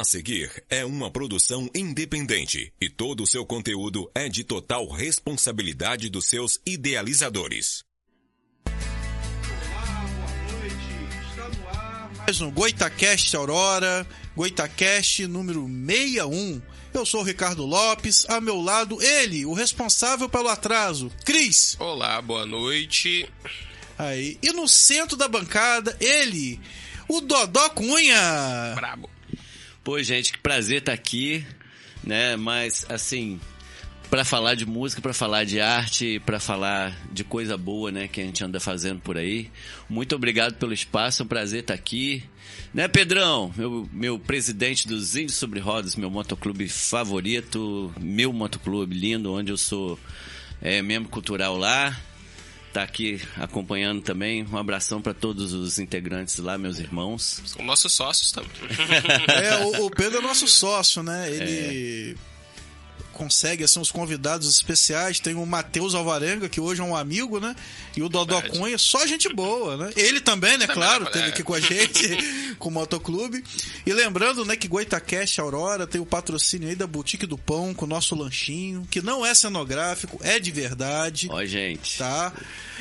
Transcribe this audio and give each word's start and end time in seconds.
A 0.00 0.04
seguir 0.04 0.64
é 0.70 0.82
uma 0.82 1.10
produção 1.10 1.68
independente 1.74 2.72
e 2.80 2.88
todo 2.88 3.22
o 3.22 3.26
seu 3.26 3.44
conteúdo 3.44 4.10
é 4.14 4.30
de 4.30 4.42
total 4.42 4.88
responsabilidade 4.88 6.08
dos 6.08 6.26
seus 6.26 6.58
idealizadores. 6.64 7.84
Olá, 8.64 10.08
boa 10.16 10.52
noite. 10.54 11.28
Está 11.28 11.48
no 11.50 11.68
ar 11.68 12.10
mais 12.16 12.40
um 12.40 12.50
Goitacast 12.50 13.36
Aurora, 13.36 14.06
Goitacast 14.34 15.26
número 15.26 15.68
61. 15.68 16.62
Eu 16.94 17.04
sou 17.04 17.20
o 17.20 17.24
Ricardo 17.24 17.66
Lopes, 17.66 18.24
a 18.30 18.40
meu 18.40 18.58
lado 18.58 19.02
ele, 19.02 19.44
o 19.44 19.52
responsável 19.52 20.30
pelo 20.30 20.48
atraso, 20.48 21.12
Cris. 21.26 21.76
Olá, 21.78 22.22
boa 22.22 22.46
noite. 22.46 23.28
Aí, 23.98 24.38
e 24.42 24.50
no 24.50 24.66
centro 24.66 25.14
da 25.14 25.28
bancada, 25.28 25.94
ele, 26.00 26.58
o 27.06 27.20
Dodó 27.20 27.68
Cunha. 27.68 28.72
Brabo. 28.76 29.19
Pô, 29.82 30.02
gente, 30.02 30.32
que 30.32 30.38
prazer 30.38 30.78
estar 30.78 30.92
aqui, 30.92 31.44
né? 32.04 32.36
Mas 32.36 32.84
assim, 32.88 33.40
para 34.10 34.24
falar 34.24 34.54
de 34.54 34.66
música, 34.66 35.00
para 35.00 35.14
falar 35.14 35.44
de 35.44 35.60
arte, 35.60 36.20
para 36.26 36.40
falar 36.40 36.98
de 37.12 37.22
coisa 37.22 37.56
boa, 37.56 37.92
né, 37.92 38.08
que 38.08 38.20
a 38.20 38.24
gente 38.24 38.42
anda 38.42 38.58
fazendo 38.58 39.00
por 39.00 39.16
aí. 39.16 39.48
Muito 39.88 40.16
obrigado 40.16 40.56
pelo 40.56 40.72
espaço, 40.72 41.22
é 41.22 41.24
um 41.24 41.28
prazer 41.28 41.60
estar 41.60 41.74
aqui. 41.74 42.24
Né, 42.74 42.88
Pedrão, 42.88 43.54
meu, 43.56 43.88
meu 43.92 44.18
presidente 44.18 44.88
dos 44.88 45.14
Índios 45.14 45.36
sobre 45.36 45.60
Rodas, 45.60 45.94
meu 45.94 46.10
motoclube 46.10 46.68
favorito, 46.68 47.94
meu 48.00 48.32
motoclube 48.32 48.94
lindo, 48.94 49.32
onde 49.32 49.52
eu 49.52 49.56
sou 49.56 49.98
é, 50.60 50.82
membro 50.82 51.08
cultural 51.08 51.56
lá. 51.56 51.96
Tá 52.72 52.82
aqui 52.84 53.20
acompanhando 53.36 54.00
também. 54.00 54.46
Um 54.50 54.56
abração 54.56 55.02
para 55.02 55.12
todos 55.12 55.52
os 55.52 55.78
integrantes 55.78 56.38
lá, 56.38 56.56
meus 56.56 56.78
irmãos. 56.78 57.42
São 57.44 57.64
nossos 57.64 57.92
sócios 57.92 58.30
também. 58.30 58.50
É, 59.28 59.56
o, 59.64 59.86
o 59.86 59.90
Pedro 59.90 60.18
é 60.18 60.22
nosso 60.22 60.46
sócio, 60.46 61.02
né? 61.02 61.30
Ele 61.30 62.16
consegue 63.12 63.64
assim, 63.64 63.80
os 63.80 63.90
convidados 63.90 64.48
especiais. 64.48 65.20
Tem 65.20 65.34
o 65.34 65.44
Matheus 65.46 65.94
Alvarenga, 65.94 66.48
que 66.48 66.60
hoje 66.60 66.80
é 66.80 66.84
um 66.84 66.96
amigo, 66.96 67.40
né? 67.40 67.54
E 67.96 68.02
o 68.02 68.08
Dodó. 68.08 68.40
Cunha, 68.42 68.78
só 68.78 69.06
gente 69.06 69.28
boa, 69.32 69.76
né? 69.76 69.92
Ele 69.96 70.20
também, 70.20 70.52
né? 70.52 70.66
Também, 70.66 70.74
claro, 70.74 71.06
teve 71.06 71.26
aqui 71.26 71.42
com 71.42 71.54
a 71.54 71.60
gente, 71.60 72.00
com 72.58 72.68
o 72.68 72.72
Motoclube. 72.72 73.44
E 73.84 73.92
lembrando, 73.92 74.44
né, 74.44 74.56
que 74.56 74.68
Goitacast 74.68 75.40
Aurora 75.40 75.86
tem 75.86 76.00
o 76.00 76.06
patrocínio 76.06 76.68
aí 76.68 76.74
da 76.74 76.86
Boutique 76.86 77.26
do 77.26 77.36
Pão, 77.38 77.74
com 77.74 77.84
o 77.84 77.88
nosso 77.88 78.14
lanchinho, 78.14 78.86
que 78.90 79.02
não 79.02 79.24
é 79.24 79.34
cenográfico, 79.34 80.18
é 80.22 80.38
de 80.38 80.50
verdade 80.50 81.28
Ó, 81.30 81.44
gente. 81.44 81.98
tá? 81.98 82.32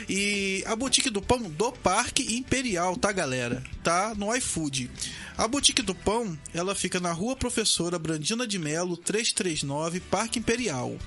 E 0.08 0.64
a 0.66 0.76
Boutique 0.76 1.10
do 1.10 1.22
Pão 1.22 1.42
do 1.42 1.72
Parque 1.72 2.36
Imperial, 2.36 2.96
tá, 2.96 3.12
galera? 3.12 3.64
Tá 3.84 4.14
no 4.16 4.34
iFood. 4.36 4.90
A 5.38 5.48
Boutique 5.48 5.82
do 5.82 5.96
Pão, 5.96 6.38
ela 6.54 6.76
fica 6.76 7.00
na 7.00 7.14
Rua 7.14 7.34
Professora 7.34 7.98
Brandina 7.98 8.46
de 8.46 8.60
Melo, 8.60 8.98
339, 8.98 10.02
Parque 10.20 10.40
Imperial. 10.40 10.98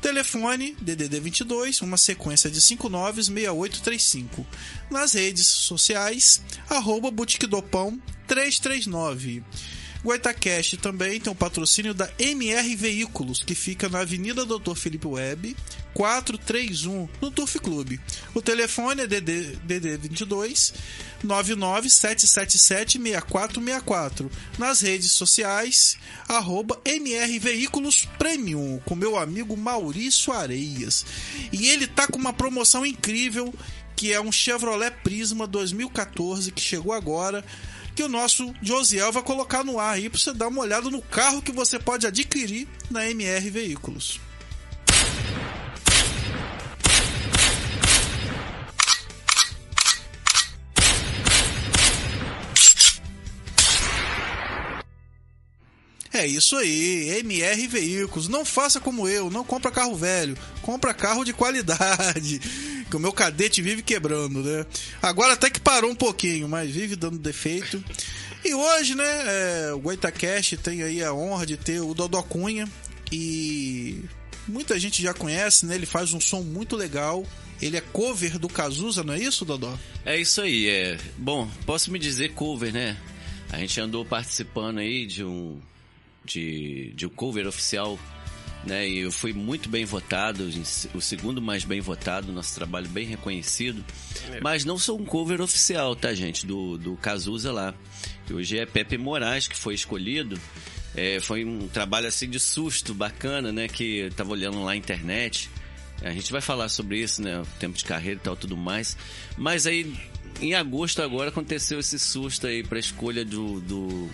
Telefone 0.00 0.74
DDD 0.80 1.20
22, 1.20 1.82
uma 1.82 1.98
sequência 1.98 2.50
de 2.50 2.58
596835. 2.58 4.46
Nas 4.90 5.12
redes 5.12 5.46
sociais, 5.46 6.42
arroba 6.70 7.10
Boutique 7.10 7.46
do 7.46 7.62
Pão 7.62 8.00
339. 8.26 9.44
Goitacast 10.04 10.76
também 10.78 11.20
tem 11.20 11.32
o 11.32 11.36
patrocínio 11.36 11.94
da 11.94 12.10
MR 12.18 12.74
Veículos, 12.74 13.42
que 13.42 13.54
fica 13.54 13.88
na 13.88 14.00
Avenida 14.00 14.44
Doutor 14.44 14.76
Felipe 14.76 15.06
Web, 15.06 15.56
431, 15.94 17.08
no 17.20 17.30
Turf 17.30 17.58
Clube. 17.60 18.00
O 18.34 18.42
telefone 18.42 19.02
é 19.02 19.06
DD, 19.06 19.56
DD 19.64 19.96
22 19.98 20.74
99777 21.22 22.98
6464. 22.98 24.30
Nas 24.58 24.80
redes 24.80 25.12
sociais, 25.12 25.96
arroba 26.28 26.80
MR 26.84 27.38
Veículos 27.38 28.04
Premium, 28.18 28.80
com 28.84 28.96
meu 28.96 29.16
amigo 29.16 29.56
Maurício 29.56 30.32
Areias. 30.32 31.06
E 31.52 31.68
ele 31.68 31.86
tá 31.86 32.08
com 32.08 32.18
uma 32.18 32.32
promoção 32.32 32.84
incrível, 32.84 33.54
que 33.94 34.12
é 34.12 34.20
um 34.20 34.32
Chevrolet 34.32 34.90
Prisma 35.04 35.46
2014, 35.46 36.50
que 36.50 36.60
chegou 36.60 36.92
agora 36.92 37.44
que 37.94 38.02
o 38.02 38.08
nosso 38.08 38.54
Josiel 38.62 39.12
vai 39.12 39.22
colocar 39.22 39.64
no 39.64 39.78
ar 39.78 39.94
aí 39.94 40.08
para 40.08 40.18
você 40.18 40.32
dar 40.32 40.48
uma 40.48 40.62
olhada 40.62 40.90
no 40.90 41.02
carro 41.02 41.42
que 41.42 41.52
você 41.52 41.78
pode 41.78 42.06
adquirir 42.06 42.66
na 42.90 43.08
MR 43.08 43.50
Veículos. 43.50 44.20
É 56.14 56.26
isso 56.26 56.56
aí, 56.56 57.18
MR 57.20 57.66
Veículos. 57.66 58.28
Não 58.28 58.44
faça 58.44 58.78
como 58.78 59.08
eu, 59.08 59.30
não 59.30 59.42
compra 59.42 59.70
carro 59.70 59.96
velho, 59.96 60.36
compra 60.60 60.92
carro 60.92 61.24
de 61.24 61.32
qualidade. 61.32 62.40
Que 62.92 62.96
o 62.96 63.00
meu 63.00 63.10
cadete 63.10 63.62
vive 63.62 63.80
quebrando, 63.80 64.42
né? 64.42 64.66
Agora 65.00 65.32
até 65.32 65.48
que 65.48 65.58
parou 65.58 65.90
um 65.90 65.94
pouquinho, 65.94 66.46
mas 66.46 66.70
vive 66.70 66.94
dando 66.94 67.18
defeito. 67.18 67.82
E 68.44 68.52
hoje, 68.52 68.94
né, 68.94 69.04
é, 69.06 69.72
o 69.72 69.78
Goitacast 69.78 70.58
tem 70.58 70.82
aí 70.82 71.02
a 71.02 71.14
honra 71.14 71.46
de 71.46 71.56
ter 71.56 71.80
o 71.80 71.94
Dodó 71.94 72.20
Cunha. 72.22 72.68
E 73.10 74.04
muita 74.46 74.78
gente 74.78 75.02
já 75.02 75.14
conhece, 75.14 75.64
né? 75.64 75.74
Ele 75.74 75.86
faz 75.86 76.12
um 76.12 76.20
som 76.20 76.42
muito 76.42 76.76
legal. 76.76 77.26
Ele 77.62 77.78
é 77.78 77.80
cover 77.80 78.38
do 78.38 78.46
Cazuza, 78.46 79.02
não 79.02 79.14
é 79.14 79.20
isso, 79.20 79.46
Dodó? 79.46 79.74
É 80.04 80.20
isso 80.20 80.42
aí, 80.42 80.68
é. 80.68 80.98
Bom, 81.16 81.50
posso 81.64 81.90
me 81.90 81.98
dizer 81.98 82.34
cover, 82.34 82.74
né? 82.74 82.98
A 83.50 83.56
gente 83.56 83.80
andou 83.80 84.04
participando 84.04 84.80
aí 84.80 85.06
de 85.06 85.24
um 85.24 85.58
de, 86.26 86.92
de 86.94 87.06
um 87.06 87.08
cover 87.08 87.46
oficial, 87.46 87.98
né? 88.64 88.88
E 88.88 88.98
eu 88.98 89.12
fui 89.12 89.32
muito 89.32 89.68
bem 89.68 89.84
votado, 89.84 90.48
o 90.94 91.00
segundo 91.00 91.42
mais 91.42 91.64
bem 91.64 91.80
votado, 91.80 92.32
nosso 92.32 92.54
trabalho 92.54 92.88
bem 92.88 93.06
reconhecido. 93.06 93.84
Mas 94.40 94.64
não 94.64 94.78
sou 94.78 95.00
um 95.00 95.04
cover 95.04 95.40
oficial, 95.40 95.96
tá, 95.96 96.14
gente? 96.14 96.46
Do, 96.46 96.78
do 96.78 96.96
Cazuza 96.96 97.52
lá. 97.52 97.74
Hoje 98.30 98.58
é 98.58 98.64
Pepe 98.64 98.96
Moraes 98.96 99.48
que 99.48 99.56
foi 99.56 99.74
escolhido. 99.74 100.40
É, 100.94 101.20
foi 101.20 101.44
um 101.44 101.68
trabalho 101.68 102.06
assim 102.06 102.28
de 102.28 102.38
susto, 102.38 102.94
bacana, 102.94 103.50
né? 103.50 103.68
Que 103.68 103.98
eu 103.98 104.12
tava 104.12 104.30
olhando 104.32 104.60
lá 104.60 104.66
na 104.66 104.76
internet. 104.76 105.50
A 106.02 106.10
gente 106.10 106.32
vai 106.32 106.40
falar 106.40 106.68
sobre 106.68 106.98
isso, 106.98 107.22
né? 107.22 107.40
O 107.40 107.46
tempo 107.58 107.76
de 107.76 107.84
carreira 107.84 108.18
e 108.20 108.22
tal, 108.22 108.36
tudo 108.36 108.56
mais. 108.56 108.96
Mas 109.36 109.66
aí, 109.66 109.94
em 110.40 110.54
agosto 110.54 111.00
agora, 111.02 111.30
aconteceu 111.30 111.78
esse 111.78 111.98
susto 111.98 112.46
aí 112.46 112.62
pra 112.62 112.78
escolha 112.78 113.24
do, 113.24 113.60
do, 113.60 114.10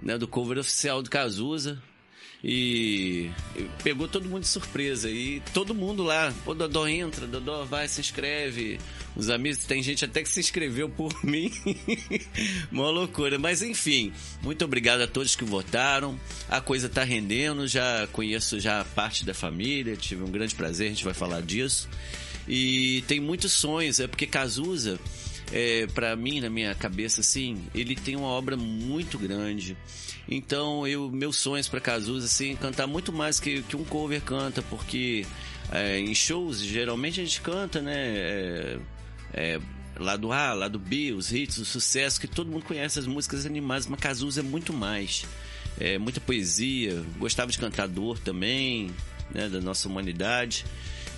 né, 0.00 0.16
do 0.16 0.28
cover 0.28 0.58
oficial 0.58 1.02
do 1.02 1.10
Cazuza. 1.10 1.82
E 2.46 3.30
pegou 3.82 4.06
todo 4.06 4.28
mundo 4.28 4.42
de 4.42 4.48
surpresa. 4.48 5.10
E 5.10 5.40
todo 5.54 5.74
mundo 5.74 6.02
lá, 6.02 6.30
pô, 6.44 6.54
Dodó 6.54 6.86
entra, 6.86 7.26
Dodó 7.26 7.64
vai, 7.64 7.88
se 7.88 8.02
inscreve. 8.02 8.78
Os 9.16 9.30
amigos, 9.30 9.64
tem 9.64 9.82
gente 9.82 10.04
até 10.04 10.22
que 10.22 10.28
se 10.28 10.40
inscreveu 10.40 10.90
por 10.90 11.14
mim. 11.24 11.50
Uma 12.70 12.90
loucura. 12.90 13.38
Mas 13.38 13.62
enfim, 13.62 14.12
muito 14.42 14.62
obrigado 14.62 15.00
a 15.00 15.06
todos 15.06 15.34
que 15.34 15.42
votaram. 15.44 16.20
A 16.46 16.60
coisa 16.60 16.86
tá 16.86 17.02
rendendo, 17.02 17.66
já 17.66 18.06
conheço 18.12 18.60
já 18.60 18.84
parte 18.84 19.24
da 19.24 19.32
família, 19.32 19.96
tive 19.96 20.22
um 20.22 20.30
grande 20.30 20.54
prazer, 20.54 20.88
a 20.88 20.90
gente 20.90 21.04
vai 21.04 21.14
falar 21.14 21.40
disso. 21.40 21.88
E 22.46 23.02
tem 23.08 23.20
muitos 23.20 23.52
sonhos, 23.52 24.00
é 24.00 24.06
porque 24.06 24.26
Cazuza 24.26 25.00
é, 25.52 25.86
para 25.88 26.14
mim, 26.16 26.40
na 26.40 26.50
minha 26.50 26.74
cabeça, 26.74 27.20
assim, 27.20 27.62
ele 27.74 27.94
tem 27.94 28.16
uma 28.16 28.28
obra 28.28 28.56
muito 28.56 29.18
grande. 29.18 29.76
Então, 30.28 30.86
eu, 30.86 31.10
meus 31.10 31.36
sonhos 31.36 31.68
para 31.68 31.80
Cazuza, 31.80 32.26
assim, 32.26 32.56
cantar 32.56 32.86
muito 32.86 33.12
mais 33.12 33.38
que, 33.38 33.62
que 33.62 33.76
um 33.76 33.84
cover 33.84 34.22
canta, 34.22 34.62
porque 34.62 35.26
é, 35.70 35.98
em 35.98 36.14
shows, 36.14 36.60
geralmente 36.60 37.20
a 37.20 37.24
gente 37.24 37.40
canta, 37.40 37.80
né? 37.80 37.94
É, 37.96 38.78
é, 39.34 39.60
lado 39.98 40.32
A, 40.32 40.52
lado 40.52 40.78
B, 40.78 41.12
os 41.12 41.32
hits, 41.32 41.58
o 41.58 41.64
sucesso, 41.64 42.20
que 42.20 42.26
todo 42.26 42.50
mundo 42.50 42.64
conhece 42.64 42.98
as 42.98 43.06
músicas 43.06 43.46
animadas, 43.46 43.86
mas 43.86 44.00
Cazuza 44.00 44.40
é 44.40 44.42
muito 44.42 44.72
mais. 44.72 45.24
É, 45.78 45.98
muita 45.98 46.20
poesia, 46.20 47.04
gostava 47.18 47.50
de 47.50 47.58
cantar 47.58 47.88
dor 47.88 48.18
também, 48.18 48.90
né, 49.32 49.48
da 49.48 49.60
nossa 49.60 49.88
humanidade. 49.88 50.64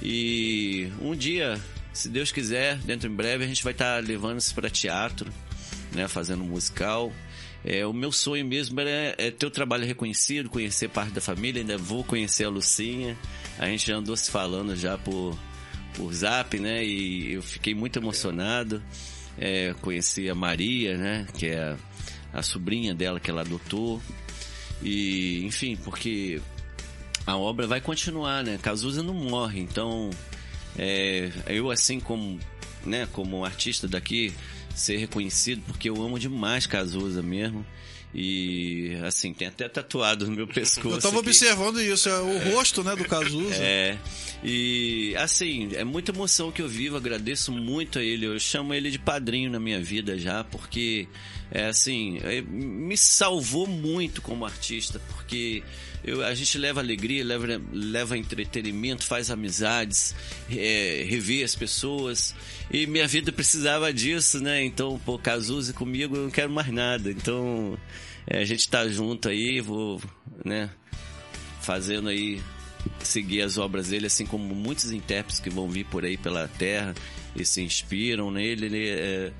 E 0.02 0.90
um 1.00 1.14
dia, 1.14 1.60
se 1.96 2.10
Deus 2.10 2.30
quiser, 2.30 2.76
dentro 2.78 3.08
em 3.08 3.14
breve, 3.14 3.42
a 3.42 3.46
gente 3.46 3.64
vai 3.64 3.72
estar 3.72 4.04
levando 4.04 4.38
isso 4.38 4.54
para 4.54 4.68
teatro, 4.68 5.32
né, 5.92 6.06
fazendo 6.06 6.44
musical. 6.44 7.10
É, 7.64 7.86
o 7.86 7.92
meu 7.92 8.12
sonho 8.12 8.44
mesmo 8.44 8.78
é, 8.82 9.14
é, 9.16 9.30
ter 9.30 9.46
o 9.46 9.50
trabalho 9.50 9.86
reconhecido, 9.86 10.50
conhecer 10.50 10.90
parte 10.90 11.12
da 11.12 11.22
família, 11.22 11.62
ainda 11.62 11.78
vou 11.78 12.04
conhecer 12.04 12.44
a 12.44 12.50
Lucinha. 12.50 13.16
A 13.58 13.66
gente 13.66 13.86
já 13.86 13.96
andou 13.96 14.14
se 14.14 14.30
falando 14.30 14.76
já 14.76 14.98
por, 14.98 15.36
por 15.94 16.12
zap, 16.12 16.58
né? 16.60 16.84
E 16.84 17.32
eu 17.32 17.42
fiquei 17.42 17.74
muito 17.74 17.98
emocionado. 17.98 18.82
É, 19.38 19.74
conheci 19.80 20.28
a 20.28 20.34
Maria, 20.34 20.98
né? 20.98 21.26
Que 21.32 21.46
é 21.46 21.58
a, 21.58 21.76
a 22.34 22.42
sobrinha 22.42 22.94
dela 22.94 23.18
que 23.18 23.30
ela 23.30 23.40
adotou. 23.40 24.02
E, 24.82 25.42
enfim, 25.46 25.76
porque 25.76 26.42
a 27.26 27.36
obra 27.38 27.66
vai 27.66 27.80
continuar, 27.80 28.44
né? 28.44 28.58
Cazuza 28.62 29.02
não 29.02 29.14
morre, 29.14 29.60
então 29.60 30.10
é, 30.78 31.30
eu 31.48 31.70
assim 31.70 32.00
como, 32.00 32.38
né, 32.84 33.08
como 33.12 33.44
artista 33.44 33.88
daqui 33.88 34.32
ser 34.74 34.98
reconhecido 34.98 35.62
porque 35.66 35.88
eu 35.88 36.02
amo 36.02 36.18
demais 36.18 36.66
Cazuza 36.66 37.22
mesmo 37.22 37.64
E 38.14 38.96
assim, 39.06 39.32
tem 39.34 39.48
até 39.48 39.68
tatuado 39.68 40.26
no 40.26 40.32
meu 40.32 40.46
pescoço. 40.48 40.96
Eu 40.96 41.00
tava 41.00 41.18
aqui. 41.18 41.28
observando 41.28 41.80
isso, 41.80 42.08
é 42.08 42.18
o 42.18 42.54
rosto, 42.54 42.82
né, 42.84 42.94
do 42.96 43.04
Cazuza. 43.04 43.56
É. 43.56 43.98
E 44.42 45.14
assim, 45.16 45.70
é 45.74 45.84
muita 45.84 46.12
emoção 46.12 46.52
que 46.52 46.62
eu 46.62 46.68
vivo, 46.68 46.96
agradeço 46.96 47.52
muito 47.52 47.98
a 47.98 48.02
ele. 48.02 48.26
Eu 48.26 48.38
chamo 48.38 48.72
ele 48.72 48.90
de 48.90 48.98
padrinho 48.98 49.50
na 49.50 49.60
minha 49.60 49.80
vida 49.80 50.18
já, 50.18 50.44
porque 50.44 51.08
é 51.50 51.66
assim, 51.66 52.18
é, 52.22 52.40
me 52.40 52.96
salvou 52.96 53.66
muito 53.66 54.20
como 54.20 54.44
artista, 54.44 55.00
porque 55.08 55.62
eu, 56.06 56.24
a 56.24 56.34
gente 56.34 56.56
leva 56.58 56.80
alegria, 56.80 57.24
leva, 57.24 57.60
leva 57.72 58.16
entretenimento, 58.16 59.04
faz 59.04 59.30
amizades, 59.30 60.14
é, 60.50 61.04
revê 61.08 61.42
as 61.42 61.54
pessoas. 61.54 62.34
E 62.70 62.86
minha 62.86 63.08
vida 63.08 63.32
precisava 63.32 63.92
disso, 63.92 64.40
né? 64.40 64.64
Então, 64.64 65.00
pô, 65.04 65.18
Cazuza 65.18 65.72
comigo 65.72 66.16
eu 66.16 66.22
não 66.24 66.30
quero 66.30 66.50
mais 66.50 66.68
nada. 66.68 67.10
Então, 67.10 67.78
é, 68.26 68.38
a 68.38 68.44
gente 68.44 68.68
tá 68.68 68.86
junto 68.88 69.28
aí, 69.28 69.60
vou, 69.60 70.00
né? 70.44 70.70
Fazendo 71.60 72.08
aí 72.08 72.40
seguir 73.00 73.42
as 73.42 73.58
obras 73.58 73.88
dele, 73.88 74.06
assim 74.06 74.26
como 74.26 74.54
muitos 74.54 74.92
intérpretes 74.92 75.40
que 75.40 75.50
vão 75.50 75.68
vir 75.68 75.86
por 75.86 76.04
aí 76.04 76.16
pela 76.16 76.46
terra 76.46 76.94
e 77.34 77.44
se 77.44 77.62
inspiram 77.62 78.30
nele. 78.30 78.66
Ele, 78.66 78.88
é, 78.90 79.32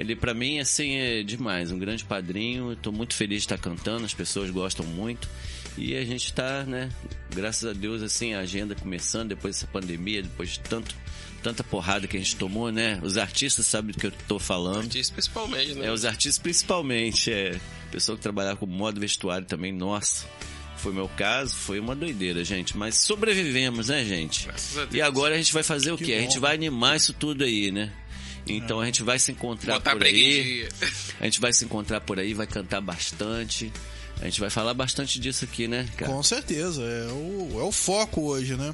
ele 0.00 0.16
para 0.16 0.32
mim, 0.32 0.58
assim, 0.58 0.96
é 0.96 1.22
demais. 1.22 1.70
Um 1.70 1.78
grande 1.78 2.04
padrinho. 2.04 2.72
Estou 2.72 2.90
muito 2.90 3.14
feliz 3.14 3.40
de 3.40 3.44
estar 3.44 3.58
cantando, 3.58 4.06
as 4.06 4.14
pessoas 4.14 4.48
gostam 4.50 4.84
muito. 4.86 5.28
E 5.76 5.94
a 5.94 6.02
gente 6.04 6.24
está, 6.24 6.64
né, 6.64 6.88
graças 7.34 7.68
a 7.68 7.72
Deus, 7.74 8.02
assim, 8.02 8.32
a 8.32 8.40
agenda 8.40 8.74
começando 8.74 9.28
depois 9.28 9.56
dessa 9.56 9.66
pandemia, 9.66 10.22
depois 10.22 10.50
de 10.50 10.60
tanto, 10.60 10.94
tanta 11.42 11.62
porrada 11.62 12.06
que 12.06 12.16
a 12.16 12.20
gente 12.20 12.34
tomou, 12.36 12.72
né? 12.72 12.98
Os 13.02 13.18
artistas 13.18 13.66
sabem 13.66 13.92
do 13.92 13.98
que 13.98 14.06
eu 14.06 14.12
tô 14.26 14.38
falando. 14.38 14.84
Artista 14.84 15.12
principalmente, 15.12 15.74
né? 15.74 15.86
É, 15.86 15.92
os 15.92 16.04
artistas 16.06 16.38
principalmente, 16.38 17.30
é. 17.30 17.60
Pessoa 17.92 18.16
que 18.16 18.22
trabalhava 18.22 18.56
com 18.56 18.66
modo 18.66 18.98
vestuário 18.98 19.46
também, 19.46 19.70
nossa. 19.70 20.26
Foi 20.78 20.94
meu 20.94 21.08
caso, 21.08 21.54
foi 21.54 21.78
uma 21.78 21.94
doideira, 21.94 22.42
gente. 22.42 22.74
Mas 22.74 22.96
sobrevivemos, 22.96 23.88
né, 23.88 24.02
gente? 24.02 24.46
Graças 24.46 24.78
a 24.78 24.84
Deus. 24.86 24.94
E 24.94 25.02
agora 25.02 25.34
a 25.34 25.36
gente 25.36 25.52
vai 25.52 25.62
fazer 25.62 25.92
o 25.92 25.98
Que 25.98 26.06
quê? 26.06 26.12
A 26.14 26.16
bom. 26.16 26.22
gente 26.22 26.38
vai 26.38 26.54
animar 26.54 26.96
isso 26.96 27.12
tudo 27.12 27.44
aí, 27.44 27.70
né? 27.70 27.92
Então 28.46 28.80
a 28.80 28.86
gente 28.86 29.02
vai 29.02 29.18
se 29.18 29.32
encontrar 29.32 29.74
Botar 29.74 29.92
por 29.92 30.04
aí. 30.04 30.68
A 31.20 31.24
gente 31.24 31.40
vai 31.40 31.52
se 31.52 31.64
encontrar 31.64 32.00
por 32.00 32.18
aí, 32.18 32.34
vai 32.34 32.46
cantar 32.46 32.80
bastante. 32.80 33.72
A 34.20 34.24
gente 34.24 34.40
vai 34.40 34.50
falar 34.50 34.74
bastante 34.74 35.18
disso 35.18 35.44
aqui, 35.44 35.66
né, 35.66 35.88
cara? 35.96 36.12
Com 36.12 36.22
certeza, 36.22 36.82
é 36.82 37.06
o, 37.12 37.60
é 37.60 37.62
o 37.62 37.72
foco 37.72 38.22
hoje, 38.22 38.54
né? 38.54 38.72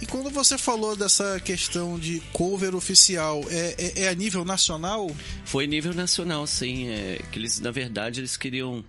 E 0.00 0.06
quando 0.06 0.30
você 0.30 0.56
falou 0.56 0.96
dessa 0.96 1.38
questão 1.40 1.98
de 1.98 2.20
cover 2.32 2.74
oficial, 2.74 3.42
é, 3.50 3.74
é, 3.76 4.02
é 4.04 4.08
a 4.08 4.14
nível 4.14 4.44
nacional? 4.46 5.14
Foi 5.44 5.66
nível 5.66 5.92
nacional, 5.92 6.46
sim. 6.46 6.88
É, 6.88 7.20
que 7.30 7.38
eles, 7.38 7.60
na 7.60 7.70
verdade, 7.70 8.20
eles 8.20 8.34
queriam, 8.36 8.82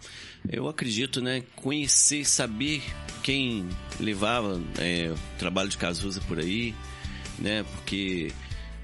eu 0.50 0.70
acredito, 0.70 1.20
né, 1.20 1.44
conhecer, 1.58 2.26
saber 2.26 2.82
quem 3.22 3.68
levava 4.00 4.62
é, 4.78 5.12
o 5.12 5.38
trabalho 5.38 5.68
de 5.68 5.76
Cazuza 5.76 6.22
por 6.22 6.40
aí, 6.40 6.74
né, 7.38 7.66
porque 7.76 8.32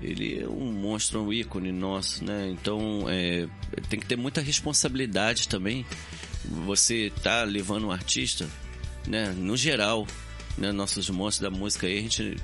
ele 0.02 0.42
é 0.42 0.48
um 0.48 0.72
monstro, 0.72 1.24
um 1.24 1.34
ícone 1.34 1.72
nosso, 1.72 2.24
né, 2.24 2.50
então 2.50 3.06
é, 3.08 3.48
tem 3.90 4.00
que 4.00 4.06
ter 4.06 4.16
muita 4.16 4.42
responsabilidade 4.42 5.48
também. 5.48 5.86
Você 6.66 7.12
tá 7.24 7.44
levando 7.44 7.88
um 7.88 7.92
artista, 7.92 8.48
né, 9.08 9.34
no 9.36 9.58
geral, 9.58 10.08
né, 10.58 10.72
nossos 10.72 11.10
monstros 11.10 11.52
da 11.52 11.58
música 11.58 11.88
aí, 11.88 11.98
a 11.98 12.02
gente, 12.02 12.38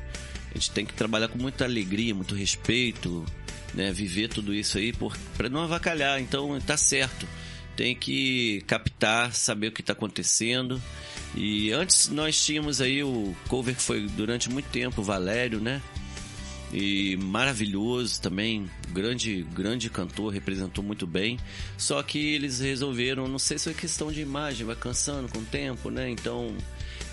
a 0.51 0.53
gente 0.55 0.71
tem 0.71 0.85
que 0.85 0.93
trabalhar 0.93 1.27
com 1.27 1.37
muita 1.37 1.63
alegria, 1.63 2.13
muito 2.13 2.35
respeito, 2.35 3.25
né, 3.73 3.91
viver 3.91 4.29
tudo 4.29 4.53
isso 4.53 4.77
aí 4.77 4.93
para 5.37 5.49
não 5.49 5.61
avacalhar. 5.61 6.19
Então 6.19 6.59
tá 6.61 6.77
certo, 6.77 7.27
tem 7.75 7.95
que 7.95 8.61
captar, 8.67 9.33
saber 9.33 9.67
o 9.67 9.71
que 9.71 9.81
está 9.81 9.93
acontecendo. 9.93 10.81
E 11.35 11.71
antes 11.71 12.09
nós 12.09 12.43
tínhamos 12.43 12.79
aí 12.79 13.03
o 13.03 13.35
cover 13.47 13.75
que 13.75 13.81
foi 13.81 14.07
durante 14.07 14.49
muito 14.49 14.69
tempo, 14.69 15.01
o 15.01 15.03
Valério, 15.03 15.59
né? 15.59 15.81
E 16.73 17.15
maravilhoso 17.17 18.19
também, 18.19 18.67
grande 18.89 19.43
grande 19.53 19.89
cantor, 19.91 20.33
representou 20.33 20.83
muito 20.83 21.05
bem. 21.05 21.37
Só 21.77 22.01
que 22.01 22.33
eles 22.33 22.59
resolveram, 22.59 23.27
não 23.27 23.37
sei 23.37 23.59
se 23.59 23.69
é 23.69 23.73
questão 23.73 24.11
de 24.11 24.21
imagem, 24.21 24.65
vai 24.65 24.75
cansando 24.75 25.29
com 25.29 25.37
o 25.37 25.45
tempo, 25.45 25.91
né? 25.91 26.09
Então 26.09 26.55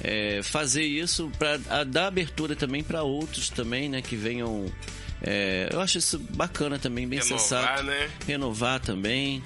é, 0.02 0.40
fazer 0.42 0.84
isso 0.84 1.30
para 1.38 1.84
dar 1.84 2.06
abertura 2.06 2.56
também 2.56 2.82
para 2.82 3.02
outros 3.02 3.50
também, 3.50 3.88
né? 3.88 4.00
Que 4.00 4.16
venham. 4.16 4.64
é, 5.22 5.68
eu 5.70 5.80
acho 5.80 5.98
isso 5.98 6.18
bacana 6.18 6.78
também, 6.78 7.06
bem 7.06 7.18
Renovar, 7.18 7.38
sensato. 7.38 7.82
né? 7.82 8.10
Renovar 8.26 8.80
também. 8.80 9.42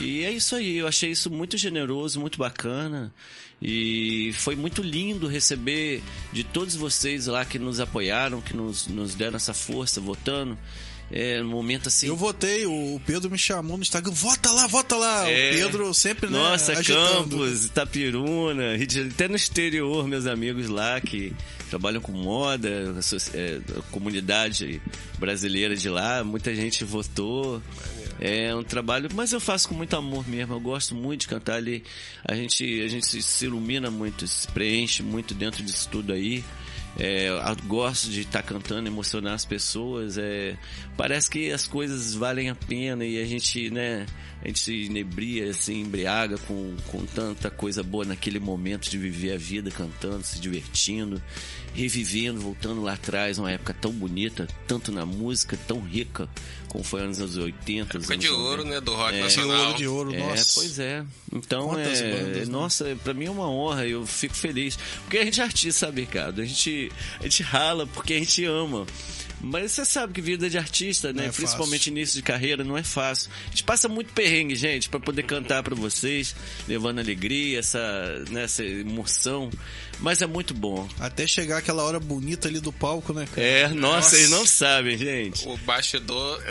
E 0.00 0.24
é 0.24 0.30
isso 0.30 0.54
aí, 0.56 0.76
eu 0.76 0.86
achei 0.86 1.10
isso 1.10 1.30
muito 1.30 1.56
generoso, 1.56 2.20
muito 2.20 2.38
bacana. 2.38 3.12
E 3.60 4.32
foi 4.34 4.54
muito 4.54 4.82
lindo 4.82 5.26
receber 5.26 6.02
de 6.32 6.44
todos 6.44 6.76
vocês 6.76 7.26
lá 7.26 7.44
que 7.44 7.58
nos 7.58 7.80
apoiaram, 7.80 8.40
que 8.40 8.54
nos, 8.54 8.86
nos 8.86 9.14
deram 9.14 9.36
essa 9.36 9.54
força 9.54 10.00
votando. 10.00 10.58
É 11.10 11.40
um 11.40 11.48
momento 11.48 11.86
assim. 11.86 12.08
Eu 12.08 12.16
votei, 12.16 12.66
o 12.66 13.00
Pedro 13.06 13.30
me 13.30 13.38
chamou 13.38 13.76
no 13.76 13.82
Instagram, 13.82 14.12
vota 14.12 14.50
lá, 14.50 14.66
vota 14.66 14.96
lá. 14.96 15.30
É. 15.30 15.50
O 15.50 15.54
Pedro 15.54 15.94
sempre, 15.94 16.28
né, 16.28 16.36
Nossa, 16.36 16.72
agitando. 16.72 17.38
Campos, 17.38 17.64
Itapiruna, 17.66 18.74
até 19.12 19.28
no 19.28 19.36
exterior, 19.36 20.06
meus 20.08 20.26
amigos 20.26 20.68
lá 20.68 21.00
que 21.00 21.32
trabalham 21.70 22.00
com 22.00 22.10
moda, 22.10 22.68
a 22.68 23.36
é, 23.36 23.60
a 23.78 23.82
comunidade 23.92 24.82
brasileira 25.18 25.76
de 25.76 25.88
lá, 25.88 26.24
muita 26.24 26.52
gente 26.54 26.84
votou. 26.84 27.62
É 28.20 28.54
um 28.54 28.62
trabalho, 28.64 29.08
mas 29.14 29.32
eu 29.32 29.40
faço 29.40 29.68
com 29.68 29.74
muito 29.74 29.94
amor 29.96 30.26
mesmo. 30.28 30.54
Eu 30.54 30.60
gosto 30.60 30.94
muito 30.94 31.22
de 31.22 31.28
cantar 31.28 31.56
ali. 31.56 31.84
A 32.24 32.34
gente, 32.34 32.80
a 32.82 32.88
gente 32.88 33.06
se- 33.06 33.22
se 33.22 33.44
ilumina 33.44 33.90
muito, 33.90 34.26
se 34.26 34.48
preenche 34.48 35.02
muito 35.02 35.34
dentro 35.34 35.62
disso 35.62 35.88
tudo 35.90 36.12
aí. 36.12 36.42
É, 36.98 37.28
gosto 37.66 38.08
de 38.08 38.22
estar 38.22 38.42
cantando, 38.42 38.88
emocionar 38.88 39.34
as 39.34 39.44
pessoas. 39.44 40.16
É, 40.16 40.56
parece 40.96 41.28
que 41.28 41.52
as 41.52 41.66
coisas 41.66 42.14
valem 42.14 42.48
a 42.48 42.54
pena 42.54 43.04
e 43.04 43.20
a 43.20 43.26
gente, 43.26 43.68
né, 43.68 44.06
a 44.42 44.46
gente 44.48 44.60
se 44.60 44.72
inebria, 44.84 45.50
assim, 45.50 45.82
embriaga 45.82 46.38
com, 46.38 46.74
com 46.86 47.04
tanta 47.04 47.50
coisa 47.50 47.82
boa 47.82 48.06
naquele 48.06 48.40
momento 48.40 48.88
de 48.88 48.96
viver 48.96 49.32
a 49.34 49.36
vida 49.38 49.70
cantando, 49.70 50.24
se 50.24 50.40
divertindo, 50.40 51.22
revivendo, 51.74 52.40
voltando 52.40 52.80
lá 52.80 52.94
atrás, 52.94 53.36
uma 53.38 53.50
época 53.52 53.74
tão 53.74 53.92
bonita, 53.92 54.48
tanto 54.66 54.90
na 54.90 55.04
música, 55.04 55.58
tão 55.68 55.80
rica, 55.80 56.26
como 56.68 56.82
foi 56.84 57.02
nos 57.06 57.18
anos 57.20 57.36
80. 57.36 57.96
Época 57.98 58.14
anos 58.14 58.24
de 58.24 58.30
90. 58.30 58.48
ouro, 58.50 58.64
né? 58.64 58.80
Do 58.80 58.94
rock 58.94 59.08
É. 59.14 59.16
De 59.16 59.22
nacional. 59.22 59.66
ouro, 59.66 59.78
de 59.78 59.86
ouro, 59.86 60.14
É, 60.14 60.18
nossa. 60.18 60.52
pois 60.54 60.78
é. 60.78 61.04
Então, 61.32 61.68
Quantas 61.68 62.00
é, 62.00 62.10
bandas, 62.12 62.48
né? 62.48 62.52
nossa, 62.52 62.96
pra 63.02 63.14
mim 63.14 63.26
é 63.26 63.30
uma 63.30 63.48
honra, 63.50 63.86
eu 63.86 64.06
fico 64.06 64.34
feliz. 64.34 64.78
Porque 65.02 65.18
a 65.18 65.24
gente 65.24 65.40
é 65.40 65.44
artista, 65.44 65.86
sabe, 65.86 66.02
Ricardo? 66.02 66.40
A 66.40 66.44
gente, 66.44 66.90
a 67.20 67.22
gente 67.24 67.42
rala 67.42 67.86
porque 67.86 68.14
a 68.14 68.18
gente 68.18 68.44
ama. 68.44 68.86
Mas 69.40 69.72
você 69.72 69.84
sabe 69.84 70.12
que 70.14 70.20
vida 70.20 70.48
de 70.48 70.56
artista, 70.56 71.12
né? 71.12 71.26
É 71.26 71.30
Principalmente 71.30 71.80
fácil. 71.82 71.92
início 71.92 72.16
de 72.16 72.22
carreira, 72.22 72.64
não 72.64 72.76
é 72.76 72.82
fácil. 72.82 73.30
A 73.46 73.50
gente 73.50 73.64
passa 73.64 73.86
muito 73.88 74.12
perrengue, 74.12 74.56
gente, 74.56 74.88
pra 74.88 74.98
poder 74.98 75.22
cantar 75.24 75.62
pra 75.62 75.74
vocês, 75.74 76.34
levando 76.66 76.98
alegria, 77.00 77.58
essa, 77.58 78.24
né, 78.30 78.44
essa 78.44 78.64
emoção. 78.64 79.50
Mas 80.00 80.22
é 80.22 80.26
muito 80.26 80.54
bom. 80.54 80.88
Até 80.98 81.26
chegar 81.26 81.58
aquela 81.58 81.82
hora 81.84 82.00
bonita 82.00 82.48
ali 82.48 82.60
do 82.60 82.72
palco, 82.72 83.12
né, 83.12 83.26
cara? 83.26 83.46
É, 83.46 83.68
nossa, 83.68 83.76
Nossa. 83.76 84.10
vocês 84.10 84.30
não 84.30 84.46
sabem, 84.46 84.96
gente. 84.98 85.46
O 85.46 85.56
bastidor. 85.58 86.42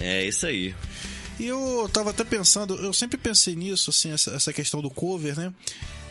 É 0.00 0.24
isso 0.24 0.46
aí. 0.46 0.74
E 1.38 1.46
eu 1.46 1.90
tava 1.92 2.10
até 2.10 2.22
pensando, 2.22 2.76
eu 2.76 2.92
sempre 2.92 3.18
pensei 3.18 3.56
nisso, 3.56 3.90
assim, 3.90 4.12
essa, 4.12 4.30
essa 4.30 4.52
questão 4.52 4.80
do 4.80 4.88
cover, 4.88 5.36
né? 5.36 5.52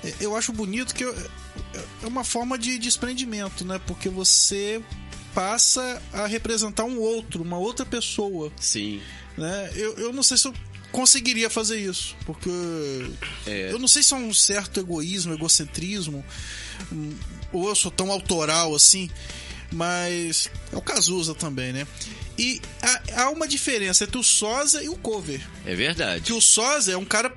É, 0.04 0.14
Eu 0.20 0.36
acho 0.36 0.52
bonito 0.52 0.94
que 0.94 1.06
eu- 1.06 1.16
é 2.04 2.06
uma 2.08 2.26
forma 2.26 2.58
de 2.58 2.78
desprendimento, 2.78 3.64
né? 3.64 3.80
Porque 3.88 4.10
você 4.10 4.82
passa 5.34 6.02
a 6.12 6.26
representar 6.28 6.84
um 6.84 7.00
outro, 7.00 7.42
uma 7.44 7.58
outra 7.58 7.86
pessoa, 7.86 8.52
Sim. 8.60 9.02
né? 9.38 9.72
Eu, 9.76 9.96
eu 9.98 10.14
não 10.14 10.24
sei 10.24 10.38
se 10.38 10.48
eu 10.48 10.54
conseguiria 10.92 11.50
fazer 11.50 11.80
isso, 11.80 12.16
porque 12.26 12.50
É. 13.48 13.72
eu 13.72 13.80
não 13.80 13.88
sei 13.88 14.04
se 14.04 14.14
é 14.14 14.18
um 14.18 14.34
certo 14.34 14.80
egoísmo, 14.80 15.34
egocentrismo, 15.34 16.24
hum, 16.92 17.14
ou 17.52 17.68
eu 17.68 17.76
sou 17.76 17.90
tão 17.92 18.12
autoral 18.12 18.76
assim, 18.76 19.10
mas 19.72 20.50
é 20.72 20.76
o 20.76 20.82
Cazuza 20.82 21.34
também, 21.34 21.74
né? 21.74 21.88
E 22.38 22.62
há, 22.82 23.24
há 23.24 23.30
uma 23.30 23.48
diferença 23.48 24.04
entre 24.04 24.18
o 24.18 24.24
Sosa 24.24 24.84
e 24.84 24.90
o 24.90 24.96
cover. 24.96 25.42
É 25.66 25.76
verdade. 25.76 26.22
Que 26.26 26.34
o 26.34 26.42
Sosa 26.42 26.92
é 26.92 26.98
um 26.98 27.06
cara 27.06 27.34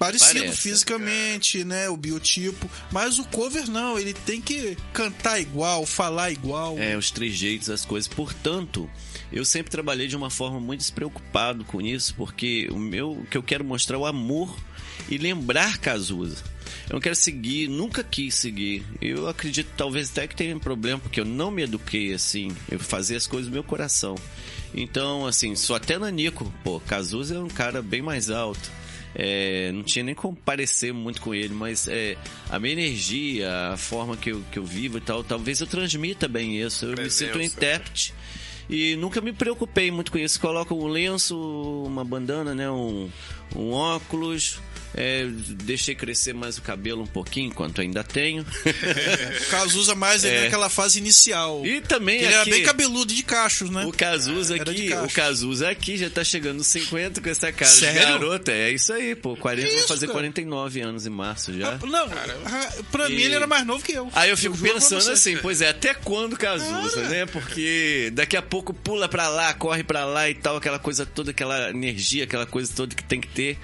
parecido 0.00 0.40
Parece. 0.40 0.62
fisicamente, 0.62 1.62
né? 1.62 1.90
O 1.90 1.96
biotipo. 1.96 2.70
Mas 2.90 3.18
o 3.18 3.24
cover 3.24 3.70
não, 3.70 3.98
ele 3.98 4.14
tem 4.14 4.40
que 4.40 4.74
cantar 4.94 5.38
igual, 5.38 5.84
falar 5.84 6.32
igual. 6.32 6.78
É, 6.78 6.96
os 6.96 7.10
trejeitos, 7.10 7.68
as 7.68 7.84
coisas. 7.84 8.08
Portanto, 8.08 8.88
eu 9.30 9.44
sempre 9.44 9.70
trabalhei 9.70 10.08
de 10.08 10.16
uma 10.16 10.30
forma 10.30 10.58
muito 10.58 10.80
despreocupado 10.80 11.66
com 11.66 11.82
isso, 11.82 12.14
porque 12.14 12.66
o 12.72 12.78
meu 12.78 13.10
o 13.10 13.26
que 13.26 13.36
eu 13.36 13.42
quero 13.42 13.62
mostrar 13.62 13.96
é 13.96 13.98
o 13.98 14.06
amor 14.06 14.58
e 15.06 15.18
lembrar 15.18 15.76
Cazuza. 15.76 16.42
Eu 16.88 16.94
não 16.94 17.00
quero 17.00 17.16
seguir, 17.16 17.68
nunca 17.68 18.02
quis 18.02 18.36
seguir. 18.36 18.82
Eu 19.02 19.28
acredito 19.28 19.68
talvez 19.76 20.10
até 20.10 20.26
que 20.26 20.34
tenha 20.34 20.56
um 20.56 20.60
problema, 20.60 20.98
porque 20.98 21.20
eu 21.20 21.26
não 21.26 21.50
me 21.50 21.62
eduquei 21.62 22.14
assim. 22.14 22.56
Eu 22.70 22.78
fazia 22.78 23.18
as 23.18 23.26
coisas 23.26 23.50
do 23.50 23.52
meu 23.52 23.62
coração. 23.62 24.14
Então, 24.72 25.26
assim, 25.26 25.54
sou 25.54 25.76
até 25.76 25.98
nanico. 25.98 26.50
Pô, 26.64 26.80
Cazuza 26.80 27.34
é 27.34 27.38
um 27.38 27.48
cara 27.48 27.82
bem 27.82 28.00
mais 28.00 28.30
alto. 28.30 28.80
É, 29.14 29.72
não 29.72 29.82
tinha 29.82 30.04
nem 30.04 30.14
como 30.14 30.36
parecer 30.36 30.92
muito 30.92 31.20
com 31.20 31.34
ele, 31.34 31.52
mas 31.52 31.88
é, 31.88 32.16
a 32.48 32.58
minha 32.58 32.72
energia, 32.72 33.72
a 33.72 33.76
forma 33.76 34.16
que 34.16 34.30
eu, 34.30 34.42
que 34.52 34.58
eu 34.58 34.64
vivo 34.64 34.98
e 34.98 35.00
tal, 35.00 35.24
talvez 35.24 35.60
eu 35.60 35.66
transmita 35.66 36.28
bem 36.28 36.60
isso. 36.60 36.86
Eu 36.86 36.96
me 36.96 37.10
sinto 37.10 37.30
um 37.30 37.32
Presença. 37.32 37.56
intérprete. 37.56 38.14
E 38.68 38.94
nunca 38.94 39.20
me 39.20 39.32
preocupei 39.32 39.90
muito 39.90 40.12
com 40.12 40.18
isso. 40.18 40.40
Coloco 40.40 40.74
um 40.74 40.86
lenço, 40.86 41.36
uma 41.84 42.04
bandana, 42.04 42.54
né? 42.54 42.70
Um, 42.70 43.10
um 43.56 43.72
óculos. 43.72 44.60
É, 44.92 45.24
deixei 45.62 45.94
crescer 45.94 46.34
mais 46.34 46.58
o 46.58 46.62
cabelo 46.62 47.02
um 47.02 47.06
pouquinho, 47.06 47.46
enquanto 47.48 47.80
ainda 47.80 48.02
tenho. 48.02 48.44
Cazuza 49.50 49.94
mais 49.94 50.24
É. 50.24 50.44
naquela 50.44 50.68
fase 50.68 50.98
inicial. 50.98 51.64
e 51.64 51.80
também 51.80 52.16
ele 52.20 52.32
era 52.32 52.44
bem 52.44 52.62
cabeludo 52.62 53.12
de 53.14 53.22
cachos, 53.22 53.70
né? 53.70 53.84
o 53.86 53.92
Cazuza 53.92 54.56
aqui, 54.56 54.90
o 54.92 55.08
Cazuza 55.10 55.68
aqui 55.70 55.96
já 55.96 56.10
tá 56.10 56.24
chegando 56.24 56.58
nos 56.58 56.66
50 56.66 57.20
com 57.20 57.28
essa 57.28 57.52
cara 57.52 57.70
Sério? 57.70 58.00
de 58.00 58.06
garota. 58.06 58.52
É 58.52 58.70
isso 58.72 58.92
aí, 58.92 59.14
pô. 59.14 59.36
40, 59.36 59.62
Que 59.66 59.72
vou 59.72 59.78
isso, 59.80 59.88
fazer 59.88 60.06
cara? 60.06 60.18
49 60.18 60.80
anos 60.80 61.06
em 61.06 61.10
março 61.10 61.56
já. 61.56 61.74
Ah, 61.80 61.86
Não, 61.86 62.06
ah, 62.46 62.68
pra 62.90 63.08
mim 63.08 63.16
E- 63.16 63.22
ele 63.24 63.34
era 63.34 63.46
mais 63.46 63.64
novo 63.66 63.84
que 63.84 63.92
eu. 63.92 64.10
Aí 64.12 64.30
eu 64.30 64.36
fico 64.36 64.56
pra 64.58 64.72
pensando 64.74 65.08
assim, 65.10 65.36
pois 65.38 65.60
é, 65.60 65.68
até 65.68 65.94
quando 65.94 66.36
Cazuza, 66.36 66.96
Cara. 66.96 67.08
né? 67.08 67.26
Porque 67.26 68.10
daqui 68.12 68.36
a 68.36 68.42
pouco 68.42 68.74
pula 68.74 69.08
pra 69.08 69.28
lá, 69.28 69.54
corre 69.54 69.84
pra 69.84 70.04
lá 70.04 70.28
e 70.28 70.34
tal, 70.34 70.56
aquela 70.56 70.78
coisa 70.78 71.06
toda, 71.06 71.30
aquela 71.30 71.70
energia, 71.70 72.24
aquela 72.24 72.46
coisa 72.46 72.72
toda 72.74 72.94
que 72.94 73.04
tem 73.04 73.20
que 73.20 73.28
ter. 73.28 73.56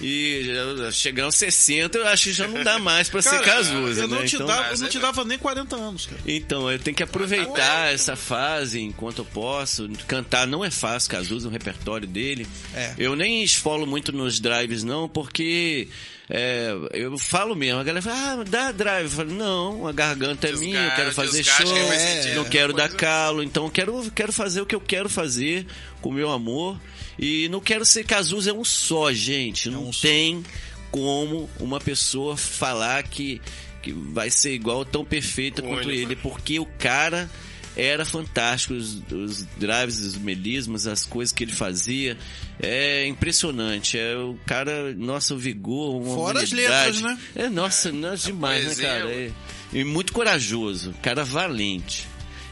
E 0.00 0.44
já- 0.78 0.92
chegando 0.92 1.26
aos 1.26 1.34
60, 1.36 1.98
eu 1.98 2.06
acho 2.06 2.24
que 2.24 2.32
já 2.32 2.46
não 2.46 2.62
dá 2.62 2.78
mais 2.78 3.08
pra 3.08 3.22
Cara, 3.22 3.38
ser 3.38 3.44
Cazuza, 3.44 4.02
eu 4.02 4.08
não, 4.08 4.20
né? 4.20 4.26
te 4.26 4.34
Então, 4.36 4.46
dava, 4.46 4.72
eu 4.72 4.78
não 4.78 4.86
é 4.86 4.90
te 4.90 4.98
dava 4.98 5.24
nem 5.24 5.38
40 5.38 5.76
anos, 5.76 6.06
cara. 6.06 6.20
então, 6.26 6.70
eu 6.70 6.78
tenho 6.78 6.96
que 6.96 7.02
aproveitar 7.02 7.92
essa 7.92 8.14
fase 8.14 8.80
enquanto 8.80 9.18
eu 9.18 9.24
posso. 9.24 9.88
Cantar 10.06 10.46
não 10.46 10.64
é 10.64 10.70
fácil, 10.70 11.10
Cazuza, 11.10 11.48
o 11.48 11.50
repertório 11.50 12.06
dele. 12.06 12.46
É. 12.74 12.94
Eu 12.96 13.16
nem 13.16 13.42
esfolo 13.42 13.86
muito 13.86 14.12
nos 14.12 14.38
drives, 14.40 14.84
não, 14.84 15.08
porque 15.08 15.88
é, 16.30 16.70
eu 16.92 17.18
falo 17.18 17.54
mesmo. 17.56 17.80
A 17.80 17.84
galera 17.84 18.02
fala, 18.02 18.42
ah, 18.42 18.44
dá 18.44 18.70
drive. 18.72 19.04
Eu 19.06 19.10
falo, 19.10 19.32
não, 19.32 19.86
a 19.88 19.92
garganta 19.92 20.48
é 20.48 20.52
minha, 20.52 20.78
eu 20.84 20.90
quero 20.94 21.12
fazer 21.12 21.38
desgaste 21.42 21.62
show, 21.66 21.74
que 21.74 21.96
sentir, 21.98 22.34
não 22.36 22.44
né? 22.44 22.48
quero 22.50 22.72
dar 22.72 22.88
calo. 22.90 23.42
Então, 23.42 23.64
eu 23.64 23.70
quero, 23.70 24.10
quero 24.14 24.32
fazer 24.32 24.60
o 24.60 24.66
que 24.66 24.74
eu 24.74 24.80
quero 24.80 25.08
fazer 25.08 25.66
com 26.00 26.10
o 26.10 26.12
meu 26.12 26.30
amor. 26.30 26.80
E 27.18 27.48
não 27.48 27.60
quero 27.60 27.84
ser 27.84 28.04
Cazuza, 28.04 28.50
é 28.50 28.52
um 28.52 28.64
só, 28.64 29.12
gente. 29.12 29.70
Não 29.70 29.88
um 29.88 29.92
só. 29.92 30.02
tem 30.02 30.42
como 30.90 31.48
uma 31.60 31.80
pessoa 31.80 32.36
falar 32.36 33.02
que, 33.02 33.40
que 33.82 33.92
vai 33.92 34.30
ser 34.30 34.54
igual, 34.54 34.84
tão 34.84 35.04
perfeita 35.04 35.62
quanto 35.62 35.88
Único. 35.88 35.90
ele, 35.90 36.16
porque 36.16 36.58
o 36.58 36.66
cara 36.66 37.30
era 37.78 38.04
fantástico, 38.04 38.74
os, 38.74 39.00
os 39.12 39.46
drives, 39.56 40.00
os 40.00 40.18
melismos, 40.18 40.88
as 40.88 41.04
coisas 41.04 41.32
que 41.32 41.44
ele 41.44 41.52
fazia, 41.52 42.18
é 42.60 43.06
impressionante, 43.06 43.96
é 43.96 44.16
o 44.16 44.36
cara, 44.44 44.92
nossa, 44.94 45.32
o 45.34 45.38
vigor, 45.38 46.02
uma 46.02 46.14
Fora 46.14 46.42
as 46.42 46.50
letras, 46.50 47.00
né? 47.00 47.16
É, 47.36 47.48
nossa, 47.48 47.92
nossa 47.92 48.26
demais, 48.26 48.64
né, 48.64 48.70
poesia, 48.70 48.88
cara? 48.88 49.10
É, 49.12 49.30
e 49.72 49.84
muito 49.84 50.12
corajoso, 50.12 50.92
cara 51.00 51.24
valente. 51.24 52.08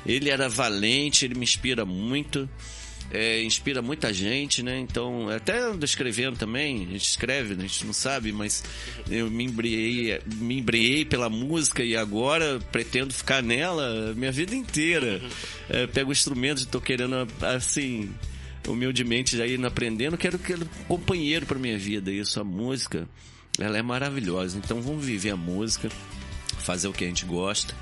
Ele 0.07 0.31
era 0.31 0.49
valente, 0.49 1.25
ele 1.25 1.35
me 1.35 1.43
inspira 1.43 1.85
muito. 1.85 2.49
É, 3.11 3.43
inspira 3.43 3.81
muita 3.81 4.13
gente, 4.13 4.63
né? 4.63 4.79
Então, 4.79 5.29
até 5.29 5.59
escrevendo 5.83 6.37
também, 6.37 6.87
a 6.89 6.93
gente 6.93 7.09
escreve, 7.09 7.55
né? 7.55 7.65
a 7.65 7.67
gente 7.67 7.87
não 7.87 7.93
sabe, 7.93 8.33
mas 8.33 8.65
eu 9.11 9.31
me 9.31 9.45
embriei, 9.45 10.21
me 10.35 10.59
embriei 10.59 11.05
pela 11.05 11.29
música 11.29 11.85
e 11.85 11.97
agora 11.97 12.59
pretendo 12.73 13.13
ficar 13.15 13.43
nela 13.43 14.13
minha 14.15 14.33
vida 14.33 14.55
inteira. 14.55 15.21
É, 15.69 15.87
pego 15.87 16.11
instrumentos 16.13 16.65
e 16.65 16.67
tô 16.67 16.81
querendo, 16.81 17.27
assim, 17.43 18.11
humildemente 18.67 19.37
já 19.37 19.47
indo 19.47 19.67
aprendendo, 19.67 20.17
quero, 20.17 20.39
quero 20.39 20.63
um 20.65 20.85
companheiro 20.85 21.47
para 21.47 21.59
minha 21.59 21.79
vida. 21.79 22.11
Isso, 22.11 22.41
a 22.41 22.45
música, 22.45 23.09
ela 23.59 23.79
é 23.79 23.83
maravilhosa. 23.83 24.59
Então, 24.59 24.83
vamos 24.83 25.05
viver 25.05 25.31
a 25.31 25.37
música, 25.37 25.89
fazer 26.59 26.89
o 26.89 26.93
que 26.93 27.05
a 27.05 27.09
gente 27.09 27.25
gosta. 27.25 27.75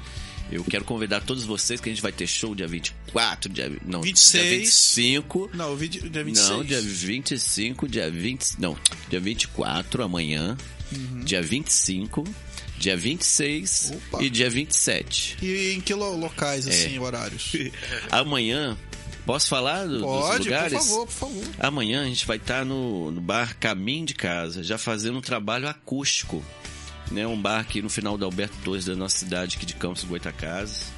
Eu 0.52 0.62
quero 0.64 0.84
convidar 0.84 1.20
todos 1.22 1.42
vocês 1.44 1.80
que 1.80 1.88
a 1.88 1.92
gente 1.92 2.02
vai 2.02 2.12
ter 2.12 2.26
show 2.26 2.54
dia 2.54 2.66
24, 2.68 3.50
dia, 3.50 3.72
não, 3.84 4.02
26. 4.02 4.44
dia 4.44 4.58
25. 4.58 5.50
Não, 5.54 5.76
dia 5.76 6.22
26. 6.24 6.48
Não, 6.50 6.64
dia 6.64 6.80
25, 6.80 7.88
dia 7.88 8.10
20, 8.10 8.60
não, 8.60 8.76
dia 9.08 9.18
24 9.20 10.02
amanhã, 10.04 10.56
dia 11.24 11.42
25, 11.42 12.22
dia 12.78 12.96
26 12.96 13.90
Uhum. 13.90 13.96
Opa. 14.12 14.22
e 14.24 14.30
dia 14.30 14.50
27. 14.50 15.38
E 15.42 15.72
em 15.74 15.80
que 15.80 15.94
lo- 15.94 16.16
locais, 16.16 16.66
É. 16.66 16.70
assim, 16.70 16.98
horários? 16.98 17.52
Amanhã, 18.12 18.76
posso 19.26 19.48
falar 19.48 19.86
do, 19.86 19.94
dos 19.98 20.02
Pode, 20.02 20.36
por 20.38 20.44
lugares? 20.44 20.72
favor, 20.78 21.06
por 21.06 21.12
favor. 21.12 21.44
Amanhã 21.58 22.02
a 22.02 22.06
gente 22.06 22.26
vai 22.26 22.36
estar 22.36 22.64
no, 22.64 23.10
no 23.10 23.20
bar 23.20 23.56
Caminho 23.58 24.06
de 24.06 24.14
Casa, 24.14 24.62
já 24.62 24.76
fazendo 24.78 25.18
um 25.18 25.22
trabalho 25.22 25.66
acústico. 25.66 26.44
Né, 27.14 27.24
um 27.24 27.40
bar 27.40 27.60
aqui 27.60 27.80
no 27.80 27.88
final 27.88 28.18
da 28.18 28.26
Alberto 28.26 28.56
Torres, 28.64 28.86
da 28.86 28.96
nossa 28.96 29.16
cidade 29.16 29.56
aqui 29.56 29.64
de 29.64 29.76
Campos 29.76 30.02
Goitacazes. 30.02 30.92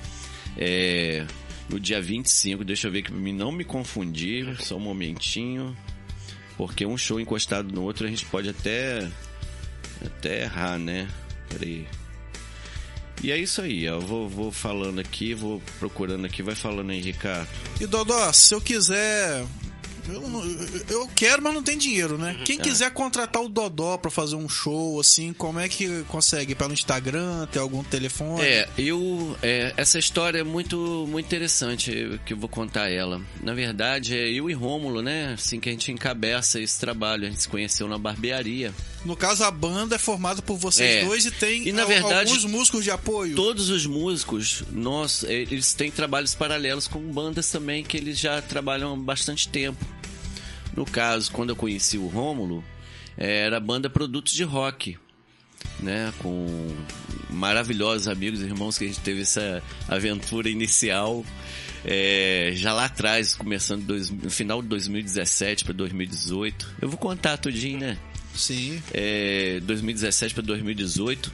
É, 0.57 1.27
no 1.69 1.79
dia 1.79 2.01
25, 2.01 2.65
deixa 2.65 2.87
eu 2.87 2.91
ver 2.91 3.03
que 3.03 3.13
mim 3.13 3.35
não 3.35 3.53
me 3.53 3.65
confundir, 3.65 4.57
só 4.63 4.77
um 4.77 4.81
momentinho. 4.81 5.77
Porque 6.57 6.87
um 6.87 6.97
show 6.97 7.21
encostado 7.21 7.71
no 7.71 7.83
outro 7.83 8.07
a 8.07 8.09
gente 8.09 8.25
pode 8.25 8.49
até, 8.49 9.07
até 10.03 10.45
errar, 10.45 10.79
né? 10.79 11.07
Peraí. 11.51 11.87
E 13.23 13.31
é 13.31 13.37
isso 13.37 13.61
aí, 13.61 13.85
eu 13.85 14.01
vou, 14.01 14.27
vou 14.27 14.51
falando 14.51 14.99
aqui, 14.99 15.35
vou 15.35 15.61
procurando 15.79 16.25
aqui, 16.25 16.43
vai 16.43 16.55
falando 16.55 16.93
aí, 16.93 17.01
Ricardo. 17.03 17.49
E 17.79 17.87
Dodó, 17.87 18.33
se 18.33 18.55
eu 18.55 18.61
quiser. 18.61 19.45
Eu, 20.09 20.29
não- 20.29 20.45
eu 20.89 21.09
quero, 21.15 21.43
mas 21.43 21.55
não 21.55 21.63
tem 21.63 21.77
dinheiro, 21.77 22.17
né? 22.19 22.37
Quem 22.45 22.59
quiser 22.59 22.91
contratar 22.93 23.43
o 23.43 23.49
Dodó 23.49 23.97
pra 23.97 24.11
fazer 24.11 24.37
um 24.37 24.49
show, 24.49 25.01
assim, 25.01 25.33
como 25.33 25.59
é 25.59 25.69
que 25.69 26.03
consegue? 26.05 26.55
Pelo 26.55 26.73
Instagram, 26.73 27.47
tem 27.51 27.61
algum 27.61 27.83
telefone? 27.83 28.43
É, 28.43 28.69
eu. 28.79 29.37
é, 29.43 29.73
essa 29.77 29.99
história 29.99 30.39
é 30.39 30.45
muito, 30.45 31.07
muito 31.09 31.27
interessante 31.27 32.21
que 32.25 32.33
eu 32.33 32.37
vou 32.37 32.49
contar 32.49 32.89
ela. 32.91 33.21
Na 33.43 33.55
verdade, 33.55 34.17
é 34.17 34.29
eu 34.31 34.49
e 34.49 34.53
Rômulo, 34.53 35.03
né? 35.03 35.33
Assim 35.35 35.59
que 35.61 35.69
a 35.69 35.73
gente 35.73 35.91
encabeça 35.93 36.61
esse 36.61 36.79
trabalho. 36.79 37.27
A 37.27 37.31
gente 37.31 37.43
se 37.43 37.49
conheceu 37.49 37.89
na 37.89 37.99
barbearia. 37.99 38.73
No 39.05 39.17
caso, 39.17 39.45
a 39.45 39.51
banda 39.51 39.95
é 39.95 39.99
formada 39.99 40.43
por 40.43 40.57
vocês 40.57 41.03
É. 41.03 41.05
dois 41.05 41.25
e 41.27 41.31
tem 41.31 41.69
E, 41.69 41.73
na 41.73 41.83
al- 41.83 41.89
verdade, 41.89 42.31
alguns 42.31 42.45
músicos 42.45 42.83
de 42.85 42.91
apoio. 42.91 43.37
Todos 43.37 43.71
os 43.71 43.87
músicos, 43.87 44.65
nós, 44.73 45.23
é, 45.25 45.33
eles 45.33 45.73
têm 45.75 45.91
trabalhos 45.91 46.35
paralelos 46.35 46.89
com 46.89 47.01
bandas 47.13 47.49
também 47.51 47.85
que 47.85 47.97
eles 47.97 48.19
já 48.19 48.43
trabalham 48.43 48.93
há 48.93 48.97
bastante 48.97 49.49
tempo. 49.49 49.85
No 50.77 50.85
caso, 50.85 51.33
quando 51.33 51.51
eu 51.51 51.57
conheci 51.57 51.97
o 51.99 52.07
Rômulo, 52.07 52.63
era 53.17 53.57
a 53.57 53.61
banda 53.61 53.89
Produtos 53.91 54.33
de 54.35 54.45
Rock. 54.45 54.99
Né, 55.81 56.13
com 56.19 56.75
maravilhosos 57.31 58.09
amigos 58.09 58.41
e 58.41 58.45
irmãos 58.45 58.79
que 58.79 58.85
a 58.85 58.87
gente 58.87 59.01
teve 59.01 59.23
essa 59.23 59.63
aventura 59.89 60.49
inicial 60.49 61.25
é, 61.85 62.53
já 62.55 62.73
lá 62.73 62.87
atrás, 62.87 63.35
começando 63.35 63.85
dois- 63.85 64.09
no 64.11 64.31
final 64.31 64.63
de 64.63 64.69
2017 64.69 65.65
para 65.65 65.73
2018. 65.75 66.75
Eu 66.81 66.89
vou 66.89 66.99
contar 66.99 67.37
tudinho, 67.39 67.79
né? 67.79 67.99
Sim. 68.35 68.83
é, 68.93 69.61
2017 69.65 70.35
para 70.35 70.43
2018, 70.45 71.33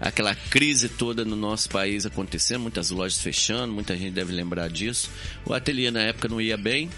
aquela 0.00 0.34
crise 0.34 0.88
toda 0.88 1.24
no 1.24 1.36
nosso 1.36 1.68
país 1.68 2.04
acontecendo, 2.06 2.60
muitas 2.62 2.90
lojas 2.90 3.20
fechando, 3.20 3.72
muita 3.72 3.96
gente 3.96 4.12
deve 4.12 4.32
lembrar 4.32 4.68
disso. 4.68 5.10
O 5.46 5.52
ateliê 5.54 5.90
na 5.90 6.02
época 6.02 6.28
não 6.28 6.40
ia 6.40 6.56
bem, 6.56 6.90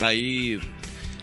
aí 0.00 0.60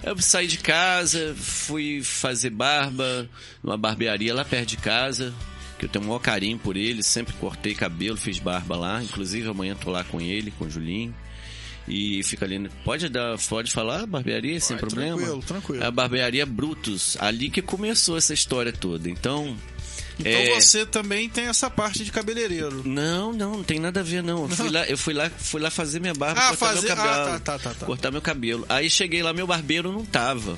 eu 0.03 0.17
saí 0.19 0.47
de 0.47 0.57
casa, 0.57 1.33
fui 1.35 2.03
fazer 2.03 2.49
barba 2.49 3.27
numa 3.63 3.77
barbearia 3.77 4.33
lá 4.33 4.43
perto 4.43 4.69
de 4.69 4.77
casa, 4.77 5.33
que 5.79 5.85
eu 5.85 5.89
tenho 5.89 6.03
o 6.05 6.07
maior 6.07 6.19
carinho 6.19 6.59
por 6.59 6.75
ele, 6.75 7.01
sempre 7.01 7.33
cortei 7.33 7.73
cabelo, 7.73 8.17
fiz 8.17 8.39
barba 8.39 8.75
lá, 8.75 9.03
inclusive 9.03 9.47
amanhã 9.47 9.75
tô 9.75 9.89
lá 9.89 10.03
com 10.03 10.19
ele, 10.19 10.51
com 10.51 10.65
o 10.65 10.69
Julinho. 10.69 11.13
E 11.85 12.23
fica 12.23 12.45
ali. 12.45 12.69
Pode 12.85 13.09
dar, 13.09 13.37
pode 13.49 13.69
falar 13.69 14.05
barbearia 14.05 14.57
sem 14.59 14.77
problema? 14.77 15.17
tranquilo, 15.17 15.43
tranquilo. 15.43 15.83
A 15.83 15.91
barbearia 15.91 16.45
Brutus, 16.45 17.17
ali 17.19 17.49
que 17.49 17.61
começou 17.61 18.17
essa 18.17 18.33
história 18.33 18.71
toda. 18.71 19.09
Então, 19.09 19.57
Então 20.19 20.31
é, 20.31 20.59
você 20.61 20.85
também 20.85 21.27
tem 21.27 21.45
essa 21.45 21.69
parte 21.69 22.03
de 22.05 22.11
cabeleireiro. 22.11 22.83
não, 22.87 23.33
não, 23.33 23.57
não 23.57 23.63
tem 23.63 23.79
nada 23.79 24.01
a 24.01 24.03
ver 24.03 24.21
não. 24.23 24.43
Eu 24.43 24.49
fui 24.49 24.69
lá, 24.69 24.85
eu 24.85 24.97
fui 24.97 25.13
lá, 25.13 25.29
fui 25.29 25.61
lá 25.61 25.69
fazer 25.71 25.99
minha 25.99 26.13
barba, 26.13 26.39
Ah, 26.39 26.49
cortar 26.49 26.65
fazer- 26.67 26.87
meu 26.87 26.95
cabelo, 26.95 27.15
ah, 27.15 27.25
tá, 27.25 27.39
tá, 27.39 27.59
tá, 27.59 27.73
tá. 27.73 27.85
cortar 27.85 28.11
meu 28.11 28.21
cabelo. 28.21 28.65
Aí 28.69 28.89
cheguei 28.89 29.23
lá, 29.23 29.33
meu 29.33 29.47
barbeiro 29.47 29.91
não 29.91 30.05
tava. 30.05 30.57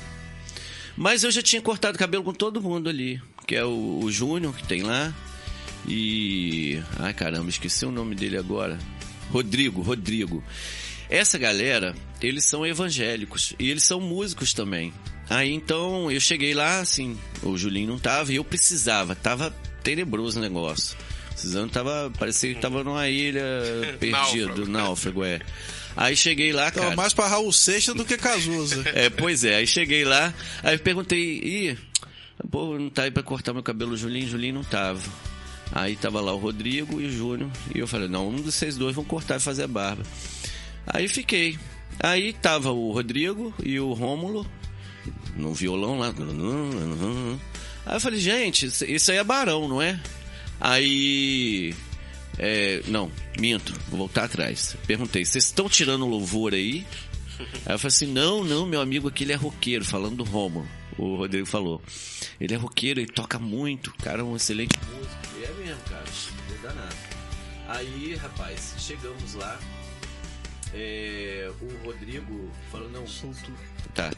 Mas 0.98 1.24
eu 1.24 1.32
já 1.32 1.42
tinha 1.42 1.62
cortado 1.62 1.98
cabelo 1.98 2.24
com 2.24 2.34
todo 2.34 2.62
mundo 2.62 2.90
ali, 2.90 3.22
que 3.48 3.56
é 3.56 3.64
o, 3.66 4.00
o 4.04 4.12
Júnior 4.12 4.56
que 4.56 4.64
tem 4.68 4.82
lá 4.84 5.14
e 5.88 6.82
ai 7.00 7.14
caramba, 7.14 7.50
esqueci 7.50 7.86
o 7.86 7.92
nome 7.92 8.16
dele 8.16 8.38
agora. 8.38 8.78
Rodrigo, 9.32 9.82
Rodrigo. 9.82 10.44
Essa 11.10 11.38
galera, 11.38 11.96
eles 12.22 12.44
são 12.46 12.66
evangélicos 12.66 13.54
e 13.60 13.70
eles 13.70 13.84
são 13.84 14.00
músicos 14.00 14.54
também. 14.54 14.94
Aí 15.30 15.52
então 15.52 16.12
eu 16.12 16.20
cheguei 16.20 16.54
lá, 16.54 16.80
assim, 16.80 17.18
o 17.42 17.58
Julinho 17.58 17.88
não 17.90 18.00
tava 18.00 18.32
e 18.32 18.36
eu 18.36 18.44
precisava, 18.44 19.16
tava 19.16 19.54
tenebroso 19.84 20.40
o 20.40 20.42
negócio. 20.42 20.98
Precisando, 21.30 21.70
tava, 21.72 22.12
parecia 22.18 22.54
que 22.54 22.62
tava 22.62 22.84
numa 22.84 23.08
ilha 23.10 23.44
perdido, 24.00 24.48
Náufrago. 24.48 24.72
náufrago, 24.72 25.24
é. 25.26 25.40
Aí 25.98 26.16
cheguei 26.16 26.52
lá, 26.52 26.68
Então, 26.68 26.84
cara. 26.84 26.96
mais 26.96 27.14
pra 27.14 27.28
Raul 27.28 27.52
Seixas 27.52 27.96
do 27.96 28.06
que 28.06 28.18
Cazuza. 28.18 28.84
É, 28.94 29.10
pois 29.10 29.44
é, 29.44 29.56
aí 29.56 29.68
cheguei 29.68 30.04
lá, 30.06 30.34
aí 30.64 30.78
perguntei, 30.78 31.20
ih, 31.40 31.78
Pô, 32.52 32.78
não 32.78 32.90
tá 32.90 33.04
aí 33.04 33.12
pra 33.12 33.24
cortar 33.24 33.54
meu 33.54 33.64
cabelo, 33.64 33.96
Julinho? 33.96 34.28
Julinho 34.28 34.56
não 34.56 34.64
tava. 34.64 35.02
Aí 35.72 35.96
tava 35.96 36.20
lá 36.22 36.34
o 36.34 36.38
Rodrigo 36.38 37.00
e 37.02 37.06
o 37.06 37.10
Júnior. 37.12 37.50
E 37.74 37.80
eu 37.80 37.88
falei, 37.88 38.08
não, 38.10 38.28
um 38.30 38.36
dos 38.36 38.54
vocês 38.56 38.76
dois 38.78 38.94
vão 38.96 39.06
cortar 39.06 39.38
e 39.38 39.40
fazer 39.40 39.64
a 39.64 39.68
barba. 39.68 40.04
Aí 40.86 41.08
fiquei. 41.08 41.58
Aí 42.00 42.34
tava 42.34 42.72
o 42.72 42.92
Rodrigo 42.92 43.54
e 43.64 43.80
o 43.80 43.94
Rômulo 43.94 44.46
no 45.36 45.54
violão 45.54 46.00
lá. 46.00 46.14
Aí 47.86 47.96
eu 47.96 48.00
falei, 48.00 48.20
gente, 48.20 48.66
isso 48.66 49.12
aí 49.12 49.18
é 49.18 49.24
Barão, 49.24 49.68
não 49.68 49.82
é? 49.82 50.00
Aí. 50.60 51.76
É, 52.38 52.82
não, 52.88 53.12
minto, 53.40 53.74
vou 53.88 54.00
voltar 54.00 54.26
atrás. 54.26 54.76
Perguntei, 54.86 55.24
vocês 55.24 55.46
estão 55.46 55.70
tirando 55.70 56.06
louvor 56.06 56.54
aí? 56.54 56.86
Aí 57.66 57.74
eu 57.74 57.80
falei 57.80 57.96
assim, 57.96 58.08
não, 58.08 58.44
não, 58.44 58.66
meu 58.66 58.82
amigo 58.82 59.08
aqui 59.08 59.24
ele 59.24 59.34
é 59.34 59.36
roqueiro, 59.36 59.86
falando 59.86 60.18
do 60.18 60.24
Rômulo. 60.24 60.68
O 60.98 61.16
Rodrigo 61.16 61.46
falou. 61.46 61.82
Ele 62.40 62.54
é 62.54 62.58
roqueiro, 62.58 63.00
ele 63.00 63.12
toca 63.12 63.38
muito, 63.38 63.94
cara, 64.02 64.22
é 64.22 64.24
um 64.24 64.36
excelente 64.36 64.78
músico. 64.90 65.16
É 65.44 65.64
mesmo, 65.64 65.82
cara, 65.84 66.04
é 66.04 66.62
danado. 66.62 66.96
Aí, 67.68 68.16
rapaz, 68.16 68.76
chegamos 68.78 69.34
lá. 69.34 69.60
É, 70.74 71.50
o 71.62 71.86
Rodrigo 71.86 72.52
falou, 72.72 72.90
não. 72.90 73.08
Solto. 73.08 73.52
Tá. 73.94 74.12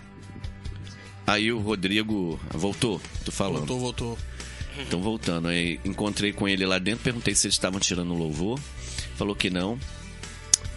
Aí 1.28 1.52
o 1.52 1.60
Rodrigo 1.60 2.40
voltou, 2.50 3.02
tu 3.26 3.34
falando. 3.34 3.66
Voltou, 3.66 3.80
voltou. 3.80 4.18
Então 4.80 5.02
voltando, 5.02 5.50
aí 5.50 5.80
encontrei 5.84 6.32
com 6.32 6.48
ele 6.48 6.66
lá 6.66 6.78
dentro, 6.80 7.04
perguntei 7.04 7.36
se 7.36 7.48
eles 7.48 7.56
estavam 7.56 7.80
tirando 7.82 8.13
louvor. 8.13 8.58
Falou 9.18 9.36
que 9.36 9.50
não. 9.50 9.78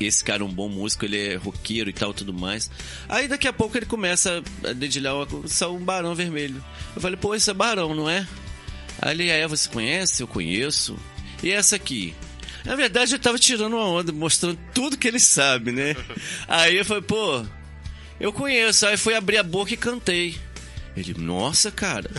Esse 0.00 0.24
cara 0.24 0.42
é 0.42 0.46
um 0.46 0.52
bom 0.52 0.68
músico, 0.68 1.04
ele 1.04 1.18
é 1.18 1.36
roqueiro 1.36 1.90
e 1.90 1.92
tal, 1.92 2.12
tudo 2.12 2.32
mais. 2.32 2.70
Aí 3.08 3.28
daqui 3.28 3.46
a 3.46 3.52
pouco 3.52 3.76
ele 3.76 3.86
começa 3.86 4.42
a 4.66 4.72
dedilhar 4.72 5.14
só 5.46 5.72
um 5.72 5.78
barão 5.78 6.14
vermelho. 6.14 6.64
Eu 6.96 7.02
falei, 7.02 7.16
pô, 7.16 7.34
esse 7.34 7.50
é 7.50 7.54
barão, 7.54 7.94
não 7.94 8.08
é? 8.08 8.26
Aí 9.00 9.14
ele, 9.14 9.28
é, 9.28 9.46
você 9.46 9.68
conhece? 9.68 10.22
Eu 10.22 10.26
conheço. 10.26 10.96
E 11.42 11.50
essa 11.50 11.76
aqui? 11.76 12.14
Na 12.64 12.74
verdade, 12.74 13.14
eu 13.14 13.18
tava 13.18 13.38
tirando 13.38 13.74
uma 13.74 13.86
onda, 13.86 14.10
mostrando 14.10 14.58
tudo 14.74 14.96
que 14.96 15.06
ele 15.06 15.20
sabe, 15.20 15.70
né? 15.70 15.94
Aí 16.48 16.76
eu 16.76 16.84
falei, 16.84 17.02
pô, 17.02 17.44
eu 18.20 18.32
conheço. 18.32 18.86
Aí 18.86 18.96
fui 18.96 19.14
abrir 19.14 19.38
a 19.38 19.42
boca 19.42 19.72
e 19.72 19.76
cantei. 19.76 20.38
Ele, 20.96 21.14
nossa, 21.16 21.70
cara. 21.70 22.10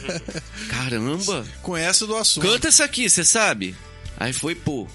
Caramba. 0.70 1.44
Conhece 1.62 2.06
do 2.06 2.16
assunto. 2.16 2.46
Canta 2.46 2.68
essa 2.68 2.84
aqui, 2.84 3.08
você 3.08 3.24
sabe? 3.24 3.74
Aí 4.16 4.32
foi, 4.32 4.54
pô. 4.54 4.88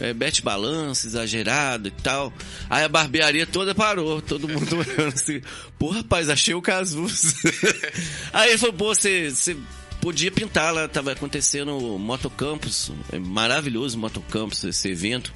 É, 0.00 0.12
Bete 0.12 0.42
Balança, 0.42 1.06
exagerado 1.06 1.86
e 1.86 1.90
tal. 1.90 2.32
Aí 2.68 2.82
a 2.84 2.88
barbearia 2.88 3.46
toda 3.46 3.74
parou, 3.74 4.20
todo 4.20 4.48
mundo 4.48 4.74
olhando 4.76 5.14
assim. 5.14 5.40
Pô, 5.78 5.90
rapaz, 5.90 6.28
achei 6.28 6.52
o 6.52 6.60
Casus. 6.60 7.34
Aí 8.32 8.50
ele 8.50 8.58
falou, 8.58 8.74
pô, 8.74 8.92
você, 8.92 9.30
você 9.30 9.56
podia 10.00 10.32
pintar 10.32 10.74
lá, 10.74 10.88
tava 10.88 11.12
acontecendo 11.12 11.78
o 11.78 11.98
Motocampus, 11.98 12.90
é 13.12 13.18
maravilhoso 13.20 13.96
o 13.96 14.00
Motocampus, 14.00 14.64
esse 14.64 14.88
evento, 14.88 15.32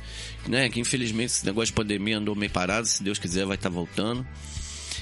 né? 0.48 0.68
Que 0.68 0.81
infelizmente 0.81 1.31
esse 1.31 1.46
negócio 1.46 1.68
de 1.68 1.74
pandemia 1.74 2.18
andou 2.18 2.35
meio 2.35 2.50
parado, 2.50 2.88
se 2.88 3.00
Deus 3.00 3.18
quiser 3.18 3.46
vai 3.46 3.54
estar 3.54 3.70
tá 3.70 3.74
voltando. 3.74 4.26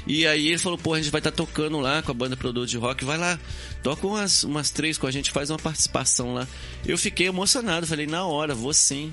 E 0.07 0.27
aí 0.27 0.49
ele 0.49 0.59
falou, 0.59 0.79
pô, 0.79 0.95
a 0.95 1.01
gente 1.01 1.11
vai 1.11 1.19
estar 1.19 1.33
tá 1.33 1.37
tocando 1.37 1.81
lá 1.81 2.01
com 2.01 2.13
a 2.13 2.15
banda 2.15 2.37
produto 2.37 2.69
de 2.69 2.77
rock, 2.77 3.05
vai 3.05 3.19
lá, 3.19 3.39
toca 3.83 4.07
umas, 4.07 4.45
umas 4.45 4.71
três 4.71 4.97
com 4.97 5.07
a 5.07 5.11
gente, 5.11 5.33
faz 5.33 5.51
uma 5.51 5.59
participação 5.59 6.35
lá. 6.35 6.47
Eu 6.85 6.97
fiquei 6.97 7.27
emocionado, 7.27 7.87
falei, 7.87 8.07
na 8.07 8.25
hora, 8.25 8.55
vou 8.55 8.73
sim. 8.73 9.11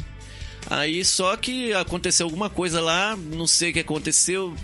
Aí 0.69 1.03
só 1.03 1.35
que 1.35 1.73
aconteceu 1.73 2.25
alguma 2.25 2.49
coisa 2.49 2.79
lá, 2.79 3.15
não 3.17 3.47
sei 3.47 3.71
o 3.71 3.73
que 3.73 3.79
aconteceu. 3.79 4.55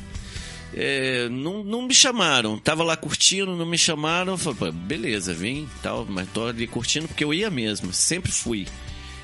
É, 0.72 1.28
não, 1.30 1.64
não 1.64 1.82
me 1.82 1.96
chamaram, 1.96 2.60
tava 2.60 2.84
lá 2.84 2.96
curtindo, 2.96 3.56
não 3.56 3.66
me 3.66 3.78
chamaram. 3.78 4.38
Falei, 4.38 4.72
beleza, 4.72 5.34
vim 5.34 5.68
tal, 5.82 6.06
mas 6.08 6.30
tô 6.30 6.46
ali 6.46 6.68
curtindo 6.68 7.08
porque 7.08 7.24
eu 7.24 7.34
ia 7.34 7.50
mesmo, 7.50 7.92
sempre 7.92 8.32
fui. 8.32 8.68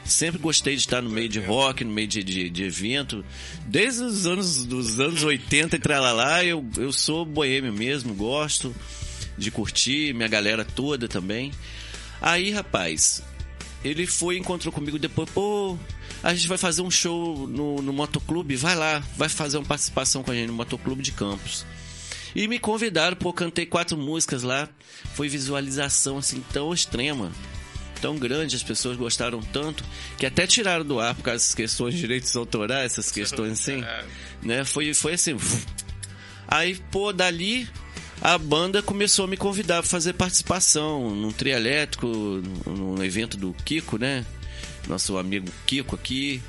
Sempre 0.05 0.39
gostei 0.39 0.75
de 0.75 0.81
estar 0.81 1.01
no 1.01 1.09
meio 1.09 1.27
de 1.27 1.39
rock, 1.39 1.83
no 1.83 1.91
meio 1.91 2.07
de, 2.07 2.23
de, 2.23 2.49
de 2.49 2.63
evento. 2.63 3.25
Desde 3.65 4.03
os 4.03 4.27
anos, 4.27 4.63
dos 4.63 4.99
anos 4.99 5.23
80 5.23 5.77
e 5.77 5.79
lá 6.13 6.45
eu, 6.45 6.63
eu 6.77 6.93
sou 6.93 7.25
boêmio 7.25 7.73
mesmo, 7.73 8.13
gosto 8.13 8.73
de 9.35 9.49
curtir, 9.49 10.13
minha 10.13 10.27
galera 10.27 10.63
toda 10.63 11.07
também. 11.07 11.51
Aí, 12.21 12.51
rapaz, 12.51 13.23
ele 13.83 14.05
foi 14.05 14.37
encontrou 14.37 14.71
comigo 14.71 14.97
depois, 14.99 15.29
pô, 15.29 15.77
a 16.23 16.33
gente 16.33 16.47
vai 16.47 16.57
fazer 16.57 16.81
um 16.81 16.91
show 16.91 17.47
no, 17.47 17.81
no 17.81 17.91
motoclube, 17.91 18.55
vai 18.55 18.75
lá, 18.75 19.03
vai 19.17 19.27
fazer 19.27 19.57
uma 19.57 19.65
participação 19.65 20.23
com 20.23 20.31
a 20.31 20.35
gente 20.35 20.47
no 20.47 20.53
motoclube 20.53 21.01
de 21.01 21.11
Campos. 21.11 21.65
E 22.35 22.47
me 22.47 22.59
convidaram, 22.59 23.15
pô, 23.15 23.31
cantei 23.31 23.65
quatro 23.65 23.97
músicas 23.97 24.43
lá, 24.43 24.67
foi 25.13 25.29
visualização 25.29 26.17
assim 26.17 26.43
tão 26.51 26.73
extrema, 26.73 27.31
tão 28.01 28.17
grande, 28.17 28.55
as 28.55 28.63
pessoas 28.63 28.97
gostaram 28.97 29.41
tanto, 29.41 29.83
que 30.17 30.25
até 30.25 30.45
tiraram 30.45 30.85
do 30.85 30.99
ar 30.99 31.15
por 31.15 31.23
causa 31.23 31.43
das 31.43 31.55
questões 31.55 31.93
de 31.93 32.01
direitos 32.01 32.35
autorais, 32.35 32.93
essas 32.93 33.11
questões 33.11 33.53
assim, 33.53 33.83
né? 34.41 34.63
Foi, 34.63 34.93
foi 34.93 35.13
assim. 35.13 35.35
Aí, 36.47 36.75
pô, 36.91 37.11
dali 37.11 37.67
a 38.21 38.37
banda 38.37 38.81
começou 38.81 39.25
a 39.25 39.27
me 39.27 39.37
convidar 39.37 39.81
para 39.81 39.89
fazer 39.89 40.13
participação 40.13 41.13
num 41.13 41.31
trio 41.31 41.53
elétrico, 41.53 42.07
num 42.65 43.03
evento 43.03 43.37
do 43.37 43.53
Kiko, 43.65 43.97
né? 43.97 44.25
Nosso 44.87 45.17
amigo 45.17 45.47
Kiko 45.65 45.95
aqui. 45.95 46.41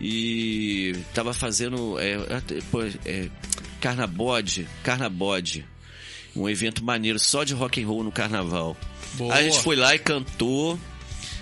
E 0.00 0.96
tava 1.14 1.34
fazendo 1.34 1.98
é, 1.98 2.16
é, 3.04 3.28
Carnabode, 3.80 4.66
Carnabode. 4.82 5.66
Um 6.34 6.48
evento 6.48 6.82
maneiro 6.82 7.18
só 7.18 7.44
de 7.44 7.52
rock 7.52 7.82
and 7.82 7.86
roll 7.86 8.02
no 8.02 8.10
carnaval. 8.10 8.76
Boa. 9.14 9.34
A 9.34 9.42
gente 9.42 9.60
foi 9.62 9.76
lá 9.76 9.94
e 9.94 9.98
cantou. 9.98 10.78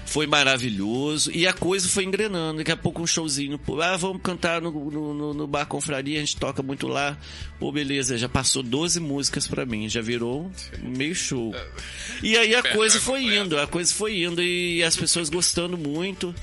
Foi 0.07 0.27
maravilhoso. 0.27 1.31
E 1.33 1.47
a 1.47 1.53
coisa 1.53 1.89
foi 1.89 2.03
engrenando. 2.03 2.59
Daqui 2.59 2.73
a 2.73 2.77
pouco 2.77 3.01
um 3.01 3.07
showzinho. 3.07 3.57
Pô, 3.61 3.81
ah, 3.81 3.97
vamos 3.97 4.21
cantar 4.21 4.61
no, 4.61 4.73
no, 4.91 5.15
no- 5.15 5.35
no 5.35 5.47
Bar 5.47 5.67
Confraria. 5.67 6.17
A 6.17 6.21
gente 6.21 6.37
toca 6.37 6.65
muito 6.65 6.89
lá. 6.89 7.17
Pô, 7.61 7.71
beleza. 7.71 8.19
Já 8.19 8.29
passou 8.29 8.61
12 8.61 8.99
músicas 8.99 9.47
pra 9.47 9.65
mim. 9.65 9.89
Já 9.89 10.01
virou 10.01 10.51
meio 10.83 11.15
show. 11.15 11.55
E 12.25 12.37
aí 12.37 12.57
a 12.57 12.63
coisa 12.63 12.99
foi 12.99 13.37
indo. 13.37 13.57
A 13.57 13.69
coisa 13.69 13.95
foi 13.95 14.23
indo. 14.25 14.43
E 14.43 14.83
as 14.83 14.97
pessoas 14.97 15.29
gostando 15.31 15.79
muito. 15.79 16.35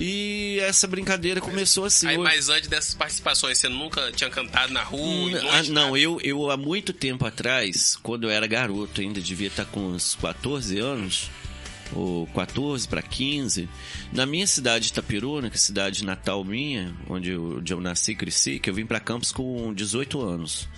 E 0.00 0.58
essa 0.60 0.86
brincadeira 0.86 1.40
começou 1.40 1.84
assim. 1.84 2.06
Aí, 2.06 2.18
mas 2.18 2.48
antes 2.48 2.68
dessas 2.68 2.94
participações, 2.94 3.58
você 3.58 3.68
nunca 3.68 4.12
tinha 4.12 4.30
cantado 4.30 4.72
na 4.72 4.82
rua? 4.82 5.02
Hum, 5.02 5.30
noite, 5.30 5.48
ah, 5.50 5.62
não, 5.64 5.96
eu, 5.96 6.20
eu 6.22 6.50
há 6.50 6.56
muito 6.56 6.92
tempo 6.92 7.26
atrás, 7.26 7.96
quando 8.02 8.24
eu 8.24 8.30
era 8.30 8.46
garoto, 8.46 9.00
ainda 9.00 9.20
devia 9.20 9.48
estar 9.48 9.64
com 9.64 9.80
uns 9.80 10.14
14 10.14 10.78
anos, 10.78 11.30
ou 11.92 12.26
14 12.28 12.86
para 12.86 13.02
15, 13.02 13.68
na 14.12 14.26
minha 14.26 14.46
cidade 14.46 14.86
de 14.86 14.92
Itapiruna, 14.92 15.48
que 15.50 15.56
é 15.56 15.58
a 15.58 15.60
cidade 15.60 16.04
natal 16.04 16.44
minha, 16.44 16.94
onde 17.08 17.30
eu, 17.30 17.58
onde 17.58 17.72
eu 17.72 17.80
nasci 17.80 18.12
e 18.12 18.16
cresci, 18.16 18.58
que 18.58 18.70
eu 18.70 18.74
vim 18.74 18.86
para 18.86 19.00
Campos 19.00 19.32
com 19.32 19.72
18 19.74 20.20
anos. 20.20 20.68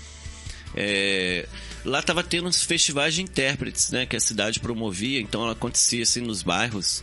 É, 0.74 1.48
lá 1.84 2.00
tava 2.00 2.22
tendo 2.22 2.48
uns 2.48 2.62
festivais 2.62 3.14
de 3.14 3.22
intérpretes, 3.22 3.90
né, 3.90 4.06
que 4.06 4.16
a 4.16 4.20
cidade 4.20 4.60
promovia, 4.60 5.20
então 5.20 5.42
ela 5.42 5.52
acontecia 5.52 6.02
assim 6.02 6.20
nos 6.20 6.42
bairros, 6.42 7.02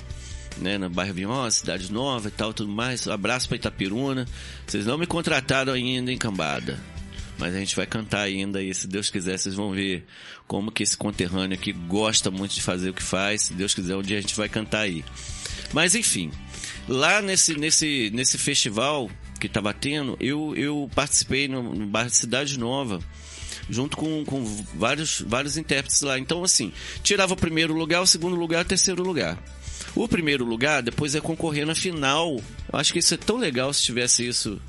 né, 0.59 0.77
no 0.77 0.89
bairro 0.89 1.13
Vinhosa, 1.13 1.57
cidade 1.57 1.91
nova 1.91 2.27
e 2.27 2.31
tal, 2.31 2.53
tudo 2.53 2.71
mais. 2.71 3.07
Abraço 3.07 3.47
para 3.47 3.57
Itapiruna. 3.57 4.25
Vocês 4.65 4.85
não 4.85 4.97
me 4.97 5.07
contrataram 5.07 5.73
ainda 5.73 6.11
em 6.11 6.17
Cambada. 6.17 6.79
Mas 7.37 7.53
a 7.53 7.59
gente 7.59 7.75
vai 7.75 7.85
cantar 7.85 8.21
ainda 8.21 8.63
e 8.63 8.73
se 8.73 8.87
Deus 8.87 9.09
quiser, 9.09 9.37
vocês 9.37 9.53
vão 9.53 9.71
ver 9.71 10.05
como 10.47 10.71
que 10.71 10.81
esse 10.81 10.97
conterrâneo 10.97 11.55
aqui 11.55 11.71
gosta 11.71 12.31
muito 12.31 12.55
de 12.55 12.61
fazer 12.61 12.89
o 12.89 12.93
que 12.93 13.03
faz. 13.03 13.43
Se 13.43 13.53
Deus 13.53 13.75
quiser, 13.75 13.95
um 13.95 14.01
dia 14.01 14.17
a 14.17 14.21
gente 14.21 14.35
vai 14.35 14.49
cantar 14.49 14.81
aí. 14.81 15.05
Mas 15.71 15.93
enfim, 15.93 16.31
lá 16.87 17.21
nesse, 17.21 17.55
nesse, 17.55 18.09
nesse 18.11 18.37
festival 18.37 19.09
que 19.39 19.47
tava 19.47 19.71
tendo, 19.71 20.17
eu, 20.19 20.55
eu 20.55 20.89
participei 20.95 21.47
no, 21.47 21.61
no 21.61 21.85
bairro 21.85 22.09
Cidade 22.09 22.57
Nova 22.57 22.99
junto 23.69 23.97
com, 23.97 24.23
com 24.25 24.43
vários, 24.73 25.21
vários 25.21 25.57
intérpretes 25.57 26.01
lá. 26.01 26.17
Então, 26.17 26.43
assim, 26.43 26.71
tirava 27.03 27.33
o 27.33 27.37
primeiro 27.37 27.73
lugar, 27.73 28.01
o 28.01 28.07
segundo 28.07 28.35
lugar, 28.35 28.65
o 28.65 28.67
terceiro 28.67 29.03
lugar. 29.03 29.37
O 29.97 30.07
primeiro 30.07 30.45
lugar, 30.45 30.81
depois 30.83 31.15
é 31.15 31.19
concorrer 31.21 31.65
na 31.65 31.73
final. 31.75 32.39
Eu 32.71 32.79
acho 32.79 32.93
que 32.93 32.99
isso 32.99 33.13
é 33.13 33.17
tão 33.17 33.37
legal 33.37 33.73
se 33.73 33.81
tivesse 33.83 34.27
isso 34.27 34.59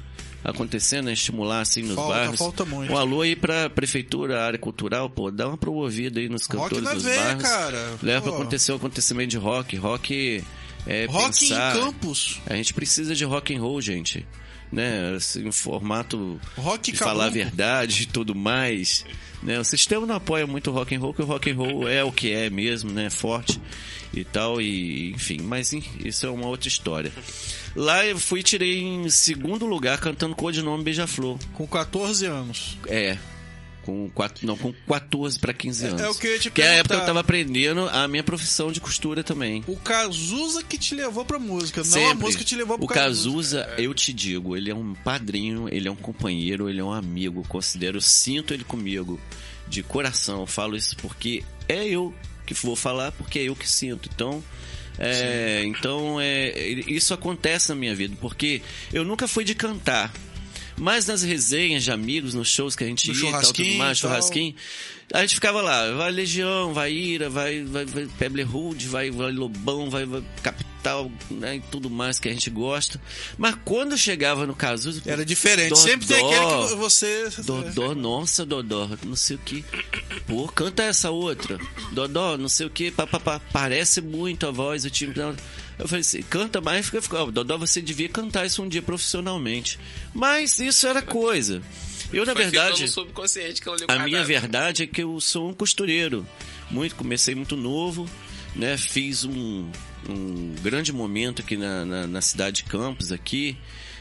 acontecendo, 0.43 1.07
né? 1.07 1.13
estimular 1.13 1.61
assim 1.61 1.83
nos 1.83 1.95
Falta, 1.95 2.15
bairros. 2.15 2.39
falta 2.39 2.65
muito. 2.65 2.93
Um 2.93 2.97
alô 2.97 3.23
aí 3.23 3.37
pra 3.37 3.69
prefeitura, 3.69 4.45
área 4.45 4.59
cultural, 4.59 5.11
pô, 5.11 5.31
dá 5.31 5.49
uma 5.49 5.59
promovida 5.59 6.21
aí 6.21 6.29
nos 6.29 6.47
cantores 6.47 6.89
dos 6.89 7.03
veia, 7.03 7.21
bairros. 7.23 7.43
cara. 7.43 7.99
Leva 8.03 8.23
Pô. 8.23 8.31
pra 8.31 8.41
acontecer 8.41 8.73
um 8.73 8.77
acontecimento 8.77 9.31
de 9.31 9.37
rock. 9.37 9.77
Rock 9.77 10.43
é 10.87 11.07
Rock 11.07 11.41
pensar... 11.41 11.77
em 11.77 11.81
Campos. 11.81 12.41
A 12.47 12.55
gente 12.55 12.73
precisa 12.73 13.15
de 13.15 13.25
rock 13.25 13.55
and 13.55 13.61
roll, 13.61 13.81
gente. 13.81 14.27
Né, 14.71 15.15
assim, 15.17 15.49
em 15.49 15.53
formato 15.53 16.39
Rock 16.57 16.93
de 16.93 16.99
falar 16.99 17.27
a 17.27 17.31
verdade 17.31 18.03
e 18.03 18.07
tudo 18.07 18.35
mais. 18.35 19.05
Né, 19.43 19.59
o 19.59 19.65
sistema 19.65 20.07
não 20.07 20.17
apoia 20.17 20.47
muito 20.47 20.71
o 20.71 20.75
rock 20.75 20.95
and 20.95 21.01
roll, 21.01 21.15
que 21.15 21.23
o 21.23 21.25
rock 21.25 21.51
and 21.51 21.55
roll 21.55 21.89
é 21.89 22.05
o 22.05 22.13
que 22.13 22.33
é 22.33 22.51
mesmo, 22.51 22.91
né, 22.91 23.09
forte 23.09 23.61
e 24.13 24.25
tal 24.25 24.61
e 24.61 25.11
enfim, 25.13 25.39
mas 25.41 25.73
isso 25.73 26.27
é 26.27 26.31
uma 26.31 26.47
outra 26.47 26.69
história. 26.69 27.13
Lá 27.75 28.05
eu 28.05 28.19
fui 28.19 28.41
e 28.41 28.43
tirei 28.43 28.83
em 28.83 29.09
segundo 29.09 29.65
lugar 29.65 29.99
cantando 29.99 30.35
codinome 30.35 30.83
Beija-Flor. 30.83 31.39
Com 31.55 31.67
14 31.67 32.27
anos. 32.27 32.77
É, 32.87 33.17
Com 33.89 34.11
quatro, 34.11 34.47
não, 34.47 34.55
com 34.55 34.71
14 34.87 35.39
para 35.39 35.55
15 35.55 35.87
anos. 35.87 36.03
é 36.03 36.09
o 36.11 36.15
que 36.15 36.27
eu 36.27 36.33
ia 36.33 36.39
te 36.39 36.51
Que 36.51 36.61
é 36.61 36.69
a 36.69 36.73
época 36.75 36.95
que 36.95 37.01
eu 37.01 37.07
tava 37.07 37.21
aprendendo 37.21 37.89
a 37.89 38.07
minha 38.07 38.23
profissão 38.23 38.71
de 38.71 38.83
costura 38.83 39.25
também. 39.25 39.65
O 39.67 39.77
Cazuza 39.77 40.63
que 40.63 40.77
te 40.77 40.95
levou 40.95 41.25
pra 41.25 41.39
música, 41.39 41.81
não 41.81 41.89
a 41.89 41.91
Sempre. 41.91 42.15
música 42.17 42.45
que 42.45 42.51
te 42.51 42.55
levou 42.55 42.77
pro 42.77 42.85
O 42.85 42.89
Cazuza, 42.89 43.67
eu 43.79 43.95
te 43.95 44.13
digo, 44.13 44.55
ele 44.55 44.71
é 44.71 44.75
um 44.75 44.93
padrinho, 44.93 45.71
ele 45.73 45.89
é 45.89 45.91
um 45.91 45.97
companheiro, 45.97 46.69
ele 46.69 46.81
é 46.81 46.85
um 46.85 46.93
amigo. 46.93 47.43
Considero, 47.49 47.99
sinto 47.99 48.53
ele 48.53 48.63
comigo 48.63 49.19
de 49.67 49.83
coração. 49.83 50.47
Falo 50.47 50.77
isso 50.77 50.95
porque 50.99 51.43
é 51.67 51.89
eu 51.89 52.13
que 52.45 52.53
vou 52.53 52.77
falar, 52.77 53.11
porque 53.13 53.39
é 53.39 53.45
eu 53.45 53.57
que 53.57 53.67
sinto. 53.67 54.11
Então, 54.15 54.45
é, 54.99 55.63
então 55.65 56.21
é, 56.21 56.59
isso 56.87 57.15
acontece 57.15 57.71
na 57.71 57.75
minha 57.75 57.95
vida, 57.95 58.15
porque 58.21 58.61
eu 58.93 59.03
nunca 59.03 59.27
fui 59.27 59.45
de 59.45 59.55
cantar. 59.55 60.13
Mas 60.79 61.07
nas 61.07 61.23
resenhas 61.23 61.85
de 61.85 61.91
amigos, 61.91 62.35
nos 62.35 62.49
shows 62.49 62.77
que 62.77 62.85
a 62.85 62.87
gente 62.87 63.09
No 63.09 63.15
ia, 63.15 63.29
e 63.29 63.33
tal, 63.33 63.53
tudo 63.53 63.75
mais, 63.75 63.99
churrasquinho, 63.99 64.55
a 65.13 65.21
gente 65.23 65.35
ficava 65.35 65.63
lá, 65.63 65.91
vai 65.93 66.11
Legião, 66.11 66.75
vai 66.75 66.93
Ira, 66.93 67.31
vai, 67.31 67.63
vai, 67.65 67.85
vai 67.85 68.07
Pebble 68.19 68.45
Hood, 68.45 68.87
vai, 68.89 69.11
vai 69.11 69.33
Lobão, 69.33 69.89
vai, 69.89 70.05
vai 70.05 70.23
Capital, 70.43 71.11
né, 71.31 71.57
e 71.57 71.61
tudo 71.61 71.89
mais 71.89 72.19
que 72.19 72.29
a 72.29 72.33
gente 72.33 72.51
gosta. 72.51 73.01
Mas 73.37 73.57
quando 73.65 73.97
chegava 73.97 74.47
no 74.47 74.55
Cazuza... 74.55 75.03
Era 75.07 75.25
diferente. 75.25 75.71
Dodó, 75.71 75.81
Sempre 75.81 76.07
tem 76.07 76.17
aquele 76.25 76.69
que 76.69 76.75
você. 76.75 77.29
Dodó, 77.45 77.95
nossa, 77.95 78.45
Dodó, 78.45 78.89
não 79.05 79.17
sei 79.17 79.37
o 79.37 79.39
que. 79.39 79.65
Pô, 80.27 80.47
canta 80.49 80.83
essa 80.83 81.11
outra. 81.11 81.59
Dodó, 81.93 82.37
não 82.37 82.49
sei 82.49 82.67
o 82.67 82.71
que, 82.71 82.91
papapá. 82.91 83.41
Parece 83.53 84.01
muito 84.01 84.47
a 84.47 84.51
voz, 84.51 84.85
o 84.85 84.91
time. 84.91 85.15
Eu 85.79 85.89
falei 85.89 86.01
assim, 86.01 86.23
canta 86.23 86.61
mais, 86.61 86.87
fica, 86.87 87.01
fica. 87.01 87.23
ó, 87.23 87.31
Dodó, 87.31 87.57
você 87.57 87.81
devia 87.81 88.09
cantar 88.09 88.45
isso 88.45 88.63
um 88.63 88.69
dia 88.69 88.83
profissionalmente. 88.83 89.79
Mas 90.13 90.59
isso 90.59 90.87
era 90.87 91.01
coisa. 91.01 91.63
Eu, 92.13 92.25
na 92.25 92.33
Foi 92.33 92.43
verdade. 92.43 92.89
subconsciente 92.89 93.61
que 93.61 93.69
ela 93.69 93.79
A 93.89 93.99
minha 93.99 94.25
verdade 94.25 94.85
é 94.85 94.87
que 94.87 95.03
eu 95.03 95.21
sou 95.21 95.51
um 95.51 95.55
costureiro. 95.55 96.27
Muito, 96.71 96.95
comecei 96.95 97.35
muito 97.35 97.57
novo, 97.57 98.09
né? 98.57 98.77
Fiz 98.79 99.25
um, 99.25 99.71
um 100.09 100.55
grande 100.63 100.93
momento 100.93 101.43
aqui 101.43 101.57
na, 101.57 101.85
na, 101.85 102.07
na 102.07 102.21
cidade 102.21 102.63
de 102.63 102.65
Campos, 102.65 103.13
aqui, 103.13 103.57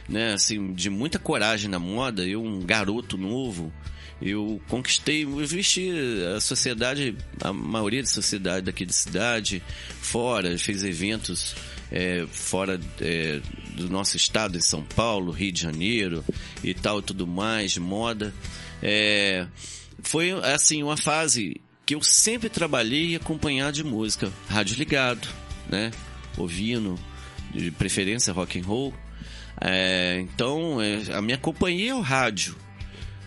né? 0.08 0.34
Assim, 0.34 0.74
de 0.74 0.90
muita 0.90 1.20
coragem 1.20 1.70
na 1.70 1.80
moda. 1.80 2.26
Eu, 2.26 2.44
um 2.44 2.62
garoto 2.62 3.18
novo, 3.18 3.74
eu 4.22 4.62
conquistei, 4.70 5.24
eu 5.24 5.46
vesti 5.46 5.92
a 6.36 6.40
sociedade, 6.40 7.16
a 7.42 7.52
maioria 7.52 8.02
da 8.02 8.08
sociedade 8.08 8.66
daqui 8.66 8.86
da 8.86 8.94
cidade, 8.94 9.62
fora, 10.02 10.58
fiz 10.58 10.84
eventos 10.84 11.56
é, 11.92 12.26
fora 12.30 12.80
é, 13.02 13.40
do 13.76 13.90
nosso 13.90 14.18
estado, 14.18 14.58
em 14.58 14.62
São 14.62 14.84
Paulo, 14.84 15.32
Rio 15.32 15.52
de 15.52 15.62
Janeiro 15.62 16.24
e 16.64 16.74
tal, 16.74 17.02
tudo 17.02 17.26
mais, 17.26 17.78
moda. 17.78 18.34
É, 18.82 19.48
foi 20.02 20.32
assim 20.32 20.84
uma 20.84 20.98
fase 20.98 21.60
que 21.86 21.96
eu 21.96 22.02
sempre 22.02 22.50
trabalhei 22.50 23.16
acompanhado 23.16 23.74
de 23.74 23.84
música, 23.84 24.32
rádio 24.50 24.78
ligado, 24.78 25.28
né, 25.70 25.92
ouvindo, 26.38 27.00
de 27.54 27.72
preferência 27.72 28.34
rock 28.34 28.60
and 28.60 28.64
roll. 28.64 28.94
É, 29.60 30.20
então 30.20 30.82
é, 30.82 31.02
a 31.14 31.22
minha 31.22 31.38
companhia 31.38 31.92
é 31.92 31.96
o 31.96 32.02
rádio. 32.02 32.56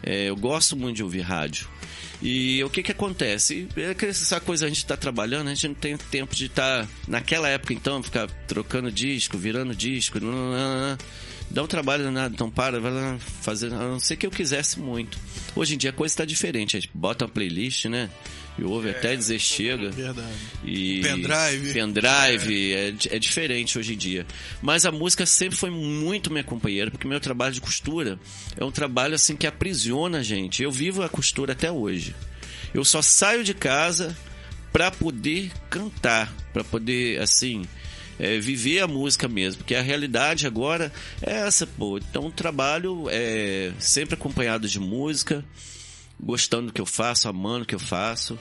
É, 0.03 0.29
eu 0.29 0.37
gosto 0.37 0.77
muito 0.77 0.97
de 0.97 1.03
ouvir 1.03 1.21
rádio. 1.21 1.69
E 2.23 2.63
o 2.63 2.69
que 2.69 2.83
que 2.83 2.93
acontece? 2.93 3.67
É 3.77 4.07
essa 4.07 4.41
coisa 4.41 4.67
a 4.67 4.69
gente 4.69 4.79
está 4.79 4.97
trabalhando, 4.97 5.49
a 5.49 5.55
gente 5.55 5.69
não 5.69 5.75
tem 5.75 5.97
tempo 5.97 6.35
de 6.35 6.47
estar 6.47 6.87
naquela 7.09 7.49
época 7.49 7.73
então 7.73 8.03
ficar 8.03 8.29
trocando 8.47 8.93
disco, 8.93 9.39
virando 9.39 9.75
disco, 9.75 10.21
não, 10.21 10.31
não, 10.31 10.53
não, 10.53 10.99
dá 11.51 11.63
um 11.63 11.67
trabalho 11.67 12.05
danado, 12.05 12.35
então 12.35 12.51
para, 12.51 12.79
vai 12.79 12.93
lá 12.93 13.19
fazer, 13.41 13.73
a 13.73 13.79
não 13.79 13.99
ser 13.99 14.17
que 14.17 14.27
eu 14.27 14.31
quisesse 14.31 14.79
muito. 14.79 15.19
Hoje 15.57 15.75
em 15.75 15.79
dia 15.79 15.91
a 15.91 15.95
coisa 15.95 16.13
está 16.13 16.25
diferente, 16.27 16.77
a 16.77 16.81
gente 16.81 16.91
bota 16.93 17.25
uma 17.25 17.31
playlist, 17.31 17.87
né? 17.87 18.11
E 18.61 18.65
ouve 18.65 18.91
até 18.91 19.17
dizer 19.17 19.39
chega. 19.39 19.91
Verdade. 19.91 20.29
E 20.63 21.01
Pendrive. 21.03 21.73
Pendrive 21.73 22.75
é, 22.75 22.91
di- 22.91 23.09
é 23.11 23.19
diferente 23.19 23.79
hoje 23.79 23.95
em 23.95 23.97
dia. 23.97 24.27
Mas 24.61 24.85
a 24.85 24.93
música 24.93 25.25
sempre 25.25 25.57
foi 25.57 25.71
muito 25.71 26.31
minha 26.31 26.45
companheira, 26.45 26.91
porque 26.91 27.09
meu 27.09 27.19
trabalho 27.21 27.55
de 27.55 27.61
costura 27.61 28.19
é 28.59 28.65
um 28.65 28.71
trabalho 28.71 29.15
assim 29.15 29.35
que 29.35 29.47
aprisiona 29.47 30.19
a 30.19 30.23
gente. 30.23 30.63
Eu 30.63 30.71
vivo 30.71 31.03
a 31.03 31.09
costura 31.09 31.53
até 31.55 31.73
hoje. 31.73 32.15
Eu 32.75 32.85
só 32.85 33.01
saio 33.01 33.43
de 33.43 33.55
casa 33.55 34.15
para 34.73 34.91
poder 34.91 35.51
cantar, 35.71 36.33
para 36.53 36.63
poder 36.63 37.21
assim 37.21 37.63
é, 38.19 38.39
viver 38.39 38.81
a 38.81 38.87
música 38.87 39.27
mesmo, 39.27 39.59
porque 39.59 39.75
a 39.75 39.81
realidade 39.83 40.47
agora 40.47 40.93
é 41.23 41.33
essa, 41.47 41.67
pô. 41.67 41.97
Então, 41.97 42.27
o 42.27 42.31
trabalho 42.31 43.07
é 43.11 43.73
sempre 43.79 44.15
acompanhado 44.15 44.69
de 44.69 44.79
música 44.79 45.43
gostando 46.23 46.67
do 46.67 46.73
que 46.73 46.81
eu 46.81 46.87
faço, 46.87 47.29
amando 47.29 47.65
o 47.65 47.67
que 47.67 47.75
eu 47.75 47.81
faço. 47.81 48.39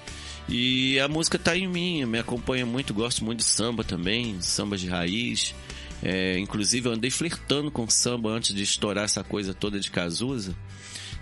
E 0.48 1.00
a 1.00 1.08
música 1.08 1.38
tá 1.38 1.56
em 1.56 1.68
mim, 1.68 2.06
me 2.06 2.20
acompanha 2.20 2.66
muito, 2.66 2.94
gosto 2.94 3.24
muito 3.24 3.40
de 3.40 3.46
samba 3.46 3.84
também, 3.84 4.42
samba 4.42 4.78
de 4.78 4.88
raiz. 4.88 5.54
É, 6.02 6.40
inclusive 6.40 6.88
eu 6.88 6.94
andei 6.94 7.12
flertando 7.12 7.70
com 7.70 7.88
samba 7.90 8.30
antes 8.30 8.56
de 8.56 8.64
estourar 8.64 9.06
essa 9.06 9.24
coisa 9.24 9.54
toda 9.54 9.80
de 9.80 9.92
Cazuza, 9.92 10.56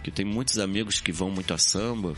que 0.03 0.11
tem 0.11 0.25
muitos 0.25 0.59
amigos 0.59 1.01
que 1.01 1.11
vão 1.11 1.29
muito 1.29 1.53
a 1.53 1.57
samba. 1.57 2.13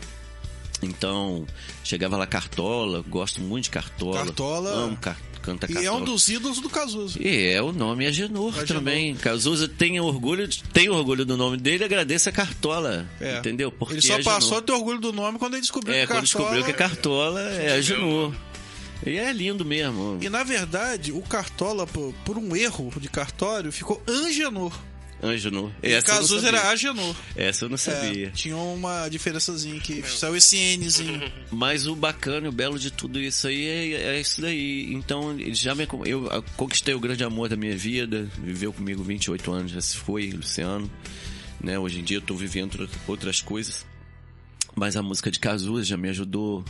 Então, 0.82 1.46
chegava 1.84 2.16
lá 2.16 2.26
Cartola, 2.26 3.02
gosto 3.06 3.40
muito 3.40 3.64
de 3.64 3.70
Cartola. 3.70 4.24
Cartola. 4.24 4.70
Amo 4.70 4.96
car 4.96 5.29
canta 5.40 5.70
E 5.70 5.84
é 5.84 5.92
um 5.92 6.04
dos 6.04 6.28
ídolos 6.28 6.60
do 6.60 6.68
Cazuza. 6.68 7.18
E 7.20 7.46
é, 7.46 7.62
o 7.62 7.72
nome 7.72 8.04
é 8.04 8.12
Genor 8.12 8.58
É 8.58 8.64
também. 8.64 9.14
Cazuza 9.14 9.68
tem 9.68 9.98
orgulho, 10.00 10.48
tem 10.72 10.88
orgulho 10.88 11.24
do 11.24 11.36
nome 11.36 11.56
dele, 11.56 11.84
agradece 11.84 12.28
a 12.28 12.32
Cartola. 12.32 13.06
É. 13.20 13.38
Entendeu? 13.38 13.72
Porque 13.72 13.94
ele 13.94 14.02
só 14.02 14.18
é 14.18 14.22
passou 14.22 14.58
a 14.58 14.62
ter 14.62 14.72
orgulho 14.72 15.00
do 15.00 15.12
nome 15.12 15.38
quando 15.38 15.54
ele 15.54 15.62
descobriu 15.62 15.94
É, 15.94 16.00
que 16.02 16.06
quando 16.06 16.20
Cartola... 16.20 16.44
descobriu 16.44 16.64
que 16.64 16.72
Cartola 16.72 17.40
é 17.40 17.72
a 17.72 17.80
Genor. 17.80 18.32
E 19.06 19.16
é 19.16 19.32
lindo 19.32 19.64
mesmo. 19.64 20.18
E 20.20 20.28
na 20.28 20.42
verdade, 20.42 21.10
o 21.10 21.22
Cartola, 21.22 21.86
por, 21.86 22.12
por 22.24 22.36
um 22.36 22.54
erro 22.54 22.92
de 22.98 23.08
cartório, 23.08 23.72
ficou 23.72 24.02
Angenor. 24.06 24.78
Angenor. 25.22 25.70
E 25.82 25.92
Essa 25.92 26.06
Cazuza 26.06 26.48
era 26.48 26.68
Agenor. 26.70 27.14
Essa 27.36 27.66
eu 27.66 27.68
não 27.68 27.74
É, 27.74 27.78
sabia. 27.78 28.30
tinha 28.30 28.56
uma 28.56 29.08
diferençazinha 29.08 29.78
que 29.80 30.02
saiu 30.08 30.34
esse 30.36 30.76
Nzinho. 30.78 31.30
Mas 31.50 31.86
o 31.86 31.94
bacana 31.94 32.46
e 32.46 32.48
o 32.48 32.52
belo 32.52 32.78
de 32.78 32.90
tudo 32.90 33.20
isso 33.20 33.46
aí 33.46 33.66
é, 33.66 34.16
é 34.16 34.20
isso 34.20 34.40
daí. 34.40 34.92
Então, 34.92 35.32
ele 35.38 35.54
já 35.54 35.74
me, 35.74 35.86
eu 36.06 36.28
conquistei 36.56 36.94
o 36.94 37.00
grande 37.00 37.22
amor 37.22 37.48
da 37.48 37.56
minha 37.56 37.76
vida, 37.76 38.28
viveu 38.42 38.72
comigo 38.72 39.02
28 39.02 39.52
anos, 39.52 39.72
já 39.72 39.80
se 39.80 39.96
foi, 39.96 40.30
Luciano. 40.30 40.90
Né? 41.62 41.78
Hoje 41.78 41.98
em 42.00 42.02
dia 42.02 42.16
eu 42.16 42.22
tô 42.22 42.34
vivendo 42.34 42.80
outra- 42.80 42.98
outras 43.06 43.42
coisas. 43.42 43.84
Mas 44.74 44.96
a 44.96 45.02
música 45.02 45.30
de 45.30 45.38
Cazuza 45.38 45.84
já 45.84 45.96
me 45.96 46.08
ajudou 46.08 46.64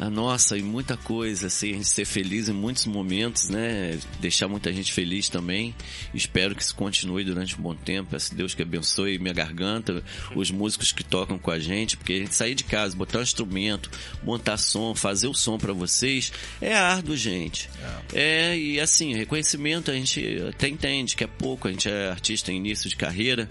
a 0.00 0.08
nossa 0.08 0.56
e 0.56 0.62
muita 0.62 0.96
coisa, 0.96 1.48
assim, 1.48 1.70
a 1.70 1.74
gente 1.74 1.88
ser 1.88 2.04
feliz 2.04 2.48
em 2.48 2.52
muitos 2.52 2.86
momentos, 2.86 3.48
né? 3.48 3.98
Deixar 4.20 4.46
muita 4.46 4.72
gente 4.72 4.92
feliz 4.92 5.28
também. 5.28 5.74
Espero 6.14 6.54
que 6.54 6.62
isso 6.62 6.74
continue 6.74 7.24
durante 7.24 7.58
um 7.58 7.62
bom 7.62 7.74
tempo. 7.74 8.10
Peço 8.10 8.34
Deus 8.34 8.54
que 8.54 8.62
abençoe 8.62 9.18
minha 9.18 9.34
garganta, 9.34 10.02
os 10.34 10.50
músicos 10.50 10.92
que 10.92 11.02
tocam 11.02 11.38
com 11.38 11.50
a 11.50 11.58
gente, 11.58 11.96
porque 11.96 12.12
a 12.12 12.18
gente 12.18 12.34
sair 12.34 12.54
de 12.54 12.64
casa, 12.64 12.96
botar 12.96 13.18
um 13.18 13.22
instrumento, 13.22 13.90
montar 14.22 14.56
som, 14.56 14.94
fazer 14.94 15.26
o 15.26 15.34
som 15.34 15.58
para 15.58 15.72
vocês, 15.72 16.32
é 16.60 16.74
árduo, 16.74 17.16
gente. 17.16 17.68
É, 18.12 18.56
e 18.56 18.80
assim, 18.80 19.14
reconhecimento 19.14 19.90
a 19.90 19.94
gente 19.94 20.42
até 20.48 20.68
entende 20.68 21.16
que 21.16 21.24
é 21.24 21.26
pouco, 21.26 21.66
a 21.66 21.70
gente 21.72 21.88
é 21.88 22.08
artista 22.08 22.52
em 22.52 22.56
início 22.56 22.88
de 22.88 22.96
carreira, 22.96 23.48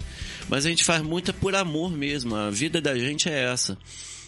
mas 0.48 0.66
a 0.66 0.70
gente 0.70 0.84
faz 0.84 1.02
muito 1.02 1.34
por 1.34 1.56
amor 1.56 1.92
mesmo. 1.92 2.36
A 2.36 2.50
vida 2.50 2.80
da 2.80 2.98
gente 2.98 3.28
é 3.28 3.52
essa. 3.52 3.78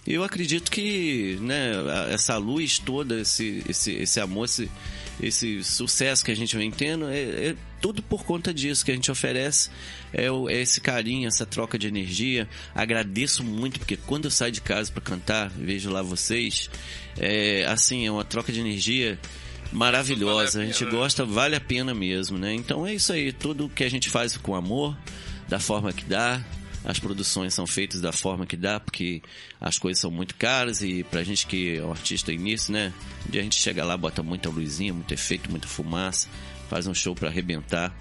Eu 0.10 0.24
acredito 0.24 0.72
que 0.72 1.38
né, 1.39 1.72
a- 1.88 2.12
essa 2.12 2.36
luz 2.38 2.80
toda, 2.80 3.22
esse, 3.22 3.63
esse, 3.69 3.91
esse 3.93 4.19
amor, 4.19 4.45
esse, 4.45 4.69
esse 5.22 5.63
sucesso 5.63 6.26
que 6.26 6.32
a 6.32 6.36
gente 6.36 6.58
vem 6.58 6.72
tendo, 6.72 7.08
é, 7.10 7.19
é 7.50 7.56
tudo 7.80 8.02
por 8.02 8.24
conta 8.26 8.52
disso 8.52 8.84
que 8.84 8.89
a 8.91 8.95
gente 8.95 9.12
oferece. 9.12 9.69
É, 10.12 10.32
o- 10.32 10.50
é 10.50 10.56
esse 10.62 10.82
carinho, 10.82 11.28
essa 11.28 11.45
troca 11.45 11.78
de 11.78 11.88
energia. 11.88 12.50
Agradeço 12.74 13.43
muito, 13.43 13.78
porque 13.80 13.95
quando 13.98 14.26
eu 14.26 14.32
saio 14.32 14.52
de 14.52 14.62
casa 14.62 14.91
para 14.91 15.02
cantar, 15.02 15.50
vejo 15.50 15.91
lá 15.91 16.02
vocês, 16.02 16.69
é 17.17 17.65
assim, 17.67 18.08
é 18.08 18.12
uma 18.12 18.26
troca 18.26 18.52
de 18.52 18.60
energia 18.60 19.19
maravilhosa. 19.72 20.62
A 20.62 20.65
gente 20.65 20.80
pena, 20.80 20.91
né? 20.91 20.98
gosta, 20.98 21.24
vale 21.26 21.56
a 21.56 21.62
pena 21.62 21.93
mesmo, 21.93 22.38
né? 22.38 22.54
Então 22.54 22.86
é 22.86 22.93
isso 22.95 23.13
aí, 23.13 23.32
tudo 23.32 23.69
que 23.69 23.84
a 23.84 23.89
gente 23.89 24.10
faz 24.10 24.36
com 24.38 24.56
amor, 24.56 24.98
da 25.48 25.60
forma 25.60 25.93
que 25.93 26.04
dá. 26.06 26.41
As 26.84 26.98
produções 26.98 27.54
são 27.54 27.68
feitas 27.68 28.00
da 28.00 28.12
forma 28.12 28.46
que 28.46 28.56
dá, 28.56 28.80
porque 28.80 29.22
as 29.60 29.78
coisas 29.78 30.00
são 30.00 30.10
muito 30.10 30.36
caras 30.36 30.82
e 30.82 31.04
pra 31.04 31.24
gente 31.24 31.46
que 31.46 31.78
é 31.78 31.84
um 31.84 31.92
artista 31.92 32.32
início, 32.32 32.72
né? 32.72 32.94
Um 33.28 33.32
dia 33.32 33.42
a 33.42 33.44
gente 33.44 33.58
chega 33.58 33.84
lá, 33.84 33.98
bota 33.98 34.24
muita 34.24 34.50
luzinha, 34.50 34.94
muito 34.94 35.13
efeito, 35.13 35.50
muita 35.52 35.68
fumaça, 35.68 36.30
faz 36.70 36.88
um 36.88 36.94
show 36.94 37.13
pra 37.13 37.28
arrebentar. 37.28 37.94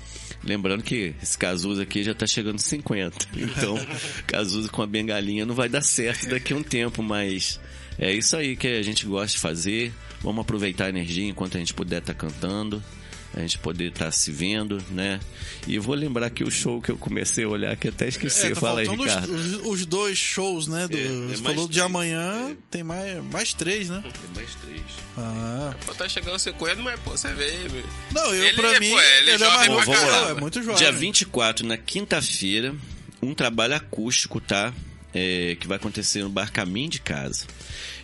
Lembrando 0.44 0.84
que 0.84 1.14
esse 1.20 1.36
Cazuza 1.36 1.82
aqui 1.82 2.04
já 2.04 2.14
tá 2.14 2.26
chegando 2.26 2.54
nos 2.54 2.64
50. 2.64 3.16
Então, 3.36 3.76
Cazuza 4.26 4.68
com 4.68 4.82
a 4.82 4.86
bengalinha 4.86 5.44
não 5.44 5.54
vai 5.54 5.68
dar 5.68 5.82
certo 5.82 6.28
daqui 6.28 6.52
a 6.52 6.56
um 6.56 6.62
tempo, 6.62 7.02
mas 7.02 7.58
é 7.98 8.12
isso 8.12 8.36
aí 8.36 8.56
que 8.56 8.68
a 8.68 8.82
gente 8.82 9.04
gosta 9.04 9.32
de 9.36 9.38
fazer. 9.38 9.92
Vamos 10.20 10.42
aproveitar 10.42 10.86
a 10.86 10.88
energia 10.88 11.28
enquanto 11.28 11.56
a 11.56 11.58
gente 11.58 11.74
puder 11.74 11.98
estar 11.98 12.14
cantando. 12.14 12.82
A 13.34 13.40
gente 13.40 13.58
poder 13.58 13.88
estar 13.90 14.10
se 14.10 14.32
vendo, 14.32 14.82
né? 14.90 15.20
E 15.66 15.74
eu 15.74 15.82
vou 15.82 15.94
lembrar 15.94 16.30
que 16.30 16.42
o 16.42 16.50
show 16.50 16.80
que 16.80 16.90
eu 16.90 16.96
comecei 16.96 17.44
a 17.44 17.48
olhar, 17.48 17.76
que 17.76 17.88
até 17.88 18.08
esqueci. 18.08 18.46
É, 18.46 18.50
tá 18.50 18.60
Fala 18.60 18.80
aí, 18.80 18.88
Ricardo. 18.88 19.32
os- 19.34 19.66
os 19.66 19.86
dois 19.86 20.16
shows, 20.18 20.66
né? 20.66 20.88
Do, 20.88 20.96
É, 20.96 21.34
é 21.34 21.36
falou 21.36 21.66
de 21.66 21.74
três. 21.74 21.84
amanhã, 21.86 22.50
É. 22.50 22.56
tem 22.70 22.82
mais, 22.82 23.22
mais 23.24 23.52
três, 23.52 23.88
né? 23.90 24.02
Tem 24.02 24.12
mais 24.42 24.54
três. 24.54 24.80
Ah. 25.16 25.74
Pô, 25.84 25.94
tá 25.94 26.08
chegando 26.08 26.38
50, 26.38 26.82
mas 26.82 26.98
pô, 27.00 27.10
você 27.10 27.32
vê. 27.34 27.50
meu. 27.70 27.84
Não, 28.12 28.34
eu 28.34 28.44
Ele 28.44 28.56
pra 28.56 28.74
é, 28.74 28.80
mim, 28.80 28.90
pô, 28.90 29.00
ele 29.00 29.30
é 29.30 29.34
ele 29.34 29.44
é 29.44 29.48
mais 29.48 29.68
novo 29.68 29.84
que 29.84 29.90
eu, 29.90 29.94
caramba. 29.94 30.30
é 30.30 30.34
muito 30.40 30.62
jovem. 30.62 30.76
Dia 30.78 30.92
24, 30.92 31.66
na 31.66 31.76
quinta-feira, 31.76 32.74
um 33.20 33.34
trabalho 33.34 33.74
acústico, 33.74 34.40
tá? 34.40 34.72
É, 35.12 35.56
que 35.58 35.66
vai 35.66 35.76
acontecer 35.76 36.22
no 36.22 36.28
Bar 36.28 36.52
Caminho 36.52 36.90
de 36.90 37.00
Casa. 37.00 37.46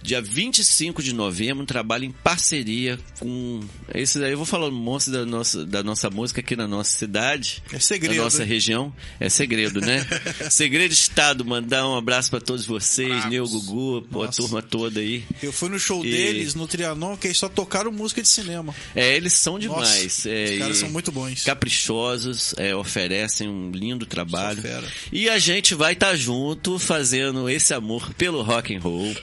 Dia 0.05 0.21
25 0.21 1.03
de 1.03 1.15
novembro, 1.15 1.63
um 1.63 1.67
trabalho 1.67 2.05
em 2.05 2.11
parceria 2.11 2.99
com. 3.19 3.61
Esse 3.95 4.19
daí 4.19 4.33
eu 4.33 4.37
vou 4.37 4.45
falar 4.45 4.69
o 4.69 4.71
monstro 4.71 5.15
da 5.15 5.25
nossa, 5.25 5.65
da 5.65 5.83
nossa 5.83 6.11
música 6.11 6.43
aqui 6.43 6.55
na 6.55 6.69
nossa 6.69 6.91
cidade. 6.99 7.63
É 7.73 7.79
segredo, 7.79 8.15
Na 8.19 8.25
nossa 8.25 8.45
região. 8.45 8.93
É 9.19 9.31
segredo, 9.31 9.81
né? 9.81 10.07
segredo 10.51 10.93
Estado. 10.93 11.43
Mandar 11.43 11.89
um 11.89 11.97
abraço 11.97 12.29
pra 12.29 12.39
todos 12.39 12.67
vocês, 12.67 13.09
Bravos. 13.09 13.31
Neu 13.31 13.49
Gugu, 13.49 14.23
a 14.23 14.29
turma 14.29 14.61
toda 14.61 15.01
aí. 15.01 15.25
Eu 15.43 15.51
fui 15.51 15.71
no 15.71 15.79
show 15.79 16.05
E- 16.05 16.11
deles, 16.11 16.55
no 16.55 16.67
Trianon, 16.69 17.17
que 17.17 17.29
eles 17.29 17.39
só 17.39 17.49
tocaram 17.49 17.91
música 17.91 18.21
de 18.21 18.29
cinema. 18.29 18.75
É, 18.95 19.17
eles 19.17 19.33
são 19.33 19.59
demais. 19.59 20.03
Nossa, 20.05 20.29
é, 20.29 20.53
os 20.53 20.59
caras 20.59 20.77
são 20.77 20.91
muito 20.91 21.11
bons. 21.11 21.45
Caprichosos, 21.45 22.55
é, 22.59 22.77
oferecem 22.77 23.49
um 23.49 23.71
lindo 23.71 24.05
trabalho. 24.05 24.63
E 25.11 25.31
a 25.31 25.39
gente 25.39 25.75
vai 25.75 25.95
estar 25.95 26.15
junto 26.15 26.79
fazendo 26.79 27.49
esse 27.49 27.73
amor 27.73 28.13
pelo 28.13 28.43
rock 28.43 28.77
and 28.77 28.81
roll. 28.81 29.17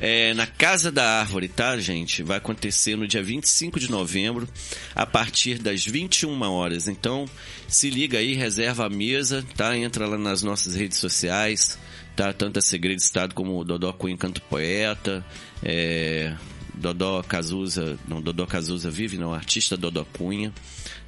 É, 0.00 0.34
na 0.34 0.46
Casa 0.46 0.92
da 0.92 1.20
Árvore, 1.20 1.48
tá, 1.48 1.78
gente? 1.78 2.22
Vai 2.22 2.38
acontecer 2.38 2.96
no 2.96 3.06
dia 3.06 3.22
25 3.22 3.80
de 3.80 3.90
novembro, 3.90 4.48
a 4.94 5.06
partir 5.06 5.58
das 5.58 5.84
21 5.84 6.40
horas. 6.42 6.86
Então, 6.88 7.26
se 7.66 7.88
liga 7.88 8.18
aí, 8.18 8.34
reserva 8.34 8.86
a 8.86 8.90
mesa, 8.90 9.44
tá? 9.56 9.76
Entra 9.76 10.06
lá 10.06 10.18
nas 10.18 10.42
nossas 10.42 10.74
redes 10.74 10.98
sociais, 10.98 11.78
tá? 12.14 12.32
Tanto 12.32 12.58
a 12.58 12.62
Segredo 12.62 12.98
Estado 12.98 13.34
como 13.34 13.58
o 13.58 13.64
Dodó 13.64 13.92
Cunha 13.92 14.16
Canto 14.16 14.42
Poeta, 14.42 15.24
é, 15.62 16.34
Dodó 16.74 17.22
Cazuza, 17.22 17.98
não, 18.06 18.20
Dodó 18.20 18.46
Cazuza 18.46 18.90
vive, 18.90 19.16
não, 19.16 19.32
artista 19.32 19.76
Dodó 19.76 20.04
Cunha, 20.04 20.52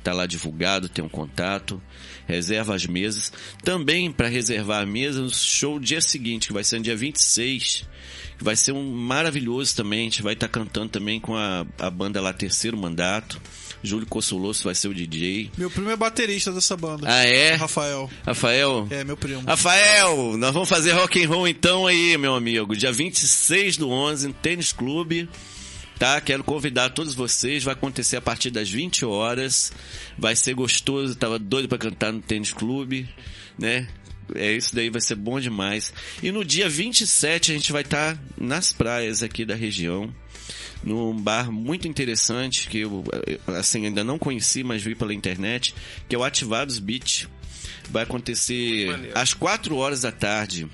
tá 0.02 0.12
lá 0.12 0.26
divulgado, 0.26 0.88
tem 0.88 1.04
um 1.04 1.08
contato, 1.08 1.80
reserva 2.26 2.74
as 2.74 2.86
mesas. 2.86 3.32
Também 3.62 4.10
para 4.10 4.28
reservar 4.28 4.82
a 4.82 4.86
mesa, 4.86 5.22
o 5.22 5.30
show 5.30 5.78
dia 5.78 6.00
seguinte, 6.00 6.48
que 6.48 6.52
vai 6.52 6.64
ser 6.64 6.78
no 6.78 6.84
dia 6.84 6.96
26, 6.96 7.86
que 8.36 8.44
vai 8.44 8.56
ser 8.56 8.72
um 8.72 8.90
maravilhoso 8.90 9.74
também, 9.76 10.00
a 10.00 10.04
gente 10.04 10.22
vai 10.22 10.34
estar 10.34 10.48
cantando 10.48 10.88
também 10.88 11.20
com 11.20 11.36
a, 11.36 11.66
a 11.78 11.90
banda 11.90 12.20
lá 12.20 12.32
Terceiro 12.32 12.76
Mandato, 12.76 13.40
Júlio 13.82 14.06
Cossoloso 14.06 14.64
vai 14.64 14.74
ser 14.74 14.88
o 14.88 14.94
DJ. 14.94 15.50
Meu 15.56 15.70
primo 15.70 15.90
é 15.90 15.96
baterista 15.96 16.50
dessa 16.52 16.76
banda. 16.76 17.06
Ah, 17.08 17.24
é? 17.24 17.54
Rafael. 17.54 18.10
Rafael? 18.26 18.86
É, 18.90 19.04
meu 19.04 19.16
primo. 19.16 19.42
Rafael, 19.46 20.36
nós 20.36 20.52
vamos 20.52 20.68
fazer 20.68 20.92
rock 20.92 21.22
and 21.22 21.28
roll 21.28 21.46
então 21.46 21.86
aí, 21.86 22.16
meu 22.18 22.34
amigo. 22.34 22.76
Dia 22.76 22.92
26 22.92 23.76
do 23.76 23.88
11, 23.88 24.28
no 24.28 24.34
Tênis 24.34 24.72
Clube. 24.72 25.28
Tá? 25.98 26.20
Quero 26.20 26.44
convidar 26.44 26.90
todos 26.90 27.14
vocês. 27.14 27.64
Vai 27.64 27.74
acontecer 27.74 28.16
a 28.16 28.20
partir 28.20 28.50
das 28.50 28.70
20 28.70 29.04
horas. 29.04 29.72
Vai 30.16 30.36
ser 30.36 30.54
gostoso. 30.54 31.16
Tava 31.16 31.38
doido 31.38 31.68
pra 31.68 31.78
cantar 31.78 32.12
no 32.12 32.20
Tênis 32.20 32.52
Clube, 32.52 33.08
né? 33.58 33.88
É 34.34 34.52
isso 34.52 34.74
daí, 34.74 34.90
vai 34.90 35.00
ser 35.00 35.14
bom 35.14 35.40
demais. 35.40 35.92
E 36.22 36.30
no 36.30 36.44
dia 36.44 36.68
27 36.68 37.50
a 37.50 37.54
gente 37.54 37.72
vai 37.72 37.82
estar 37.82 38.18
nas 38.38 38.72
praias 38.72 39.22
aqui 39.22 39.44
da 39.44 39.54
região 39.54 40.14
num 40.82 41.12
bar 41.12 41.50
muito 41.50 41.88
interessante 41.88 42.68
que 42.68 42.78
eu 42.78 43.04
assim 43.46 43.86
ainda 43.86 44.04
não 44.04 44.18
conheci, 44.18 44.62
mas 44.62 44.82
vi 44.82 44.94
pela 44.94 45.14
internet, 45.14 45.74
que 46.08 46.14
é 46.14 46.18
o 46.18 46.24
Ativados 46.24 46.78
Beach. 46.78 47.28
Vai 47.90 48.02
acontecer 48.02 48.88
às 49.14 49.32
4 49.32 49.74
horas 49.76 50.02
da 50.02 50.12
tarde. 50.12 50.68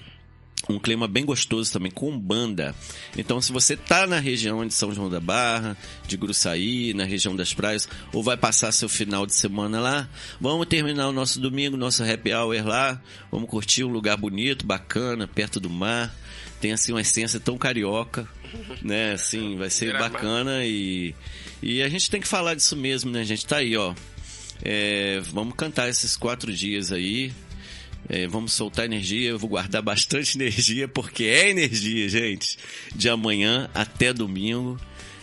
Um 0.69 0.79
clima 0.79 1.07
bem 1.07 1.25
gostoso 1.25 1.71
também, 1.71 1.91
com 1.91 2.19
banda. 2.19 2.75
Então, 3.17 3.41
se 3.41 3.53
você 3.53 3.77
tá 3.77 4.07
na 4.07 4.19
região 4.19 4.67
de 4.67 4.73
São 4.73 4.95
João 4.95 5.11
da 5.11 5.21
Barra, 5.21 5.77
de 6.07 6.17
Gruçaí, 6.17 6.95
na 6.95 7.05
região 7.05 7.37
das 7.37 7.53
praias, 7.53 7.89
ou 8.13 8.23
vai 8.23 8.37
passar 8.37 8.73
seu 8.73 8.89
final 8.89 9.27
de 9.27 9.35
semana 9.35 9.79
lá, 9.79 10.09
vamos 10.41 10.67
terminar 10.67 11.09
o 11.09 11.13
nosso 11.13 11.39
domingo, 11.39 11.77
nosso 11.77 12.03
happy 12.03 12.33
hour 12.33 12.67
lá. 12.67 13.01
Vamos 13.31 13.49
curtir 13.49 13.85
um 13.85 13.91
lugar 13.91 14.17
bonito, 14.17 14.65
bacana, 14.65 15.29
perto 15.29 15.61
do 15.61 15.69
mar. 15.69 16.15
Tem 16.61 16.73
assim 16.73 16.93
uma 16.93 17.03
essência 17.03 17.39
tão 17.39 17.59
carioca, 17.59 18.27
né? 18.83 19.13
Assim, 19.13 19.57
vai 19.57 19.69
ser 19.69 19.93
bacana 19.99 20.65
e, 20.65 21.15
e 21.63 21.83
a 21.83 21.89
gente 21.91 22.11
tem 22.11 22.23
que 22.23 22.29
falar 22.29 22.55
disso 22.55 22.75
mesmo, 22.75 23.11
né? 23.11 23.21
A 23.21 23.25
gente 23.25 23.45
tá 23.45 23.59
aí, 23.59 23.77
ó. 23.77 23.95
É, 24.63 25.21
vamos 25.31 25.55
cantar 25.57 25.91
esses 25.91 26.17
quatro 26.17 26.51
dias 26.51 26.91
aí. 26.91 27.33
É, 28.09 28.27
vamos 28.27 28.53
soltar 28.53 28.85
energia, 28.85 29.31
eu 29.31 29.39
vou 29.39 29.49
guardar 29.49 29.81
bastante 29.83 30.37
energia, 30.37 30.87
porque 30.87 31.25
é 31.25 31.51
energia, 31.51 32.09
gente. 32.09 32.59
De 32.95 33.09
amanhã 33.09 33.69
até 33.75 34.13
domingo. 34.13 34.79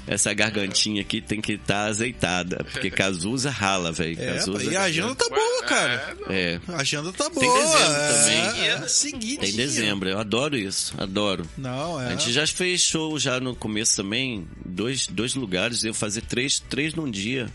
Essa 0.07 0.33
gargantinha 0.33 1.01
aqui 1.01 1.21
tem 1.21 1.39
que 1.39 1.53
estar 1.53 1.85
azeitada, 1.85 2.65
porque 2.71 2.89
Cazuza 2.91 3.51
rala, 3.51 3.91
velho. 3.91 4.19
É, 4.19 4.33
Cazuza 4.33 4.71
e 4.71 4.75
a 4.75 4.83
agenda 4.83 5.13
tá 5.13 5.29
boa, 5.29 5.63
cara. 5.63 6.17
É, 6.27 6.59
A 6.69 6.81
agenda 6.81 7.13
tá 7.13 7.29
boa. 7.29 7.39
Tem 7.39 7.53
dezembro 7.53 7.91
é, 7.91 8.07
também. 8.07 8.67
É, 8.67 8.87
seguidinho. 8.87 9.39
tem 9.39 9.53
dezembro, 9.53 10.09
eu 10.09 10.19
adoro 10.19 10.57
isso, 10.57 10.95
adoro. 10.97 11.45
Não, 11.55 12.01
é. 12.01 12.07
A 12.07 12.09
gente 12.11 12.31
já 12.33 12.45
fez 12.47 12.81
show 12.81 13.17
já 13.19 13.39
no 13.39 13.55
começo 13.55 13.95
também, 13.95 14.47
dois, 14.65 15.05
dois 15.05 15.35
lugares, 15.35 15.83
eu 15.83 15.93
fazer 15.93 16.21
três, 16.21 16.59
três 16.59 16.95
num 16.95 17.09
dia. 17.09 17.47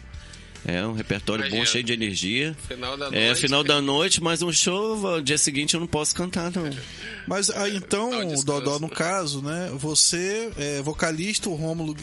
É 0.68 0.84
um 0.84 0.92
repertório 0.94 1.42
bom, 1.44 1.48
Imagina. 1.48 1.66
cheio 1.66 1.84
de 1.84 1.92
energia. 1.92 2.56
Final 2.66 2.96
da 2.96 3.06
É, 3.08 3.26
noite. 3.26 3.40
final 3.40 3.62
da 3.62 3.80
noite, 3.80 4.20
mas 4.22 4.42
um 4.42 4.52
show, 4.52 5.20
dia 5.22 5.38
seguinte 5.38 5.74
eu 5.74 5.80
não 5.80 5.86
posso 5.86 6.12
cantar, 6.14 6.50
não. 6.50 6.68
Mas 7.26 7.50
ah, 7.50 7.68
então. 7.68 8.10
Dodó, 8.44 8.78
no 8.80 8.88
caso, 8.88 9.42
né? 9.42 9.70
Você 9.74 10.50
é 10.56 10.82
vocalista, 10.82 11.48
o 11.48 11.54
Rômulo 11.54 11.96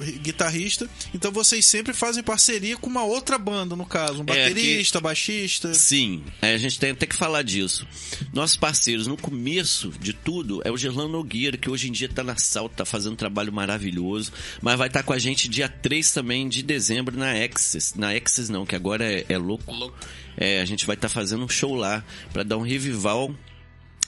é, 0.00 0.10
guitarrista. 0.18 0.88
Então 1.14 1.30
vocês 1.30 1.64
sempre 1.66 1.92
fazem 1.94 2.22
parceria 2.22 2.76
com 2.76 2.88
uma 2.90 3.04
outra 3.04 3.38
banda, 3.38 3.76
no 3.76 3.86
caso. 3.86 4.18
Um 4.22 4.22
É, 4.22 4.48
baterista, 4.48 5.00
baixista. 5.00 5.72
Sim, 5.74 6.24
é, 6.42 6.54
a 6.54 6.58
gente 6.58 6.78
tem 6.80 6.90
até 6.90 7.06
que 7.06 7.14
falar 7.14 7.42
disso. 7.42 7.86
Nossos 8.32 8.56
parceiros, 8.56 9.06
no 9.06 9.16
começo 9.16 9.90
de 10.00 10.12
tudo, 10.12 10.60
é 10.64 10.70
o 10.72 10.76
Gerlano 10.76 11.08
Nogueira, 11.10 11.56
que 11.56 11.70
hoje 11.70 11.88
em 11.88 11.92
dia 11.92 12.08
tá 12.08 12.22
na 12.24 12.36
Salto, 12.36 12.74
tá 12.74 12.84
fazendo 12.84 13.12
um 13.12 13.16
trabalho 13.16 13.52
maravilhoso, 13.52 14.32
mas 14.60 14.76
vai 14.76 14.88
estar 14.88 15.02
com 15.04 15.12
a 15.12 15.18
gente 15.18 15.48
dia 15.48 15.68
3 15.68 16.10
também 16.12 16.48
de 16.48 16.62
dezembro 16.62 17.16
na 17.16 17.32
Axis. 17.76 17.94
Na 17.94 18.10
Axis 18.10 18.48
não, 18.48 18.66
que 18.66 18.74
agora 18.74 19.04
é, 19.04 19.24
é 19.28 19.38
louco. 19.38 19.72
Louco. 19.72 19.96
É, 20.36 20.60
a 20.60 20.64
gente 20.64 20.86
vai 20.86 20.94
estar 20.94 21.08
fazendo 21.08 21.44
um 21.44 21.48
show 21.48 21.74
lá 21.74 22.04
pra 22.32 22.42
dar 22.42 22.56
um 22.56 22.62
revival. 22.62 23.34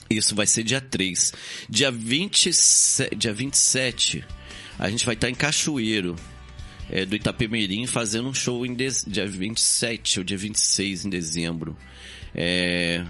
Isso 0.09 0.35
vai 0.35 0.47
ser 0.47 0.63
dia 0.63 0.81
3. 0.81 1.33
Dia 1.69 1.91
27, 1.91 3.15
dia 3.15 3.33
27 3.33 4.25
a 4.79 4.89
gente 4.89 5.05
vai 5.05 5.13
estar 5.13 5.29
em 5.29 5.35
Cachoeiro, 5.35 6.15
é, 6.89 7.05
do 7.05 7.13
Itapemirim, 7.13 7.85
fazendo 7.85 8.29
um 8.29 8.33
show 8.33 8.65
em 8.65 8.73
dia 8.73 9.27
27 9.27 10.19
ou 10.19 10.23
dia 10.23 10.37
26 10.37 11.05
em 11.05 11.09
dezembro. 11.09 11.77
É, 12.33 13.03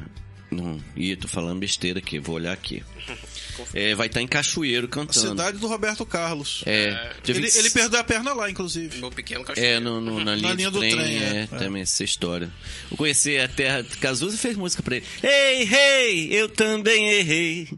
não, 0.50 0.82
ih, 0.98 1.16
tô 1.16 1.28
falando 1.28 1.60
besteira 1.60 2.00
aqui, 2.00 2.18
vou 2.18 2.36
olhar 2.36 2.54
aqui. 2.54 2.84
É, 3.74 3.96
vai 3.96 4.08
estar 4.08 4.22
em 4.22 4.28
Cachoeiro 4.28 4.86
A 4.88 4.90
cantando. 4.90 5.30
cidade 5.30 5.58
do 5.58 5.68
Roberto 5.68 6.06
Carlos. 6.06 6.64
É, 6.66 6.90
dia 7.24 7.36
Ele, 7.36 7.48
20 7.48 7.56
ele 7.58 7.70
perdeu 7.70 8.00
a 8.00 8.04
perna 8.04 8.34
lá, 8.34 8.50
inclusive. 8.50 9.00
Meu 9.00 9.12
pequeno 9.12 9.44
cachorro. 9.44 9.66
É, 9.66 9.80
no, 9.80 10.00
no- 10.02 10.24
na, 10.24 10.36
linha 10.36 10.54
linha 10.54 10.70
do, 10.72 10.76
do 10.76 10.80
trem, 10.80 10.96
trem, 10.96 11.18
é, 11.24 11.48
é. 11.52 11.58
também 11.58 11.82
essa 11.82 12.04
história. 12.04 12.50
Eu 12.92 12.98
conheci 12.98 13.38
a 13.38 13.48
terra. 13.48 13.84
Cazuza 14.02 14.38
fez 14.38 14.56
música 14.56 14.82
pra 14.84 14.98
ele. 14.98 15.06
Ei, 15.24 15.68
ei, 15.74 16.34
eu 16.34 16.50
também 16.50 17.10
errei. 17.10 17.70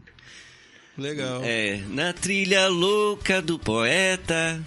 Legal. 0.96 1.40
É, 1.44 1.80
na 1.88 2.12
trilha 2.12 2.68
louca 2.68 3.40
do 3.40 3.58
poeta. 3.58 4.62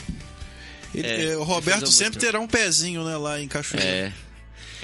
Ele- 0.93 1.07
é, 1.07 1.25
é, 1.31 1.37
o 1.37 1.43
Roberto 1.43 1.87
sempre 1.87 2.19
terá 2.19 2.39
um 2.39 2.47
pezinho, 2.47 3.03
né, 3.03 3.15
lá 3.17 3.39
em 3.41 3.47
Cachoeiro. 3.47 3.85
É. 3.87 4.11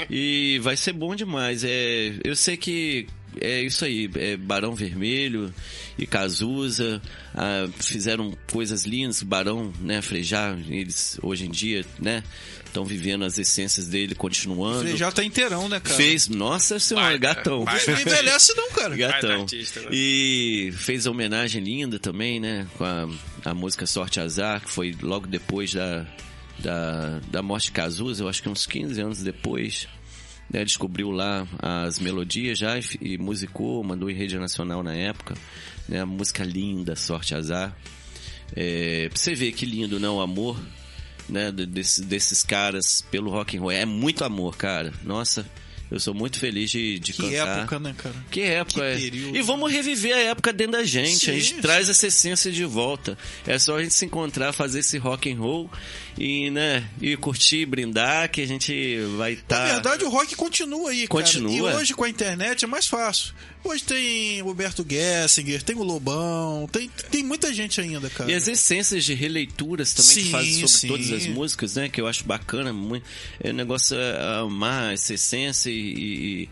E 0.09 0.59
vai 0.59 0.75
ser 0.75 0.93
bom 0.93 1.15
demais. 1.15 1.63
É, 1.63 2.13
eu 2.23 2.35
sei 2.35 2.57
que 2.57 3.07
é 3.39 3.61
isso 3.61 3.85
aí, 3.85 4.09
é 4.15 4.35
Barão 4.35 4.75
Vermelho 4.75 5.53
e 5.97 6.05
Cazuza 6.05 7.01
ah, 7.33 7.67
fizeram 7.79 8.35
coisas 8.51 8.85
lindas, 8.85 9.23
Barão, 9.23 9.71
né, 9.79 10.01
Frejá, 10.01 10.57
eles 10.67 11.17
hoje 11.21 11.45
em 11.45 11.51
dia, 11.51 11.85
né, 11.99 12.23
estão 12.65 12.85
vivendo 12.85 13.23
as 13.25 13.37
essências 13.37 13.87
dele, 13.87 14.15
continuando. 14.15 14.87
Ele 14.87 14.97
já 14.97 15.11
tá 15.11 15.23
inteirão, 15.23 15.67
né, 15.69 15.79
cara? 15.79 15.95
Fez, 15.95 16.27
nossa 16.27 16.79
senhora, 16.79 17.07
Vai, 17.07 17.19
gatão. 17.19 17.65
vai, 17.65 17.85
Não 17.85 17.99
envelhece 18.01 18.53
não, 18.55 18.71
cara. 18.71 18.95
Gatão. 18.95 19.41
Artista, 19.41 19.81
né? 19.81 19.87
E 19.91 20.73
fez 20.77 21.05
a 21.05 21.11
homenagem 21.11 21.61
linda 21.61 21.99
também, 21.99 22.39
né? 22.39 22.67
Com 22.77 22.85
a, 22.85 23.09
a 23.45 23.53
música 23.53 23.85
Sorte 23.85 24.19
Azar, 24.19 24.61
que 24.61 24.69
foi 24.69 24.95
logo 25.01 25.27
depois 25.27 25.73
da, 25.73 26.07
da, 26.59 27.19
da 27.29 27.41
morte 27.41 27.65
de 27.65 27.71
Cazuza, 27.73 28.23
eu 28.23 28.29
acho 28.29 28.41
que 28.41 28.49
uns 28.49 28.65
15 28.65 29.01
anos 29.01 29.21
depois. 29.21 29.87
Né? 30.51 30.63
Descobriu 30.65 31.11
lá 31.11 31.47
as 31.59 31.99
melodias 31.99 32.57
já 32.59 32.77
e, 32.77 32.83
e 33.01 33.17
musicou, 33.17 33.83
mandou 33.83 34.09
em 34.09 34.13
rede 34.15 34.37
nacional 34.37 34.83
na 34.83 34.93
época. 34.93 35.35
Né? 35.87 36.03
Música 36.05 36.43
linda, 36.43 36.95
Sorte 36.95 37.33
Azar. 37.35 37.75
É, 38.55 39.07
pra 39.09 39.17
você 39.17 39.33
ver 39.33 39.51
que 39.53 39.65
lindo, 39.65 39.99
não? 39.99 40.17
O 40.17 40.21
amor. 40.21 40.59
né, 41.29 41.49
de- 41.49 41.65
desse- 41.65 42.03
desses 42.03 42.43
caras 42.43 43.01
pelo 43.09 43.31
rock 43.31 43.55
and 43.55 43.61
roll. 43.61 43.71
É 43.71 43.85
muito 43.85 44.25
amor, 44.25 44.57
cara. 44.57 44.91
Nossa, 45.03 45.45
eu 45.91 45.99
sou 45.99 46.13
muito 46.13 46.39
feliz 46.39 46.71
de, 46.71 46.97
de 46.99 47.11
Que 47.13 47.21
cantar. 47.29 47.59
época, 47.59 47.79
né, 47.79 47.93
cara? 47.97 48.15
Que 48.31 48.41
época, 48.41 48.79
Que 48.95 49.07
é. 49.35 49.37
E 49.37 49.41
vamos 49.41 49.71
reviver 49.71 50.15
a 50.15 50.19
época 50.19 50.53
dentro 50.53 50.73
da 50.73 50.83
gente. 50.83 51.29
a 51.29 51.33
Sim, 51.33 51.39
gente 51.39 51.55
sim. 51.55 51.61
traz 51.61 51.89
essa 51.89 52.07
essência 52.07 52.51
de 52.51 52.63
volta. 52.63 53.17
É 53.45 53.59
só 53.59 53.77
a 53.77 53.83
gente 53.83 53.93
se 53.93 54.05
encontrar, 54.05 54.53
fazer 54.53 54.79
esse 54.79 54.97
rock 54.97 55.31
and 55.31 55.37
roll 55.37 55.69
e, 56.17 56.49
né, 56.49 56.87
e 57.01 57.15
curtir, 57.17 57.65
brindar, 57.65 58.31
que 58.31 58.41
a 58.41 58.47
gente 58.47 58.99
vai 59.17 59.33
estar. 59.33 59.67
Na 59.67 59.73
verdade, 59.73 60.03
o 60.05 60.09
rock 60.09 60.35
continua 60.35 60.91
aí, 60.91 61.07
cara. 61.07 61.23
Continua. 61.23 61.51
E 61.55 61.61
hoje, 61.61 61.93
com 61.93 62.03
a 62.05 62.09
internet, 62.09 62.63
é 62.63 62.67
mais 62.67 62.87
fácil. 62.87 63.33
Hoje 63.63 63.83
tem 63.83 64.41
Roberto 64.41 64.85
Gessinger, 64.87 65.61
tem 65.61 65.75
o 65.75 65.83
Lobão, 65.83 66.67
tem, 66.71 66.89
tem 67.11 67.23
muita 67.23 67.53
gente 67.53 67.79
ainda, 67.79 68.09
cara. 68.09 68.31
E 68.31 68.33
as 68.33 68.47
essências 68.47 69.05
de 69.05 69.13
releituras 69.13 69.93
também 69.93 70.15
que 70.15 70.23
Sim, 70.23 70.31
fazem 70.31 70.53
sobre 70.53 70.67
sim. 70.69 70.87
todas 70.87 71.11
as 71.11 71.27
músicas, 71.27 71.75
né? 71.75 71.87
Que 71.87 72.01
eu 72.01 72.07
acho 72.07 72.23
bacana. 72.23 72.73
Muito, 72.73 73.05
é, 73.39 73.51
o 73.51 73.53
negócio 73.53 73.95
é 73.95 74.39
amar 74.39 74.93
essa 74.93 75.13
essência 75.13 75.69
e, 75.69 75.75
e, 75.75 76.49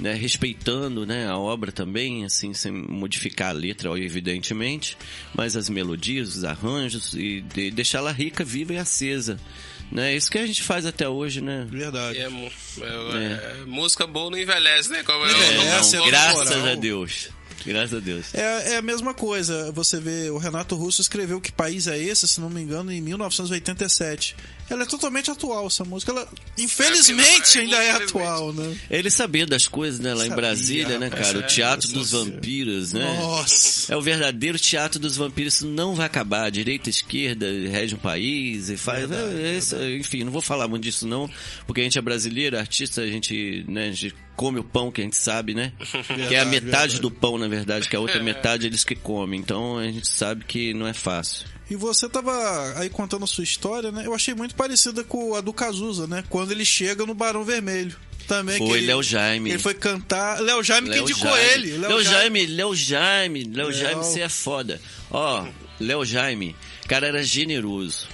né, 0.00 0.12
respeitando 0.12 1.06
né, 1.06 1.26
a 1.26 1.38
obra 1.38 1.72
também, 1.72 2.24
assim, 2.26 2.52
sem 2.52 2.70
modificar 2.70 3.50
a 3.50 3.52
letra, 3.52 3.90
evidentemente, 3.98 4.98
mas 5.34 5.56
as 5.56 5.68
melodias, 5.70 6.36
os 6.36 6.44
arranjos 6.44 7.14
e 7.14 7.40
de, 7.40 7.70
deixá-la 7.70 8.12
rica, 8.12 8.44
viva 8.44 8.74
e 8.74 8.78
acesa. 8.78 9.38
Né? 9.90 10.14
Isso 10.14 10.30
que 10.30 10.38
a 10.38 10.46
gente 10.46 10.62
faz 10.62 10.86
até 10.86 11.08
hoje, 11.08 11.40
né? 11.40 11.66
Verdade. 11.68 12.18
É, 12.18 12.28
mu- 12.28 12.50
é- 12.80 13.60
é- 13.62 13.64
música 13.66 14.06
boa 14.06 14.30
não 14.30 14.38
envelhece, 14.38 14.88
né? 14.90 15.02
Como 15.02 15.18
Não 15.24 15.26
eu- 15.32 15.52
envelhece, 15.54 15.96
é 15.96 15.98
do 15.98 16.06
graças 16.06 16.48
moral. 16.56 16.72
a 16.72 16.74
Deus. 16.76 17.28
Graças 17.66 17.94
a 17.94 18.00
Deus. 18.00 18.34
É, 18.34 18.72
é 18.72 18.76
a 18.76 18.82
mesma 18.82 19.12
coisa. 19.12 19.70
Você 19.72 19.98
vê, 20.00 20.30
o 20.30 20.38
Renato 20.38 20.74
Russo 20.76 21.02
escreveu 21.02 21.40
Que 21.40 21.52
País 21.52 21.86
é 21.88 21.98
Esse, 21.98 22.26
se 22.28 22.40
não 22.40 22.48
me 22.48 22.60
engano, 22.62 22.90
em 22.92 23.00
1987. 23.02 24.34
Ela 24.70 24.84
é 24.84 24.86
totalmente 24.86 25.30
atual, 25.30 25.66
essa 25.66 25.84
música. 25.84 26.12
Ela, 26.12 26.26
infelizmente, 26.56 27.58
É, 27.58 27.62
ainda 27.62 27.76
é 27.76 27.90
infelizmente. 27.90 28.16
atual, 28.16 28.52
né? 28.52 28.76
Ele 28.90 29.10
sabia 29.10 29.46
das 29.46 29.66
coisas, 29.66 30.00
né? 30.00 30.14
Lá 30.14 30.26
em 30.26 30.30
Brasília, 30.30 30.98
né, 30.98 31.10
cara? 31.10 31.38
O 31.38 31.42
é, 31.42 31.46
Teatro 31.46 31.88
eu 31.88 31.94
dos. 31.94 32.12
Vampiros, 32.12 32.92
né? 32.92 33.04
Nossa. 33.20 33.92
É 33.92 33.96
o 33.96 34.00
verdadeiro 34.00 34.58
teatro 34.58 34.98
dos 34.98 35.16
vampiros. 35.16 35.54
Isso 35.54 35.66
não 35.66 35.94
vai 35.94 36.06
acabar. 36.06 36.44
A 36.44 36.50
direita 36.50 36.88
e 36.88 36.90
esquerda 36.90 37.46
rege 37.46 37.94
um 37.94 37.98
país 37.98 38.68
e 38.68 38.76
faz. 38.76 39.08
Verdade, 39.08 39.40
é, 39.42 39.56
isso, 39.58 39.76
enfim, 39.82 40.24
não 40.24 40.32
vou 40.32 40.42
falar 40.42 40.68
muito 40.68 40.82
disso, 40.82 41.06
não, 41.06 41.28
porque 41.66 41.80
a 41.80 41.84
gente 41.84 41.98
é 41.98 42.02
brasileiro, 42.02 42.58
artista, 42.58 43.02
a 43.02 43.06
gente, 43.06 43.64
né, 43.68 43.88
a 43.88 43.92
gente 43.92 44.14
come 44.36 44.58
o 44.58 44.64
pão 44.64 44.90
que 44.90 45.00
a 45.00 45.04
gente 45.04 45.16
sabe, 45.16 45.54
né? 45.54 45.72
que 46.28 46.34
é 46.34 46.40
a 46.40 46.44
Verdade, 46.44 46.50
metade 46.50 46.70
verdade. 46.70 47.00
do 47.00 47.10
pão, 47.10 47.36
na 47.38 47.48
verdade, 47.48 47.88
que 47.88 47.96
a 47.96 48.00
outra 48.00 48.22
metade 48.22 48.66
eles 48.66 48.84
que 48.84 48.94
comem. 48.94 49.38
Então 49.40 49.78
a 49.78 49.84
gente 49.84 50.08
sabe 50.08 50.44
que 50.44 50.72
não 50.74 50.86
é 50.86 50.92
fácil. 50.94 51.46
E 51.70 51.76
você 51.76 52.08
tava 52.08 52.32
aí 52.76 52.90
contando 52.90 53.22
a 53.24 53.28
sua 53.28 53.44
história, 53.44 53.92
né? 53.92 54.04
Eu 54.04 54.12
achei 54.12 54.34
muito 54.34 54.56
parecida 54.56 55.04
com 55.04 55.36
a 55.36 55.40
do 55.40 55.52
Cazuza, 55.52 56.06
né? 56.08 56.24
Quando 56.28 56.50
ele 56.50 56.64
chega 56.64 57.06
no 57.06 57.14
Barão 57.14 57.44
Vermelho. 57.44 57.96
Também 58.26 58.58
que 58.58 58.66
Foi 58.68 58.78
ele, 58.78 58.86
Léo 58.88 59.02
Jaime. 59.02 59.50
Ele 59.50 59.58
foi 59.58 59.74
cantar. 59.74 60.40
Léo 60.40 60.62
Jaime 60.62 60.88
que 60.88 60.94
Léo 60.94 61.02
indicou 61.02 61.30
Jaime. 61.30 61.52
ele. 61.52 61.78
Léo 61.78 62.02
Jaime, 62.02 62.46
Léo 62.46 62.74
Jaime, 62.74 63.44
Léo 63.44 63.68
Léo. 63.68 63.72
Jaime, 63.72 64.04
você 64.04 64.20
é 64.20 64.28
foda. 64.28 64.80
Ó, 65.10 65.46
Léo 65.80 66.04
Jaime, 66.04 66.56
cara 66.86 67.06
era 67.06 67.22
generoso. 67.22 68.08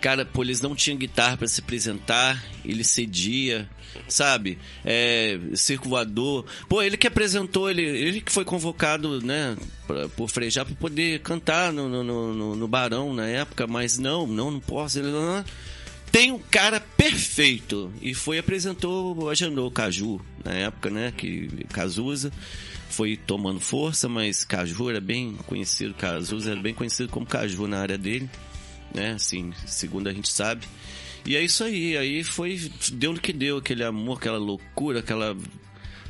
Cara, 0.00 0.24
pô, 0.24 0.42
eles 0.42 0.60
não 0.60 0.74
tinham 0.74 0.96
guitarra 0.96 1.36
pra 1.36 1.46
se 1.46 1.60
apresentar, 1.60 2.42
ele 2.64 2.82
cedia, 2.82 3.68
sabe? 4.08 4.58
É, 4.84 5.38
circo 5.54 5.88
voador. 5.88 6.44
Pô, 6.68 6.82
ele 6.82 6.96
que 6.96 7.06
apresentou, 7.06 7.70
ele, 7.70 7.82
ele 7.82 8.20
que 8.20 8.32
foi 8.32 8.44
convocado, 8.44 9.20
né, 9.20 9.56
pra, 9.86 10.08
por 10.10 10.28
Frejá 10.28 10.64
pra 10.64 10.74
poder 10.74 11.20
cantar 11.20 11.72
no, 11.72 11.88
no, 11.88 12.02
no, 12.34 12.56
no- 12.56 12.68
Barão 12.68 13.12
na 13.14 13.26
época, 13.26 13.66
mas 13.66 13.98
não, 13.98 14.26
não, 14.26 14.50
não 14.50 14.60
posso. 14.60 14.98
Ele 14.98 15.10
não, 15.10 15.44
tem 16.12 16.32
um 16.32 16.38
cara 16.38 16.80
perfeito 16.80 17.92
e 18.02 18.14
foi 18.14 18.38
apresentou, 18.38 19.28
agendou 19.30 19.68
o 19.68 19.70
Caju 19.70 20.20
na 20.44 20.52
época, 20.54 20.90
né, 20.90 21.12
que 21.16 21.48
Cazuza 21.72 22.32
foi 22.88 23.16
tomando 23.16 23.60
força, 23.60 24.08
mas 24.08 24.44
Caju 24.44 24.90
era 24.90 25.00
bem 25.00 25.36
conhecido, 25.46 25.94
Cazuza 25.94 26.50
era 26.52 26.60
bem 26.60 26.74
conhecido 26.74 27.08
como 27.08 27.24
Caju 27.26 27.68
na 27.68 27.78
área 27.80 27.96
dele, 27.96 28.28
né, 28.92 29.12
assim, 29.12 29.52
segundo 29.66 30.08
a 30.08 30.12
gente 30.12 30.32
sabe. 30.32 30.66
E 31.24 31.36
é 31.36 31.42
isso 31.42 31.62
aí, 31.64 31.96
aí 31.96 32.24
foi 32.24 32.70
deu 32.92 33.12
no 33.12 33.20
que 33.20 33.32
deu, 33.32 33.58
aquele 33.58 33.84
amor, 33.84 34.18
aquela 34.18 34.38
loucura, 34.38 35.00
aquela 35.00 35.36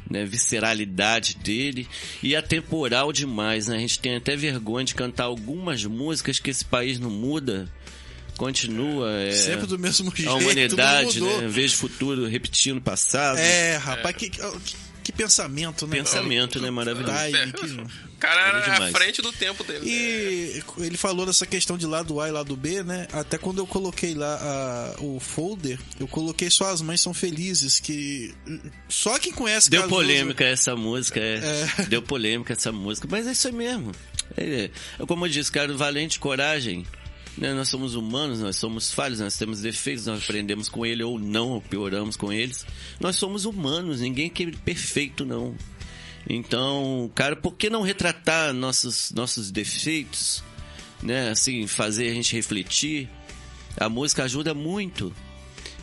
né, 0.09 0.25
visceralidade 0.25 1.37
dele 1.37 1.89
e 2.23 2.35
atemporal 2.35 3.13
demais, 3.13 3.69
né? 3.69 3.77
A 3.77 3.81
gente 3.81 3.99
tem 3.99 4.17
até 4.17 4.37
vergonha 4.37 4.85
de 4.85 4.95
cantar 4.95 5.25
algumas 5.25 5.85
músicas 5.85 6.39
que 6.39 6.51
esse 6.51 6.65
país 6.65 6.99
não 6.99 7.11
muda, 7.11 7.69
continua. 8.37 9.11
É, 9.21 9.33
Sempre 9.33 9.67
do 9.67 9.79
mesmo 9.79 10.15
jeito. 10.15 10.31
a 10.31 10.35
humanidade, 10.35 11.21
né? 11.21 11.47
Vejo 11.49 11.75
o 11.75 11.79
futuro 11.79 12.27
repetindo 12.27 12.79
o 12.79 12.83
passado. 12.83 13.39
É, 13.39 13.77
rapaz, 13.77 14.17
que, 14.17 14.31
que, 14.31 14.41
que 15.03 15.13
pensamento, 15.13 15.87
né? 15.87 15.97
Pensamento, 15.97 16.61
né? 16.61 16.71
Maravilhoso. 16.71 17.13
Ai, 17.13 17.33
É. 17.35 17.47
que- 17.53 17.67
O 17.67 18.21
cara 18.21 18.41
era 18.59 18.85
à 18.85 18.91
frente 18.93 19.23
do 19.23 19.33
tempo 19.33 19.65
dele. 19.65 19.81
E 19.89 20.63
ele 20.79 20.97
falou 20.99 21.25
dessa 21.25 21.47
questão 21.47 21.79
de 21.79 21.87
lado 21.87 22.21
A 22.21 22.29
e 22.29 22.31
lado 22.33 22.55
B, 22.55 22.83
né? 22.83 23.09
Até 23.13 23.39
quando 23.39 23.59
eu 23.59 23.67
coloquei 23.67 24.15
lá 24.15 24.37
a- 24.37 25.01
o 25.03 25.19
folder, 25.19 25.79
eu 25.99 26.07
coloquei 26.07 26.51
só 26.51 26.71
as 26.71 26.83
mães 26.83 27.01
são 27.01 27.15
felizes, 27.15 27.81
que 27.81 28.35
só 28.89 29.19
quem 29.19 29.33
conhece 29.33 29.71
Deu 29.71 29.89
polêmica 29.89 30.45
essa 30.45 30.77
música, 30.77 31.19
é. 31.19 31.41
É. 31.79 31.83
Deu 31.89 32.03
polêmica 32.03 32.53
essa 32.53 32.71
música, 32.71 33.09
mas 33.11 33.27
é 33.27 33.33
isso 33.33 33.47
aí 33.49 33.55
mesmo. 33.55 33.93
É, 34.37 34.71
é 34.99 35.07
como 35.07 35.25
eu 35.27 35.31
disse, 35.31 35.51
cara, 35.51 35.73
valente 35.75 36.19
coragem. 36.21 36.87
Né? 37.37 37.55
Nós 37.55 37.69
somos 37.69 37.95
humanos, 37.95 38.41
nós 38.41 38.57
somos 38.57 38.93
falhos, 38.93 39.21
nós 39.21 39.37
temos 39.37 39.61
defeitos, 39.61 40.07
nós 40.07 40.23
aprendemos 40.23 40.69
com 40.69 40.85
ele 40.85 41.03
ou 41.03 41.19
não, 41.19 41.51
ou 41.51 41.61
pioramos 41.61 42.17
com 42.17 42.33
eles. 42.33 42.67
Nós 42.99 43.17
somos 43.17 43.45
humanos, 43.45 44.01
ninguém 44.01 44.31
é 44.35 44.51
perfeito, 44.65 45.25
não. 45.25 45.55
Então, 46.29 47.11
cara, 47.15 47.35
por 47.35 47.55
que 47.55 47.71
não 47.71 47.83
retratar 47.83 48.53
nossos, 48.53 49.11
nossos 49.13 49.51
defeitos? 49.51 50.43
Né? 51.03 51.31
Assim, 51.31 51.67
fazer 51.67 52.11
a 52.11 52.15
gente 52.15 52.35
refletir. 52.35 53.09
A 53.77 53.89
música 53.89 54.25
ajuda 54.25 54.53
muito. 54.53 55.15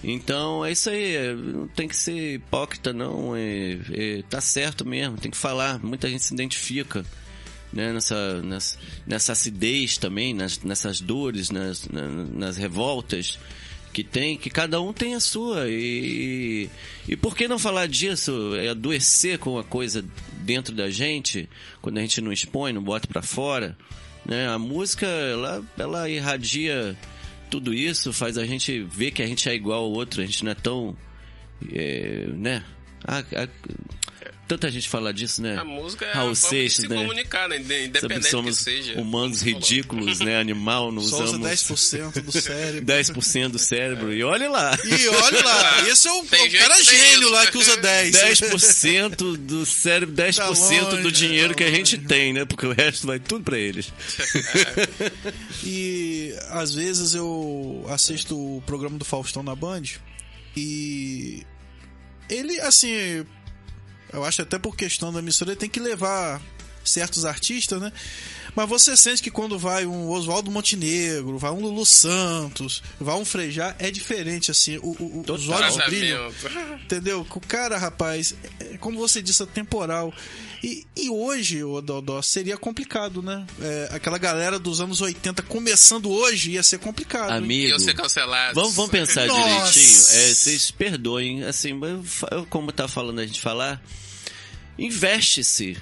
Então 0.03 0.63
é 0.63 0.71
isso 0.71 0.89
aí, 0.89 1.15
é, 1.15 1.33
não 1.33 1.67
tem 1.67 1.87
que 1.87 1.95
ser 1.95 2.35
hipócrita, 2.35 2.93
não. 2.93 3.35
É, 3.35 3.79
é, 3.91 4.23
tá 4.29 4.39
certo 4.39 4.85
mesmo, 4.85 5.17
tem 5.17 5.31
que 5.31 5.37
falar. 5.37 5.79
Muita 5.83 6.09
gente 6.09 6.23
se 6.23 6.33
identifica 6.33 7.03
né, 7.73 7.91
nessa, 7.93 8.41
nessa, 8.41 8.77
nessa 9.05 9.31
acidez 9.33 9.97
também, 9.97 10.33
nas, 10.33 10.59
nessas 10.61 10.99
dores, 11.01 11.49
nas, 11.49 11.87
na- 11.89 12.07
nas 12.07 12.57
revoltas 12.57 13.37
que 13.93 14.03
tem, 14.03 14.37
que 14.37 14.49
cada 14.49 14.79
um 14.81 14.93
tem 14.93 15.15
a 15.15 15.19
sua. 15.19 15.67
E, 15.69 16.69
e 17.07 17.15
por 17.15 17.35
que 17.35 17.47
não 17.47 17.57
falar 17.57 17.87
disso? 17.87 18.55
É 18.55 18.69
adoecer 18.69 19.39
com 19.39 19.57
a 19.57 19.63
coisa 19.63 20.05
dentro 20.43 20.73
da 20.75 20.89
gente, 20.89 21.49
quando 21.81 21.97
a 21.97 22.01
gente 22.01 22.21
não 22.21 22.31
expõe, 22.31 22.71
não 22.73 22.83
bota 22.83 23.07
pra 23.07 23.21
fora. 23.21 23.75
Né? 24.25 24.47
A 24.47 24.59
música, 24.59 25.05
ela, 25.07 25.63
ela 25.77 26.09
irradia 26.09 26.95
tudo 27.49 27.73
isso, 27.73 28.11
faz 28.13 28.37
a 28.37 28.45
gente 28.45 28.81
ver 28.83 29.11
que 29.11 29.21
a 29.23 29.27
gente 29.27 29.47
é 29.49 29.55
igual 29.55 29.83
ao 29.85 29.91
outro, 29.91 30.21
a 30.21 30.25
gente 30.25 30.43
não 30.43 30.51
é 30.51 30.55
tão. 30.55 30.95
é, 31.73 32.27
né? 32.33 32.63
A- 33.03 33.19
a- 33.19 33.47
tanta 34.47 34.71
gente 34.71 34.87
fala 34.87 35.13
disso, 35.13 35.41
né? 35.41 35.57
A 35.57 35.63
música 35.63 36.05
é 36.05 36.13
Raul 36.13 36.31
a 36.31 36.35
forma 36.35 36.49
de 36.55 36.69
Seixas, 36.69 36.85
se 36.85 36.87
né? 36.87 36.95
comunicar, 36.95 37.49
né? 37.49 37.57
Sabe, 37.57 37.85
Independente 37.85 38.29
somos 38.29 38.57
que 38.57 38.63
seja. 38.63 38.99
humanos 38.99 39.41
ridículos, 39.41 40.19
né? 40.19 40.39
Animal, 40.39 40.91
não 40.91 41.01
Só 41.01 41.23
usa 41.23 41.37
usamos 41.37 41.47
10% 41.47 42.21
do 42.21 42.31
cérebro. 42.31 42.85
10% 42.93 43.49
do 43.49 43.59
cérebro. 43.59 44.13
E 44.13 44.23
olha 44.23 44.49
lá. 44.49 44.77
E 44.85 45.07
olha 45.07 45.43
lá, 45.43 45.87
esse 45.89 46.07
é 46.07 46.11
o, 46.11 46.23
Tem 46.25 46.47
o 46.47 46.49
gente 46.49 46.59
cara 46.61 46.83
gênio 46.83 47.21
isso. 47.23 47.29
lá 47.31 47.47
que 47.47 47.57
usa 47.57 47.77
10. 47.77 48.15
10% 48.15 49.37
do 49.37 49.65
cérebro, 49.65 50.15
10% 50.15 50.35
Tá 50.37 50.47
longe, 50.49 51.01
do 51.01 51.11
dinheiro 51.11 51.49
tá 51.49 51.55
que 51.55 51.63
a 51.63 51.71
gente 51.71 51.97
tem, 51.97 52.33
né? 52.33 52.45
Porque 52.45 52.65
o 52.65 52.71
resto 52.73 53.05
vai 53.07 53.19
tudo 53.19 53.43
pra 53.43 53.57
eles. 53.57 53.91
E 55.63 56.33
às 56.49 56.73
vezes 56.73 57.13
eu 57.13 57.85
assisto 57.89 58.35
o 58.37 58.61
programa 58.61 58.97
do 58.97 59.03
Faustão 59.05 59.43
na 59.43 59.55
Band 59.55 59.83
e 60.55 61.43
ele, 62.29 62.59
assim, 62.61 63.25
eu 64.11 64.23
acho 64.23 64.41
até 64.41 64.57
por 64.57 64.75
questão 64.75 65.11
da 65.11 65.19
emissora, 65.19 65.55
tem 65.55 65.69
que 65.69 65.79
levar 65.79 66.41
certos 66.83 67.25
artistas, 67.25 67.81
né? 67.81 67.91
Mas 68.57 68.67
você 68.67 68.97
sente 68.97 69.21
que 69.21 69.29
quando 69.29 69.59
vai 69.59 69.85
um 69.85 70.09
Oswaldo 70.09 70.49
Montenegro, 70.49 71.37
vai 71.37 71.51
um 71.51 71.61
Lulu 71.61 71.85
Santos, 71.85 72.81
vai 72.99 73.13
um 73.15 73.23
Frejá, 73.23 73.75
é 73.77 73.91
diferente, 73.91 74.49
assim, 74.49 74.77
o, 74.77 74.95
o- 74.99 75.19
os 75.19 75.45
Total. 75.45 75.61
olhos 75.61 75.77
brilham. 75.85 76.33
Entendeu? 76.83 77.21
O 77.29 77.39
cara, 77.39 77.77
rapaz, 77.77 78.33
é, 78.59 78.75
como 78.79 78.97
você 78.97 79.21
disse, 79.21 79.43
é 79.43 79.45
temporal. 79.45 80.11
E, 80.63 80.87
e 80.95 81.07
hoje, 81.07 81.63
o 81.63 81.79
Dodó, 81.81 82.19
seria 82.23 82.57
complicado, 82.57 83.21
né? 83.21 83.45
É, 83.61 83.89
aquela 83.91 84.17
galera 84.17 84.57
dos 84.57 84.81
anos 84.81 85.01
80 85.01 85.43
começando 85.43 86.09
hoje 86.09 86.53
ia 86.53 86.63
ser 86.63 86.79
complicado. 86.79 87.29
Amigo. 87.33 87.71
eu 87.71 87.79
ser 87.79 87.93
cancelado. 87.93 88.55
Vamos, 88.59 88.73
vamos 88.75 88.89
pensar 88.89 89.27
Nossa. 89.27 89.71
direitinho. 89.71 89.99
É, 90.19 90.33
vocês 90.33 90.71
perdoem, 90.71 91.43
assim, 91.43 91.79
eu- 92.31 92.47
como 92.49 92.71
tá 92.71 92.87
falando 92.87 93.19
a 93.19 93.25
gente 93.27 93.39
falar, 93.39 93.79
investe-se 94.79 95.77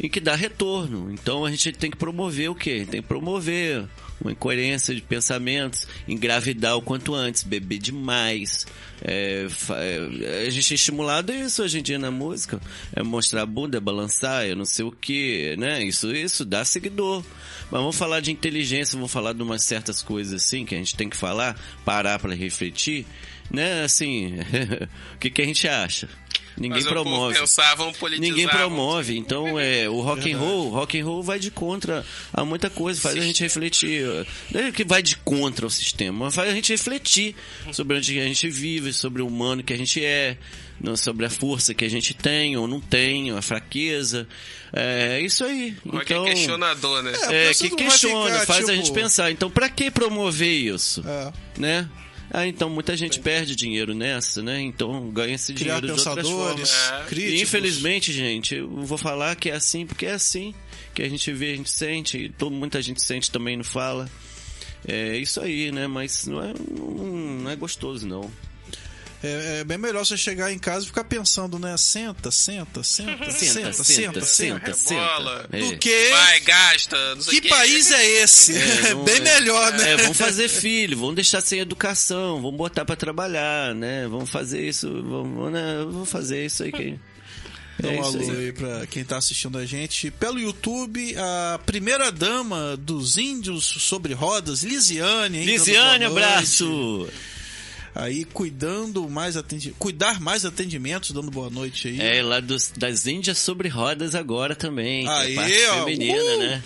em 0.00 0.08
que 0.08 0.20
dá 0.20 0.34
retorno. 0.34 1.10
Então 1.12 1.44
a 1.44 1.50
gente 1.50 1.72
tem 1.72 1.90
que 1.90 1.96
promover 1.96 2.50
o 2.50 2.54
quê? 2.54 2.86
Tem 2.88 3.02
que 3.02 3.08
promover 3.08 3.86
uma 4.20 4.32
incoerência 4.32 4.94
de 4.94 5.00
pensamentos, 5.00 5.86
engravidar 6.06 6.76
o 6.76 6.82
quanto 6.82 7.14
antes, 7.14 7.42
beber 7.44 7.78
demais. 7.78 8.66
É, 9.00 9.46
é, 9.70 10.46
a 10.46 10.50
gente 10.50 10.72
é 10.72 10.74
estimulado 10.74 11.32
isso 11.32 11.62
hoje 11.62 11.78
em 11.78 11.82
dia 11.82 11.98
na 11.98 12.10
música. 12.10 12.60
É 12.94 13.02
mostrar 13.02 13.42
a 13.42 13.46
bunda, 13.46 13.78
é 13.78 13.80
balançar, 13.80 14.44
eu 14.46 14.56
não 14.56 14.64
sei 14.64 14.84
o 14.84 14.90
que, 14.90 15.54
né? 15.56 15.84
Isso, 15.84 16.12
isso 16.12 16.44
dá 16.44 16.64
seguidor. 16.64 17.22
Mas 17.70 17.80
vamos 17.80 17.96
falar 17.96 18.20
de 18.20 18.32
inteligência, 18.32 18.96
vamos 18.96 19.12
falar 19.12 19.32
de 19.32 19.42
umas 19.42 19.62
certas 19.62 20.02
coisas 20.02 20.42
assim 20.42 20.64
que 20.64 20.74
a 20.74 20.78
gente 20.78 20.96
tem 20.96 21.08
que 21.08 21.16
falar, 21.16 21.56
parar 21.84 22.18
para 22.18 22.34
refletir, 22.34 23.06
né? 23.50 23.84
Assim, 23.84 24.34
o 25.14 25.18
que, 25.18 25.30
que 25.30 25.42
a 25.42 25.44
gente 25.44 25.68
acha? 25.68 26.08
Ninguém 26.60 26.70
Mas 26.82 26.86
o 26.86 26.88
povo 26.88 27.02
promove. 27.04 27.38
Ninguém 28.18 28.48
promove. 28.48 29.16
Então, 29.16 29.58
é, 29.60 29.88
o 29.88 30.00
rock 30.00 30.32
and 30.32 30.38
roll, 30.38 30.70
rock 30.70 30.98
and 30.98 31.04
roll 31.04 31.22
vai 31.22 31.38
de 31.38 31.50
contra 31.50 32.04
a 32.32 32.44
muita 32.44 32.68
coisa, 32.68 33.00
faz 33.00 33.16
a 33.16 33.20
gente 33.20 33.42
refletir. 33.42 34.04
Não 34.50 34.60
é 34.62 34.72
que 34.72 34.84
vai 34.84 35.00
de 35.02 35.16
contra 35.18 35.66
o 35.66 35.70
sistema, 35.70 36.24
mas 36.26 36.34
faz 36.34 36.50
a 36.50 36.54
gente 36.54 36.72
refletir 36.72 37.36
sobre 37.72 37.96
onde 37.96 38.18
a 38.18 38.24
gente 38.24 38.48
vive, 38.50 38.92
sobre 38.92 39.22
o 39.22 39.26
humano 39.26 39.62
que 39.62 39.72
a 39.72 39.76
gente 39.76 40.04
é, 40.04 40.36
não- 40.80 40.96
sobre 40.96 41.26
a 41.26 41.30
força 41.30 41.72
que 41.74 41.84
a 41.84 41.88
gente 41.90 42.12
tem 42.12 42.56
ou 42.56 42.66
não 42.66 42.80
tem, 42.80 43.30
a 43.30 43.40
fraqueza. 43.40 44.26
É 44.72 45.20
isso 45.20 45.44
aí. 45.44 45.76
Rock 45.86 46.12
é 46.12 46.16
Então, 46.16 46.24
questionador, 46.24 47.02
né? 47.02 47.12
É, 47.30 47.50
é, 47.50 47.54
que 47.54 47.70
questiona, 47.70 48.40
ficar, 48.40 48.46
faz 48.46 48.64
a 48.68 48.72
tipo- 48.72 48.74
gente 48.76 48.92
pensar. 48.92 49.30
Então, 49.30 49.48
pra 49.50 49.68
que 49.68 49.90
promover 49.90 50.48
isso? 50.74 51.02
É. 51.06 51.32
Né? 51.56 51.88
Ah, 52.30 52.46
então 52.46 52.68
muita 52.68 52.96
gente 52.96 53.20
perde 53.20 53.56
dinheiro 53.56 53.94
nessa, 53.94 54.42
né? 54.42 54.60
Então 54.60 55.10
ganha 55.10 55.34
esse 55.34 55.54
Criar 55.54 55.80
dinheiro 55.80 55.86
de 55.86 56.00
outras 56.00 56.24
pensadores, 56.24 56.70
formas. 56.70 57.02
É. 57.02 57.04
críticos. 57.08 57.40
E, 57.40 57.42
infelizmente, 57.42 58.12
gente, 58.12 58.54
eu 58.56 58.68
vou 58.68 58.98
falar 58.98 59.34
que 59.36 59.50
é 59.50 59.54
assim 59.54 59.86
porque 59.86 60.06
é 60.06 60.12
assim. 60.12 60.54
Que 60.94 61.02
a 61.02 61.08
gente 61.08 61.32
vê, 61.32 61.52
a 61.52 61.56
gente 61.56 61.70
sente, 61.70 62.18
e 62.18 62.28
todo, 62.28 62.50
muita 62.50 62.82
gente 62.82 63.02
sente 63.02 63.30
também 63.30 63.56
não 63.56 63.64
fala. 63.64 64.10
É 64.86 65.16
isso 65.16 65.40
aí, 65.40 65.72
né? 65.72 65.86
Mas 65.86 66.26
não 66.26 66.42
é, 66.42 66.52
não, 66.70 67.06
não 67.42 67.50
é 67.50 67.56
gostoso, 67.56 68.06
não. 68.06 68.30
É, 69.22 69.58
é 69.60 69.64
bem 69.64 69.76
melhor 69.76 70.06
você 70.06 70.16
chegar 70.16 70.52
em 70.52 70.58
casa 70.60 70.84
e 70.84 70.86
ficar 70.86 71.02
pensando, 71.02 71.58
né? 71.58 71.76
Senta, 71.76 72.30
senta, 72.30 72.84
senta, 72.84 73.32
senta, 73.32 73.72
senta, 73.82 74.24
senta. 74.24 74.94
Rebola. 74.94 75.48
É. 75.50 75.58
Do 75.58 75.76
que? 75.78 76.10
Vai, 76.10 76.40
gasta, 76.40 77.14
não 77.16 77.22
sei 77.22 77.32
Que 77.32 77.38
o 77.38 77.42
quê. 77.42 77.48
país 77.48 77.90
é 77.90 78.06
esse? 78.22 78.56
É, 78.56 78.94
não- 78.94 79.04
bem 79.04 79.20
melhor, 79.20 79.72
né? 79.72 79.92
É, 79.92 79.96
vamos 79.96 80.16
fazer 80.16 80.48
filho, 80.48 80.96
vamos 80.98 81.16
deixar 81.16 81.40
sem 81.40 81.58
educação, 81.58 82.40
vamos 82.40 82.56
botar 82.56 82.84
pra 82.84 82.94
trabalhar, 82.94 83.74
né? 83.74 84.06
Vamos 84.06 84.30
fazer 84.30 84.68
isso, 84.68 84.88
vamos, 85.02 85.52
né? 85.52 85.78
vamos 85.84 86.08
fazer 86.08 86.46
isso 86.46 86.62
aí 86.62 86.70
que. 86.70 86.96
Dá 87.80 87.92
É 87.92 88.00
um 88.00 88.08
isso 88.08 88.18
alô 88.30 88.38
aí. 88.40 88.52
pra 88.52 88.86
quem 88.88 89.04
tá 89.04 89.18
assistindo 89.18 89.56
a 89.56 89.64
gente. 89.64 90.10
Pelo 90.10 90.38
YouTube, 90.40 91.14
a 91.16 91.60
primeira 91.64 92.10
dama 92.10 92.76
dos 92.76 93.16
índios 93.16 93.64
sobre 93.64 94.14
rodas, 94.14 94.62
Lisiane. 94.64 95.44
Lisiane, 95.44 96.08
boa 96.08 96.36
noite. 96.36 97.12
Aí 97.94 98.24
cuidando 98.24 99.08
mais 99.08 99.36
atendi... 99.36 99.74
cuidar 99.78 100.20
mais 100.20 100.44
atendimentos, 100.44 101.10
dando 101.10 101.30
boa 101.30 101.50
noite 101.50 101.88
aí. 101.88 102.00
É, 102.00 102.22
lá 102.22 102.40
dos, 102.40 102.72
das 102.76 103.06
Índias 103.06 103.38
sobre 103.38 103.68
rodas 103.68 104.14
agora 104.14 104.54
também. 104.54 105.06
é 105.06 105.10
Aí, 105.10 105.34
parte 105.34 105.66
ó, 105.70 105.84
feminina, 105.84 106.22
uh! 106.22 106.38
né? 106.38 106.62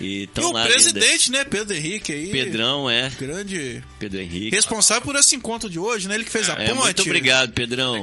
E, 0.00 0.28
e 0.36 0.40
o 0.40 0.50
lá 0.50 0.66
presidente, 0.66 1.30
né, 1.30 1.44
Pedro 1.44 1.76
Henrique 1.76 2.12
aí. 2.12 2.28
Pedrão, 2.32 2.90
é. 2.90 3.10
Grande 3.10 3.80
Pedro 3.98 4.20
Henrique. 4.20 4.50
responsável 4.56 5.02
por 5.02 5.14
esse 5.14 5.36
encontro 5.36 5.70
de 5.70 5.78
hoje, 5.78 6.08
né? 6.08 6.16
Ele 6.16 6.24
que 6.24 6.30
fez 6.32 6.50
a 6.50 6.54
É, 6.54 6.66
ponte. 6.66 6.82
muito 6.82 7.02
obrigado, 7.02 7.52
Pedrão. 7.52 8.02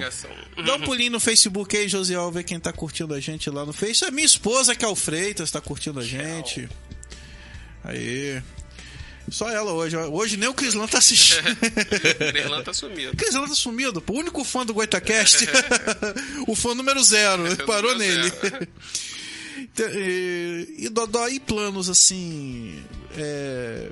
Dá 0.65 0.75
um 0.75 0.81
pulinho 0.81 1.11
no 1.11 1.19
Facebook 1.19 1.75
aí, 1.75 1.89
Josiel, 1.89 2.31
ver 2.31 2.43
quem 2.45 2.57
tá 2.59 2.71
curtindo 2.71 3.13
a 3.13 3.19
gente 3.19 3.49
lá 3.49 3.65
no 3.65 3.73
Face. 3.73 4.05
É 4.05 4.11
minha 4.11 4.25
esposa, 4.25 4.73
que 4.73 4.85
é 4.85 4.87
o 4.87 4.95
Freitas, 4.95 5.51
tá 5.51 5.59
curtindo 5.59 5.99
a 5.99 6.03
gente. 6.03 6.69
Aí. 7.83 8.41
Só 9.29 9.49
ela 9.49 9.71
hoje. 9.73 9.95
Hoje 9.97 10.37
nem 10.37 10.49
o 10.49 10.53
Crislan 10.53 10.87
tá 10.87 10.97
assistindo. 10.97 11.43
Nerlan 12.33 12.63
tá 12.63 12.73
sumido. 12.73 13.11
O 13.13 13.15
Crislan 13.17 13.47
tá 13.47 13.55
sumido. 13.55 14.03
O 14.07 14.13
único 14.13 14.43
fã 14.43 14.65
do 14.65 14.73
Goitacast. 14.73 15.45
o 16.47 16.55
fã 16.55 16.73
número 16.75 17.01
zero. 17.03 17.43
Parou 17.65 17.93
número 17.93 18.13
nele. 18.15 18.29
zero. 18.29 18.67
Então, 19.57 19.85
E, 19.93 20.75
e 20.79 20.89
Dodó, 20.89 21.27
e 21.27 21.39
planos 21.39 21.89
assim. 21.89 22.83
É, 23.15 23.89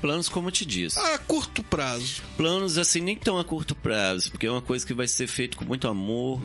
Planos 0.00 0.28
como 0.30 0.48
eu 0.48 0.52
te 0.52 0.64
disse. 0.64 0.98
a 0.98 1.18
curto 1.18 1.62
prazo. 1.62 2.22
Planos 2.36 2.78
assim 2.78 3.00
nem 3.00 3.16
tão 3.16 3.38
a 3.38 3.44
curto 3.44 3.74
prazo, 3.74 4.30
porque 4.30 4.46
é 4.46 4.50
uma 4.50 4.62
coisa 4.62 4.86
que 4.86 4.94
vai 4.94 5.06
ser 5.06 5.26
feito 5.26 5.58
com 5.58 5.64
muito 5.64 5.86
amor, 5.88 6.40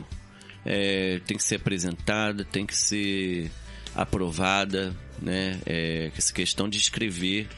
é, 0.64 1.20
tem 1.26 1.36
que 1.38 1.42
ser 1.42 1.54
apresentada, 1.56 2.44
tem 2.44 2.66
que 2.66 2.76
ser 2.76 3.50
aprovada, 3.94 4.94
né? 5.22 5.58
É, 5.64 6.10
essa 6.16 6.32
questão 6.34 6.68
de 6.68 6.76
escrever, 6.76 7.48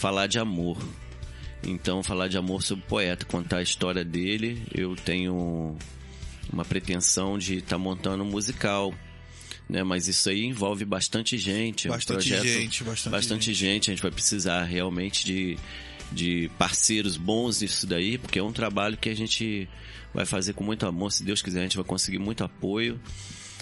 falar 0.00 0.26
de 0.26 0.38
amor. 0.38 0.78
Então, 1.62 2.02
falar 2.02 2.26
de 2.28 2.38
amor 2.38 2.62
sobre 2.62 2.84
o 2.84 2.88
poeta, 2.88 3.26
contar 3.26 3.58
a 3.58 3.62
história 3.62 4.02
dele, 4.02 4.62
eu 4.74 4.96
tenho 4.96 5.76
uma 6.50 6.64
pretensão 6.64 7.36
de 7.38 7.56
estar 7.58 7.76
montando 7.76 8.24
um 8.24 8.26
musical. 8.26 8.94
Né, 9.68 9.84
mas 9.84 10.08
isso 10.08 10.28
aí 10.28 10.44
envolve 10.46 10.84
bastante 10.84 11.38
gente. 11.38 11.86
é 11.86 11.90
um 11.90 11.94
Bastante 11.94 12.28
projeto- 12.28 12.44
gente, 12.44 12.82
bastante 13.08 13.54
gente. 13.54 13.88
A 13.88 13.94
gente 13.94 14.02
vai 14.02 14.10
precisar 14.10 14.64
realmente 14.64 15.24
de, 15.24 15.56
de 16.10 16.50
parceiros 16.58 17.16
bons 17.16 17.60
nisso 17.60 17.86
daí, 17.86 18.18
porque 18.18 18.40
é 18.40 18.42
um 18.42 18.50
trabalho 18.52 18.96
que 18.96 19.08
a 19.08 19.14
gente 19.14 19.68
vai 20.12 20.26
fazer 20.26 20.54
com 20.54 20.64
muito 20.64 20.84
amor. 20.86 21.12
Se 21.12 21.22
Deus 21.22 21.40
quiser, 21.40 21.60
a 21.60 21.62
gente 21.62 21.76
vai 21.76 21.84
conseguir 21.84 22.18
muito 22.18 22.42
apoio. 22.42 22.98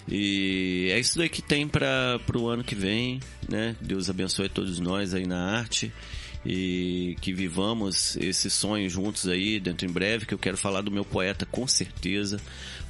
E 0.08 0.88
é 0.92 0.98
isso 0.98 1.18
daí 1.18 1.28
que 1.28 1.42
tem 1.42 1.68
para 1.68 2.18
o 2.34 2.46
ano 2.46 2.64
que 2.64 2.74
vem, 2.74 3.20
né? 3.46 3.76
Deus 3.78 4.08
abençoe 4.08 4.48
todos 4.48 4.78
nós 4.80 5.12
aí 5.12 5.26
na 5.26 5.58
arte 5.58 5.92
e 6.44 7.16
que 7.20 7.32
vivamos 7.32 8.16
esse 8.16 8.48
sonho 8.48 8.88
juntos 8.88 9.26
aí 9.28 9.58
dentro 9.58 9.86
em 9.86 9.90
breve, 9.90 10.26
que 10.26 10.34
eu 10.34 10.38
quero 10.38 10.56
falar 10.56 10.82
do 10.82 10.90
meu 10.90 11.04
poeta 11.04 11.44
com 11.46 11.66
certeza, 11.66 12.40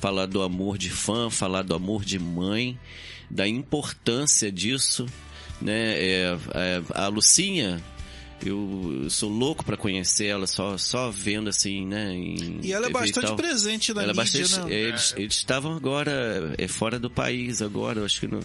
falar 0.01 0.27
do 0.27 0.43
amor 0.43 0.79
de 0.79 0.91
fã, 0.91 1.31
falar 1.31 1.63
do 1.63 1.75
amor 1.75 2.05
de 2.05 2.19
mãe, 2.19 2.79
da 3.31 3.47
importância 3.47 4.51
disso, 4.53 5.07
né? 5.61 5.95
É, 5.99 6.39
é, 6.55 6.83
a 6.95 7.09
Lucinha, 7.09 7.83
eu 8.45 9.07
sou 9.11 9.31
louco 9.31 9.65
para 9.65 9.77
conhecer 9.77 10.27
ela, 10.27 10.47
só, 10.47 10.79
só 10.79 11.11
vendo 11.11 11.49
assim, 11.49 11.87
né? 11.87 12.15
E 12.63 12.73
ela 12.73 12.87
é 12.87 12.91
bastante 12.91 13.35
presente 13.35 13.93
na 13.93 14.03
Ela 14.03 14.13
é 14.13 14.15
mídia, 14.15 14.41
bastante, 14.43 14.69
né? 14.69 14.75
eles, 14.75 15.15
eles 15.17 15.35
estavam 15.35 15.75
agora 15.75 16.55
é, 16.57 16.69
fora 16.69 16.99
do 16.99 17.11
país 17.11 17.61
agora, 17.61 18.01
eu 18.01 18.05
acho 18.05 18.21
que 18.21 18.29
no, 18.29 18.41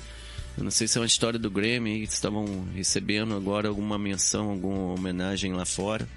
eu 0.57 0.63
não 0.63 0.71
sei 0.71 0.87
se 0.87 0.97
é 0.97 1.01
uma 1.01 1.07
história 1.07 1.39
do 1.39 1.49
Grammy, 1.49 1.97
eles 1.97 2.13
estavam 2.13 2.67
recebendo 2.75 3.35
agora 3.35 3.67
alguma 3.67 3.97
menção, 3.97 4.49
alguma 4.51 4.93
homenagem 4.93 5.53
lá 5.53 5.65
fora 5.65 6.07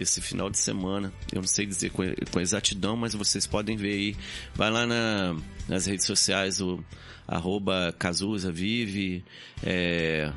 esse 0.00 0.20
final 0.20 0.50
de 0.50 0.58
semana. 0.58 1.12
Eu 1.32 1.40
não 1.40 1.48
sei 1.48 1.66
dizer 1.66 1.90
com, 1.90 2.02
exatidão, 2.40 2.96
mas 2.96 3.14
vocês 3.14 3.46
podem 3.46 3.76
ver 3.76 3.92
aí. 3.92 4.16
Vai 4.54 4.70
lá 4.70 4.86
na, 4.86 5.36
nas 5.68 5.86
redes 5.86 6.06
sociais, 6.06 6.60
o 6.60 6.82
arroba 7.26 7.94
Cazuza 7.98 8.52
Vive, 8.52 9.24
é, 9.62 10.30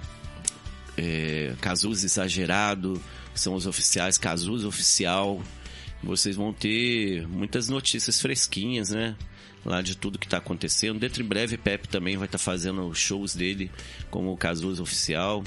é, 0.98 1.54
Cazuza 1.62 2.06
Exagerado, 2.06 3.02
são 3.34 3.54
os 3.54 3.68
oficiais, 3.68 4.18
Cazuza 4.18 4.68
Oficial. 4.68 5.42
Vocês 6.02 6.36
vão 6.36 6.54
ter 6.54 7.28
muitas 7.28 7.68
notícias 7.68 8.22
fresquinhas, 8.22 8.90
né? 8.90 9.16
Lá 9.66 9.82
de 9.82 9.96
tudo 9.96 10.18
que 10.18 10.26
está 10.26 10.38
acontecendo. 10.38 11.00
Dentro 11.00 11.22
em 11.22 11.26
breve, 11.26 11.58
Pepe 11.58 11.88
também 11.88 12.18
vai 12.18 12.26
estar 12.26 12.38
fazendo 12.38 12.94
shows 12.94 13.36
dele 13.36 13.70
como 14.10 14.32
o 14.32 14.38
Cazuza 14.38 14.82
Oficial. 14.82 15.44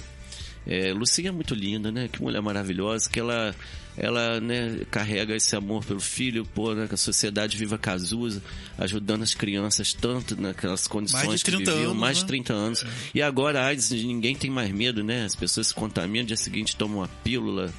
É, 0.67 0.93
Lucinha 0.93 1.31
é 1.31 1.33
muito 1.33 1.55
linda, 1.55 1.91
né? 1.91 2.09
Que 2.09 2.23
mulher 2.23 2.41
maravilhosa, 2.41 3.11
que 3.11 3.19
ela, 3.19 3.55
ela 3.97 4.41
né, 4.41 4.81
carrega 4.91 5.35
esse 5.35 5.57
amor 5.57 5.85
pelo 5.85 6.01
filho, 6.01 6.47
pô, 6.47 6.73
né, 6.75 6.87
que 6.87 6.95
a 6.95 6.97
sociedade 6.97 7.57
viva 7.57 7.77
Cazuza, 7.77 8.43
ajudando 8.79 9.23
as 9.23 9.35
crianças 9.35 9.93
tanto 9.93 10.41
naquelas 10.41 10.87
condições 10.87 11.27
Mais 11.27 11.41
de 11.41 11.45
que 11.45 11.51
30 11.51 11.71
viviam, 11.71 11.91
anos, 11.91 12.01
mais 12.01 12.19
né? 12.19 12.21
de 12.21 12.27
30 12.29 12.53
anos. 12.53 12.87
E 13.15 13.21
agora 13.21 13.61
a 13.61 13.67
AIDS, 13.67 13.91
ninguém 13.91 14.37
tem 14.37 14.51
mais 14.51 14.71
medo, 14.71 15.03
né? 15.03 15.25
As 15.25 15.35
pessoas 15.35 15.69
se 15.69 15.75
contaminam, 15.75 16.25
dia 16.25 16.37
seguinte 16.37 16.77
tomam 16.77 16.99
uma 16.99 17.09
pílula, 17.09 17.73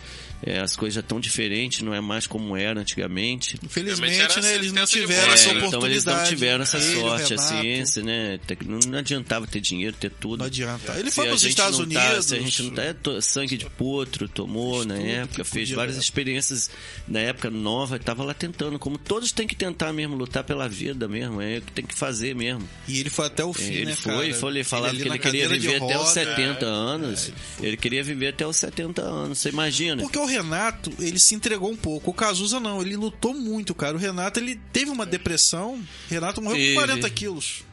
é, 0.45 0.59
as 0.59 0.75
coisas 0.75 0.95
já 0.95 0.99
estão 1.01 1.19
diferentes, 1.19 1.81
não 1.81 1.93
é 1.93 2.01
mais 2.01 2.27
como 2.27 2.55
era 2.57 2.79
antigamente. 2.79 3.57
Infelizmente, 3.63 4.19
era 4.19 4.41
né, 4.41 4.55
eles 4.55 4.71
não 4.73 4.85
tiveram 4.85 5.27
morte, 5.27 5.33
essa 5.33 5.53
né? 5.53 5.59
oportunidade. 5.59 5.75
então 5.77 5.85
eles 5.89 6.05
não 6.05 6.23
tiveram 6.25 6.63
essa 6.63 6.77
Ele, 6.77 6.99
sorte, 6.99 7.33
a 7.33 7.37
ciência, 7.37 8.03
né? 8.03 8.39
Tec- 8.45 8.63
Não, 8.65 8.99
adiantava 8.99 9.47
ter 9.47 9.61
dinheiro, 9.61 9.95
ter 9.97 10.11
tudo. 10.11 10.39
Não 10.39 10.45
adianta. 10.47 10.93
Ele 10.99 11.09
Se 11.09 11.15
foi 11.15 11.25
a 11.25 11.27
para 11.29 11.35
os 11.35 11.41
gente 11.41 11.49
Estados 11.51 11.79
não 11.79 11.87
tá- 11.89 12.05
Unidos. 12.07 12.25
se 12.25 12.35
a 12.35 12.39
gente 12.39 12.63
não 12.63 12.71
tá, 12.71 12.83
é 12.83 12.93
to- 12.93 13.21
sangue 13.21 13.57
de 13.57 13.65
potro, 13.69 14.27
tomou 14.27 14.85
na 14.85 14.97
época, 14.97 15.43
fez 15.45 15.69
várias 15.71 15.95
né? 15.95 16.01
experiências 16.01 16.69
na 17.07 17.19
época 17.19 17.49
nova, 17.49 17.97
tava 17.99 18.23
lá 18.23 18.33
tentando, 18.33 18.77
como 18.77 18.97
todos 18.97 19.31
têm 19.31 19.47
que 19.47 19.55
tentar 19.55 19.93
mesmo, 19.93 20.15
lutar 20.15 20.43
pela 20.43 20.67
vida 20.67 21.07
mesmo, 21.07 21.41
é 21.41 21.57
o 21.59 21.61
que 21.61 21.71
tem 21.71 21.85
que 21.85 21.95
fazer 21.95 22.35
mesmo. 22.35 22.67
E 22.87 22.99
ele 22.99 23.09
foi 23.09 23.27
até 23.27 23.43
o 23.45 23.53
fim, 23.53 23.71
ele 23.71 23.85
né, 23.85 23.95
foi, 23.95 24.13
cara? 24.29 24.33
foi, 24.35 24.51
ele 24.51 24.63
falava 24.63 24.95
que 24.95 25.01
ele 25.07 25.19
queria 25.19 25.47
viver 25.47 25.75
até 25.77 25.85
os 25.97 26.03
roda. 26.07 26.11
70 26.11 26.65
anos. 26.65 27.31
Ele 27.61 27.77
queria 27.77 28.03
viver 28.03 28.27
até 28.29 28.45
os 28.45 28.57
70 28.57 29.01
anos, 29.01 29.37
você 29.39 29.49
imagina? 29.49 30.01
Porque 30.01 30.17
o 30.19 30.25
Renato, 30.33 30.91
ele 30.99 31.19
se 31.19 31.35
entregou 31.35 31.71
um 31.71 31.75
pouco. 31.75 32.11
O 32.11 32.13
Cazuza 32.13 32.59
não, 32.59 32.81
ele 32.81 32.95
lutou 32.95 33.33
muito, 33.33 33.73
cara. 33.75 33.95
O 33.95 33.99
Renato, 33.99 34.39
ele 34.39 34.59
teve 34.71 34.89
uma 34.91 35.05
depressão. 35.05 35.81
Renato 36.09 36.41
morreu 36.41 36.75
com 36.75 36.81
40 36.81 37.09
quilos. 37.09 37.63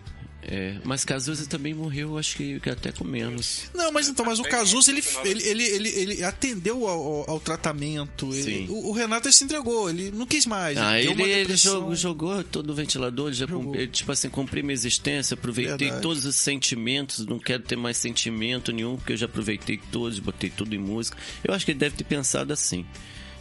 É, 0.42 0.76
mas 0.84 1.04
Cazuza 1.04 1.46
também 1.46 1.74
morreu, 1.74 2.16
acho 2.16 2.36
que 2.36 2.60
até 2.70 2.90
com 2.90 3.04
menos. 3.04 3.64
Não, 3.74 3.92
mas 3.92 4.08
então, 4.08 4.24
mas 4.24 4.38
o 4.38 4.42
Cazuza, 4.42 4.90
ele, 4.90 5.02
ele, 5.24 5.42
ele, 5.46 5.62
ele, 5.64 5.88
ele 5.90 6.24
atendeu 6.24 6.88
ao, 6.88 7.30
ao- 7.30 7.40
tratamento. 7.40 8.32
ele- 8.32 8.42
Sim. 8.42 8.66
o, 8.70 8.88
o 8.88 8.92
Renato 8.92 9.28
ele 9.28 9.34
se 9.34 9.44
entregou, 9.44 9.90
ele 9.90 10.10
não 10.10 10.26
quis 10.26 10.46
mais. 10.46 10.78
Ah, 10.78 10.98
ele, 10.98 11.22
ele 11.22 11.56
jogou, 11.56 11.94
jogou 11.94 12.42
todo 12.44 12.70
o 12.70 12.74
ventilador, 12.74 13.26
ele 13.28 13.36
já 13.36 13.46
Jogou. 13.46 13.72
cum- 13.72 13.74
ele, 13.74 13.88
tipo 13.88 14.10
assim, 14.10 14.30
cumpri 14.30 14.62
minha 14.62 14.72
existência, 14.72 15.34
aproveitei 15.34 15.76
Verdade. 15.76 16.02
todos 16.02 16.24
os 16.24 16.36
sentimentos, 16.36 17.26
não 17.26 17.38
quero 17.38 17.62
ter 17.62 17.76
mais 17.76 17.98
sentimento 17.98 18.72
nenhum, 18.72 18.96
porque 18.96 19.12
eu 19.12 19.16
já 19.18 19.26
aproveitei 19.26 19.78
todos, 19.92 20.18
botei 20.18 20.48
tudo 20.48 20.74
em 20.74 20.78
música. 20.78 21.18
Eu 21.44 21.52
acho 21.52 21.64
que 21.66 21.72
ele 21.72 21.78
deve 21.78 21.96
ter 21.96 22.04
pensado 22.04 22.50
assim, 22.52 22.84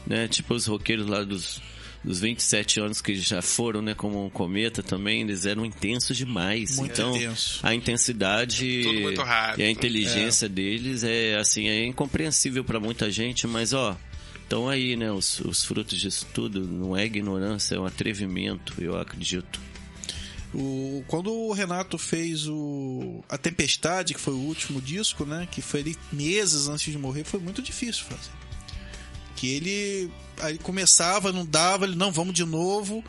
né? 0.05 0.27
Tipo 0.27 0.53
os 0.53 0.65
roqueiros 0.65 1.07
lá 1.07 1.23
dos, 1.23 1.61
dos 2.03 2.19
27 2.19 2.79
anos 2.79 3.01
que 3.01 3.15
já 3.15 3.41
foram, 3.41 3.81
né, 3.81 3.93
como 3.93 4.25
um 4.25 4.29
cometa 4.29 4.81
também, 4.81 5.21
eles 5.21 5.45
eram 5.45 5.65
intensos 5.65 6.15
demais. 6.15 6.77
Muito 6.77 6.93
então, 6.93 7.15
intenso. 7.15 7.59
a 7.61 7.73
intensidade 7.73 8.83
rápido. 9.17 9.61
e 9.61 9.63
a 9.63 9.69
inteligência 9.69 10.47
deles 10.47 11.03
é 11.03 11.35
assim, 11.37 11.67
é 11.67 11.85
incompreensível 11.85 12.63
para 12.63 12.79
muita 12.79 13.11
gente, 13.11 13.45
mas 13.45 13.73
ó, 13.73 13.97
estão 14.41 14.69
aí, 14.69 14.95
né, 14.95 15.11
os, 15.11 15.39
os 15.41 15.63
frutos 15.63 15.99
disso 15.99 16.25
tudo, 16.33 16.65
não 16.65 16.95
é 16.95 17.05
ignorância, 17.05 17.75
é 17.75 17.79
um 17.79 17.85
atrevimento, 17.85 18.73
eu 18.79 18.97
acredito. 18.97 19.59
O, 20.53 21.03
quando 21.07 21.31
o 21.31 21.51
Renato 21.51 21.97
fez 21.97 22.47
o 22.47 23.23
A 23.29 23.37
Tempestade, 23.37 24.15
que 24.15 24.19
foi 24.19 24.33
o 24.33 24.39
último 24.39 24.81
disco, 24.81 25.23
né? 25.23 25.47
Que 25.51 25.61
foi 25.61 25.81
ali 25.81 25.97
meses 26.11 26.67
antes 26.67 26.91
de 26.91 26.97
morrer, 26.97 27.23
foi 27.23 27.39
muito 27.39 27.61
difícil 27.61 28.05
fazer. 28.05 28.31
Que 29.39 29.55
ele 29.55 30.11
aí 30.41 30.57
começava, 30.57 31.31
não 31.31 31.45
dava, 31.45 31.85
ele 31.85 31.95
não, 31.95 32.11
vamos 32.11 32.33
de 32.33 32.43
novo. 32.43 33.01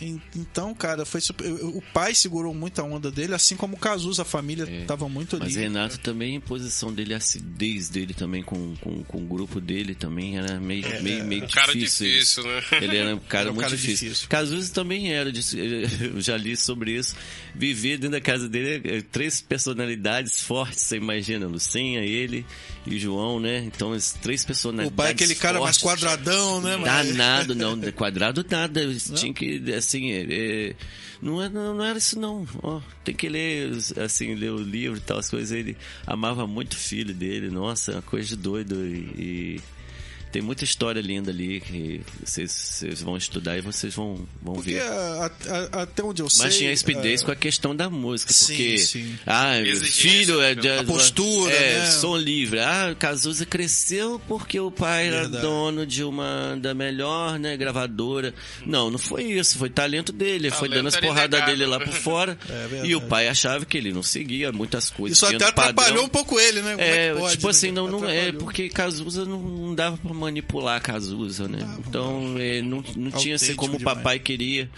En- 0.00 0.20
Então, 0.34 0.74
cara, 0.74 1.04
foi 1.06 1.20
o 1.62 1.82
pai 1.92 2.14
segurou 2.14 2.52
muito 2.52 2.80
a 2.80 2.84
onda 2.84 3.10
dele, 3.10 3.34
assim 3.34 3.56
como 3.56 3.76
o 3.76 3.78
Cazuza, 3.78 4.22
a 4.22 4.24
família 4.24 4.66
tava 4.86 5.08
muito 5.08 5.36
ali. 5.36 5.44
É. 5.44 5.46
Mas 5.46 5.56
Renato 5.56 5.98
também, 5.98 6.36
a 6.36 6.40
posição 6.40 6.92
dele, 6.92 7.14
a 7.14 7.16
acidez 7.16 7.88
dele 7.88 8.12
também 8.14 8.42
com, 8.42 8.74
com, 8.76 9.02
com 9.04 9.18
o 9.18 9.26
grupo 9.26 9.60
dele 9.60 9.94
também 9.94 10.36
era 10.38 10.60
meio, 10.60 10.84
meio, 11.02 11.24
meio 11.24 11.44
Um 11.44 11.48
cara 11.48 11.72
difícil. 11.72 12.06
difícil, 12.08 12.44
né? 12.44 12.62
Ele 12.82 12.96
era 12.96 13.14
um 13.14 13.18
cara 13.26 13.42
Era 13.44 13.50
um 13.50 13.54
muito 13.54 13.64
cara 13.66 13.76
difícil. 13.76 14.08
difícil. 14.08 14.28
Cazuza 14.28 14.72
também 14.72 15.12
era, 15.12 15.30
eu 15.30 16.20
já 16.20 16.36
li 16.36 16.56
sobre 16.56 16.92
isso. 16.96 17.14
Viver 17.54 17.96
dentro 17.98 18.10
da 18.12 18.20
casa 18.20 18.48
dele, 18.48 19.00
três 19.02 19.40
personalidades 19.40 20.40
fortes, 20.42 20.82
você 20.82 20.96
imagina, 20.96 21.46
Lucinha, 21.46 22.00
ele 22.00 22.44
e 22.86 22.98
João, 22.98 23.40
né? 23.40 23.58
Então, 23.64 23.92
as 23.92 24.12
três 24.12 24.42
o 24.42 24.46
personalidades 24.46 24.94
pai 24.96 25.08
é 25.08 25.10
aquele 25.12 25.34
cara 25.34 25.58
mais 25.60 25.78
fortes. 25.78 26.04
quadradão, 26.04 26.60
né? 26.60 26.76
Danado, 26.78 27.54
não, 27.54 27.80
quadrado 27.92 28.44
nada. 28.50 28.80
Tinha 29.14 29.32
que, 29.32 29.58
assim, 29.86 30.10
é, 30.10 30.26
é, 30.28 30.74
não, 31.22 31.42
é- 31.42 31.48
não, 31.48 31.74
não 31.74 31.84
era 31.84 31.98
isso 31.98 32.18
não. 32.18 32.46
Tem 33.04 33.14
que 33.14 33.28
ler, 33.28 33.70
assim, 34.04 34.34
ler 34.34 34.50
o 34.50 34.58
livro 34.58 34.98
e 34.98 35.00
tal, 35.00 35.18
as 35.18 35.30
coisas. 35.30 35.52
Ele 35.52 35.76
amava 36.06 36.46
muito 36.46 36.72
o 36.74 36.76
filho 36.76 37.14
dele, 37.14 37.48
nossa, 37.50 37.92
uma 37.92 38.02
coisa 38.02 38.28
de 38.28 38.36
doido. 38.36 38.84
E, 38.86 38.98
e 39.56 39.60
tem 40.36 40.42
muita 40.42 40.64
história 40.64 41.00
linda 41.00 41.30
ali 41.30 41.62
que 41.62 42.02
vocês, 42.22 42.52
vocês 42.52 43.00
vão 43.00 43.16
estudar 43.16 43.56
e 43.56 43.62
vocês 43.62 43.94
vão, 43.94 44.28
vão 44.42 44.56
Porque 44.56 44.74
ver. 44.74 44.82
a- 44.82 45.30
a- 45.72 45.82
até 45.84 46.02
onde 46.02 46.20
eu 46.20 46.28
sei. 46.28 46.44
Mas 46.44 46.58
tinha 46.58 46.70
espidez 46.70 47.22
é, 47.22 47.24
com 47.24 47.30
a 47.30 47.34
questão 47.36 47.74
da 47.74 47.88
música, 47.88 48.34
Sim, 48.34 48.46
porque 48.48 48.78
sim. 48.78 49.18
ah, 49.26 49.58
Exigência, 49.58 50.02
filho 50.10 50.42
é 50.42 50.54
de, 50.54 50.68
a 50.68 50.84
postura, 50.84 51.54
é, 51.54 51.78
né? 51.78 51.86
som 51.90 52.14
livre. 52.18 52.60
Ah, 52.60 52.94
Cazuza 52.98 53.46
cresceu 53.46 54.20
porque 54.28 54.60
o 54.60 54.70
pai 54.70 55.06
era 55.08 55.20
Verdade. 55.22 55.42
dono 55.42 55.86
de 55.86 56.04
uma 56.04 56.54
da 56.60 56.74
melhor, 56.74 57.38
né, 57.38 57.56
gravadora. 57.56 58.34
Não, 58.66 58.90
não 58.90 58.98
foi 58.98 59.22
isso, 59.24 59.56
foi 59.56 59.70
talento 59.70 60.12
dele, 60.12 60.50
foi 60.50 60.68
Talento 60.68 60.74
dando 60.74 60.88
as 60.88 60.94
era 60.96 61.06
porradas 61.06 61.46
dele 61.46 61.64
lá 61.64 61.80
por 61.80 61.94
fora. 61.94 62.36
É 62.50 62.86
e 62.86 62.94
o 62.94 63.00
pai 63.00 63.26
achava 63.28 63.64
que 63.64 63.78
ele 63.78 63.90
não 63.90 64.02
seguia 64.02 64.52
muitas 64.52 64.90
coisas. 64.90 65.16
Isso 65.16 65.24
até 65.24 65.38
tinha 65.38 65.50
padrão. 65.50 65.70
atrapalhou 65.70 66.04
um 66.04 66.08
pouco 66.10 66.38
ele, 66.38 66.60
né? 66.60 66.72
Como 66.72 66.82
É, 66.82 67.12
que 67.14 67.20
pode, 67.20 67.32
tipo 67.36 67.46
né? 67.46 67.50
assim, 67.50 67.70
não, 67.70 67.88
não 67.88 68.04
é, 68.06 68.12
Atrapalhou. 68.18 68.40
porque 68.42 68.68
Cazuza 68.68 69.24
não, 69.24 69.40
não 69.40 69.74
dava 69.74 69.96
pra 69.96 70.12
manipular 70.26 70.80
Cazuza, 70.82 71.48
né? 71.48 71.58
então, 71.86 72.34
é, 72.38 72.60
não, 72.62 72.82
não 72.96 73.10
tinha 73.10 73.38
ser 73.38 73.52
Autêntico 73.52 73.56
como 73.56 73.74
o 73.74 73.78
demais. 73.78 73.96
papai 73.98 74.18
queria, 74.18 74.68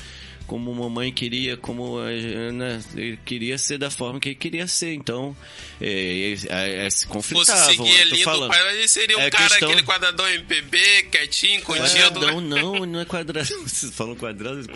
como 0.49 0.73
a 0.73 0.75
mamãe 0.75 1.13
queria, 1.13 1.57
como 1.59 2.01
eh, 2.03 2.51
né, 2.51 2.83
ele 2.97 3.19
queria 3.25 3.57
ser 3.59 3.79
da 3.79 3.91
forma 3.91 4.19
que 4.19 4.31
ele 4.31 4.35
queria 4.35 4.67
ser. 4.67 4.95
Então, 4.95 5.37
é, 5.81 6.35
é, 6.49 6.87
é, 6.87 6.91
se 6.91 7.07
conflitavam, 7.07 7.69
seguir 7.69 8.01
ele 8.01 8.11
tô 8.11 8.17
do 8.17 8.23
falando. 8.25 8.51
pai, 8.51 8.77
ele 8.79 8.89
seria 8.89 9.17
o 9.17 9.21
É 9.21 9.31
cara, 9.31 9.49
questão- 9.51 9.69
aquele 9.71 9.87
quadradão 9.87 10.27
MPB, 10.27 11.03
quietinho, 11.13 11.63
contido. 11.63 11.85
Quadradão 11.87 12.41
não, 12.41 12.87
não 12.87 13.01
é 13.01 13.05
quadradão. 13.05 13.45
Vocês 13.69 13.95
falam 13.95 14.17
quadrado, 14.17 14.67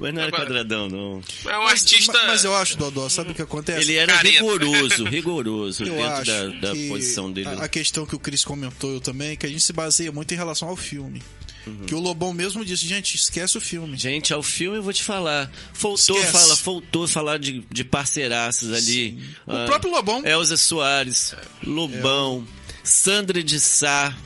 mas 0.00 0.14
não 0.14 0.22
era 0.22 0.30
quadradão, 0.30 0.88
não. 0.88 1.20
É 1.44 1.58
um 1.58 1.64
Mas, 1.64 1.82
artista. 1.82 2.26
mas 2.26 2.44
eu 2.44 2.54
acho, 2.56 2.76
Dodó, 2.78 3.08
sabe 3.08 3.32
o 3.32 3.34
que 3.34 3.42
acontece? 3.42 3.80
Ele 3.82 3.96
era 3.96 4.12
Careta. 4.14 4.38
rigoroso, 4.38 5.04
rigoroso 5.04 5.82
Eu 5.84 5.94
dentro 5.96 6.06
acho 6.12 6.30
da, 6.30 6.46
da 6.68 6.74
posição 6.88 7.32
dele. 7.32 7.48
A, 7.48 7.64
a 7.64 7.68
questão 7.68 8.06
que 8.06 8.14
o 8.14 8.18
Chris 8.20 8.44
comentou 8.44 8.92
eu 8.92 9.00
também, 9.00 9.30
é 9.32 9.36
que 9.36 9.44
a 9.44 9.48
gente 9.48 9.62
se 9.62 9.72
baseia 9.72 10.12
muito 10.12 10.32
em 10.32 10.36
relação 10.36 10.68
ao 10.68 10.76
filme. 10.76 11.20
Que 11.86 11.94
o 11.94 12.00
Lobão 12.00 12.32
mesmo 12.32 12.64
disse, 12.64 12.86
gente, 12.86 13.16
esquece 13.16 13.58
o 13.58 13.60
filme. 13.60 13.96
Gente, 13.96 14.32
ao 14.32 14.42
filme 14.42 14.78
eu 14.78 14.82
vou 14.82 14.92
te 14.92 15.02
falar. 15.02 15.50
Faltou 15.72 16.16
Esquece. 16.16 16.32
falar, 16.32 16.56
faltou 16.56 17.08
falar 17.08 17.38
de, 17.38 17.64
de 17.70 17.84
parceiraços 17.84 18.72
ali. 18.72 19.18
O 19.46 19.66
próprio 19.66 19.90
Lobão. 19.90 20.24
Elza 20.24 20.56
Soares, 20.56 21.34
Lobão, 21.64 22.46
Sandra 22.84 23.42
de 23.42 23.58
Sá. 23.58 24.16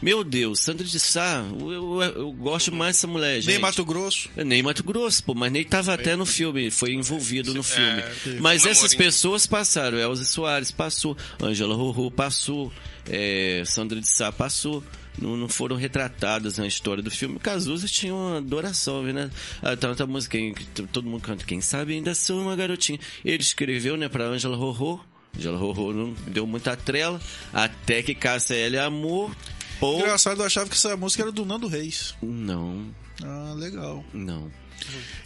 Meu 0.00 0.24
Deus, 0.24 0.58
Sandra 0.60 0.84
de 0.84 0.98
Sá, 0.98 1.44
eu, 1.60 1.70
eu, 1.70 2.02
eu 2.02 2.32
gosto 2.32 2.72
mais 2.72 2.96
dessa 2.96 3.06
mulher, 3.06 3.36
gente. 3.36 3.52
Nem 3.52 3.60
Mato 3.60 3.84
Grosso. 3.84 4.28
Nem 4.36 4.60
Mato 4.60 4.82
Grosso, 4.82 5.22
pô, 5.22 5.32
mas 5.32 5.52
nem 5.52 5.62
tava 5.62 5.94
até 5.94 6.16
no 6.16 6.26
filme, 6.26 6.72
foi 6.72 6.92
envolvido 6.92 7.54
no 7.54 7.62
filme. 7.62 8.02
teve 8.24 8.40
mas 8.40 8.66
essas 8.66 8.94
pessoas 8.96 9.46
passaram, 9.46 9.98
Elza 9.98 10.24
Soares 10.24 10.72
passou, 10.72 11.16
Ângela 11.40 11.76
Rorô 11.76 12.10
passou, 12.10 12.72
é, 13.08 13.62
Sandra 13.64 14.00
de 14.00 14.08
Sá 14.08 14.32
passou. 14.32 14.82
Não, 15.18 15.36
não 15.36 15.48
foram 15.48 15.76
retratadas 15.76 16.56
na 16.58 16.66
história 16.66 17.02
do 17.02 17.10
filme. 17.10 17.38
Cazuza 17.38 17.86
tinha 17.86 18.14
uma 18.14 18.38
adoração, 18.38 19.02
né? 19.02 19.30
Ah, 19.62 19.76
tanta 19.76 20.06
música 20.06 20.38
que 20.38 20.64
t- 20.64 20.82
todo 20.90 21.08
mundo 21.08 21.20
canta. 21.22 21.44
Quem 21.44 21.60
sabe 21.60 21.92
ainda 21.94 22.14
sou 22.14 22.40
uma 22.40 22.56
garotinha. 22.56 22.98
Ele 23.24 23.42
escreveu, 23.42 23.96
né, 23.96 24.08
pra 24.08 24.24
Ângela 24.24 24.56
Rorô. 24.56 24.98
Ângela 25.36 25.58
Rorô 25.58 25.92
não 25.92 26.14
deu 26.28 26.46
muita 26.46 26.76
trela. 26.76 27.20
Até 27.52 28.02
que 28.02 28.14
Cássia 28.14 28.54
L. 28.56 28.78
Amor. 28.78 29.34
Pô. 29.78 29.98
Engraçado, 29.98 30.40
eu 30.40 30.46
achava 30.46 30.68
que 30.68 30.76
essa 30.76 30.96
música 30.96 31.22
era 31.24 31.32
do 31.32 31.44
Nando 31.44 31.66
Reis. 31.68 32.14
Não, 32.22 32.86
Ah, 33.22 33.52
legal. 33.56 34.04
não. 34.14 34.50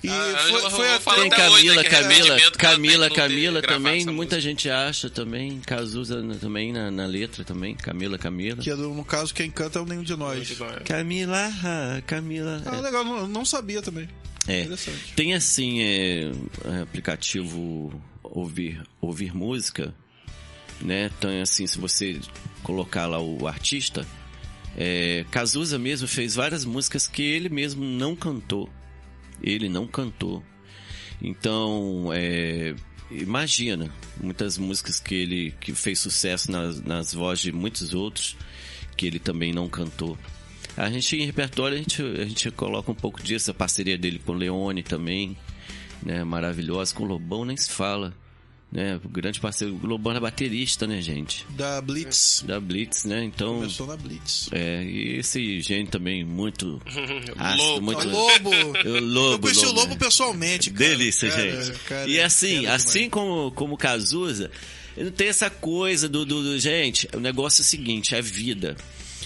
E 0.03 0.09
A 0.09 0.13
foi, 0.13 0.35
Ângela 0.53 0.71
foi 0.71 0.89
fala 1.01 1.17
Tem 1.17 1.49
hoje, 1.49 1.85
Camila, 1.85 1.85
Camila, 1.85 2.39
Camila, 2.59 3.11
Camila 3.11 3.63
também, 3.63 4.05
muita 4.07 4.37
música. 4.37 4.41
gente 4.41 4.71
acha 4.71 5.11
também, 5.11 5.61
Cazuza 5.61 6.23
também 6.41 6.73
na, 6.73 6.91
na 6.91 7.07
letra 7.07 7.45
também, 7.45 7.75
Camila, 7.75 8.17
Camila. 8.19 8.63
Que 8.63 8.71
é 8.71 8.77
do- 8.77 8.95
no 8.95 9.05
caso, 9.05 9.35
quem 9.35 9.51
canta 9.51 9.79
é 9.79 9.83
o 9.83 9.87
Nenhum 9.87 10.03
de 10.03 10.17
Nós. 10.17 10.57
Camila, 10.85 11.51
ah, 11.65 12.03
Camila. 12.07 12.63
Ah, 12.67 12.81
legal, 12.81 13.05
não, 13.05 13.27
não 13.27 13.45
sabia 13.45 13.83
também. 13.83 14.09
É. 14.49 14.61
Interessante. 14.61 15.13
Tem 15.15 15.35
assim, 15.35 15.81
é, 15.83 16.31
é, 16.65 16.83
aplicativo 16.83 17.93
ouvir, 18.23 18.81
ouvir 19.01 19.35
música, 19.35 19.93
né? 20.81 21.11
Então 21.19 21.31
assim, 21.41 21.67
se 21.67 21.79
você 21.79 22.21
colocar 22.63 23.07
lá 23.07 23.19
o 23.21 23.47
artista, 23.49 24.07
é, 24.77 25.25
Cazuza 25.31 25.79
mesmo 25.79 26.07
fez 26.07 26.35
várias 26.35 26.65
músicas 26.65 27.07
que 27.09 27.23
ele 27.23 27.49
mesmo 27.49 27.85
não 27.85 28.15
cantou. 28.15 28.71
Ele 29.47 29.69
não 29.69 29.87
cantou. 29.87 30.43
Então, 31.23 32.11
é, 32.13 32.75
imagina, 33.11 33.91
muitas 34.21 34.59
músicas 34.59 35.01
que 35.01 35.15
ele 35.15 35.55
que 35.61 35.73
fez 35.73 35.99
sucesso 35.99 36.51
nas, 36.51 36.83
nas 36.83 37.15
vozes 37.15 37.45
de 37.45 37.53
muitos 37.53 37.95
outros, 37.95 38.37
que 38.97 39.07
ele 39.07 39.19
também 39.19 39.53
não 39.53 39.69
cantou. 39.69 40.19
A 40.77 40.91
gente 40.91 41.17
em 41.17 41.25
repertório 41.25 41.77
a 41.77 41.79
gente, 41.79 42.03
a 42.03 42.25
gente 42.25 42.51
coloca 42.51 42.91
um 42.91 42.95
pouco 42.95 43.23
disso, 43.23 43.51
a 43.51 43.55
parceria 43.55 43.97
dele 43.97 44.19
com 44.19 44.33
o 44.33 44.35
Leone 44.35 44.83
também, 44.83 45.37
né? 46.03 46.23
Maravilhosa, 46.23 46.95
com 46.95 47.05
o 47.05 47.07
Lobão 47.07 47.45
nem 47.45 47.57
se 47.57 47.71
fala. 47.71 48.13
Né? 48.77 49.01
O 49.03 49.09
grande 49.09 49.41
parceiro, 49.41 49.81
o 49.83 49.87
Lobão 49.87 50.13
era 50.13 50.21
baterista, 50.21 50.87
né, 50.87 51.01
gente? 51.01 51.47
Da 51.49 51.81
Blitz. 51.81 52.45
Da 52.47 52.61
Blitz, 52.61 53.07
né? 53.07 53.25
Então. 53.25 53.55
Começou 53.55 53.87
na 53.87 53.97
Blitz. 53.97 54.51
É, 54.53 54.85
e 54.85 55.17
esse 55.17 55.63
gênio 55.63 55.87
também 55.87 56.27
muito 56.27 56.79
ácido, 57.39 57.63
Lobo. 57.63 57.81
muito 57.81 58.07
O 58.07 58.11
Lobo. 58.11 58.51
o 58.85 59.01
Lobo, 59.01 59.33
eu 59.33 59.39
conheci 59.39 59.61
o 59.65 59.69
Lobo, 59.69 59.81
Lobo 59.81 59.93
né? 59.95 59.99
pessoalmente, 59.99 60.71
cara. 60.71 60.91
Delícia, 60.91 61.31
Cara, 61.31 61.63
gente. 61.65 61.79
cara, 61.85 62.07
e 62.11 62.21
assim, 62.21 62.63
cara 62.65 62.75
assim 62.75 62.93
demais. 63.09 63.13
como, 63.13 63.51
como 63.53 63.79
Cazuza, 63.79 64.51
não 64.95 65.11
tem 65.11 65.29
essa 65.29 65.49
coisa 65.49 66.07
do, 66.07 66.27
do, 66.27 66.43
do- 66.43 66.59
Gente, 66.59 67.09
o 67.15 67.19
negócio 67.19 67.63
é 67.63 67.65
o 67.65 67.67
seguinte, 67.67 68.15
é 68.15 68.21
vida. 68.21 68.77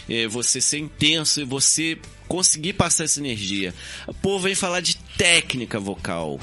É 0.09 0.29
você 0.29 0.61
ser 0.61 0.79
intenso 0.79 1.41
e 1.41 1.45
você 1.45 1.99
conseguir 2.29 2.75
passar 2.75 3.03
essa 3.03 3.19
energia. 3.19 3.75
O 4.07 4.15
povo 4.15 4.45
vem 4.45 4.55
falar 4.55 4.81
de 4.81 4.97
técnica 5.19 5.81
vocal. 5.81 6.39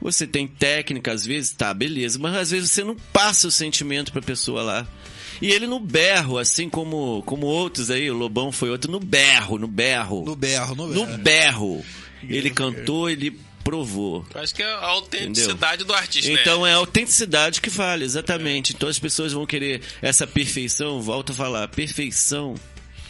Você 0.00 0.26
tem 0.26 0.46
técnica, 0.46 1.12
às 1.12 1.24
vezes, 1.26 1.52
tá, 1.52 1.72
beleza, 1.74 2.18
mas 2.18 2.34
às 2.34 2.50
vezes 2.50 2.70
você 2.70 2.82
não 2.82 2.96
passa 3.12 3.48
o 3.48 3.50
sentimento 3.50 4.12
pra 4.12 4.22
pessoa 4.22 4.62
lá. 4.62 4.86
E 5.42 5.50
ele 5.50 5.66
no 5.66 5.78
berro, 5.80 6.38
assim 6.38 6.68
como, 6.68 7.22
como 7.26 7.46
outros 7.46 7.90
aí, 7.90 8.10
o 8.10 8.14
Lobão 8.14 8.50
foi 8.52 8.70
outro, 8.70 8.90
no 8.90 9.00
berro, 9.00 9.58
no 9.58 9.66
berro. 9.68 10.24
No 10.24 10.36
berro, 10.36 10.74
no 10.74 10.86
No 10.88 11.06
berro. 11.06 11.18
berro. 11.18 11.84
Ele 12.28 12.50
cantou, 12.50 13.08
ele 13.08 13.38
provou. 13.64 14.26
Eu 14.34 14.40
Acho 14.40 14.54
que 14.54 14.62
é 14.62 14.66
a 14.72 14.84
autenticidade 14.86 15.84
do 15.84 15.94
artista, 15.94 16.30
Então 16.30 16.62
né? 16.62 16.70
é 16.70 16.72
a 16.72 16.76
autenticidade 16.76 17.60
que 17.60 17.70
vale, 17.70 18.04
exatamente. 18.04 18.72
Então 18.74 18.88
as 18.88 18.98
pessoas 18.98 19.32
vão 19.32 19.46
querer 19.46 19.80
essa 20.02 20.26
perfeição, 20.26 21.00
volta 21.00 21.32
a 21.32 21.36
falar, 21.36 21.68
perfeição. 21.68 22.54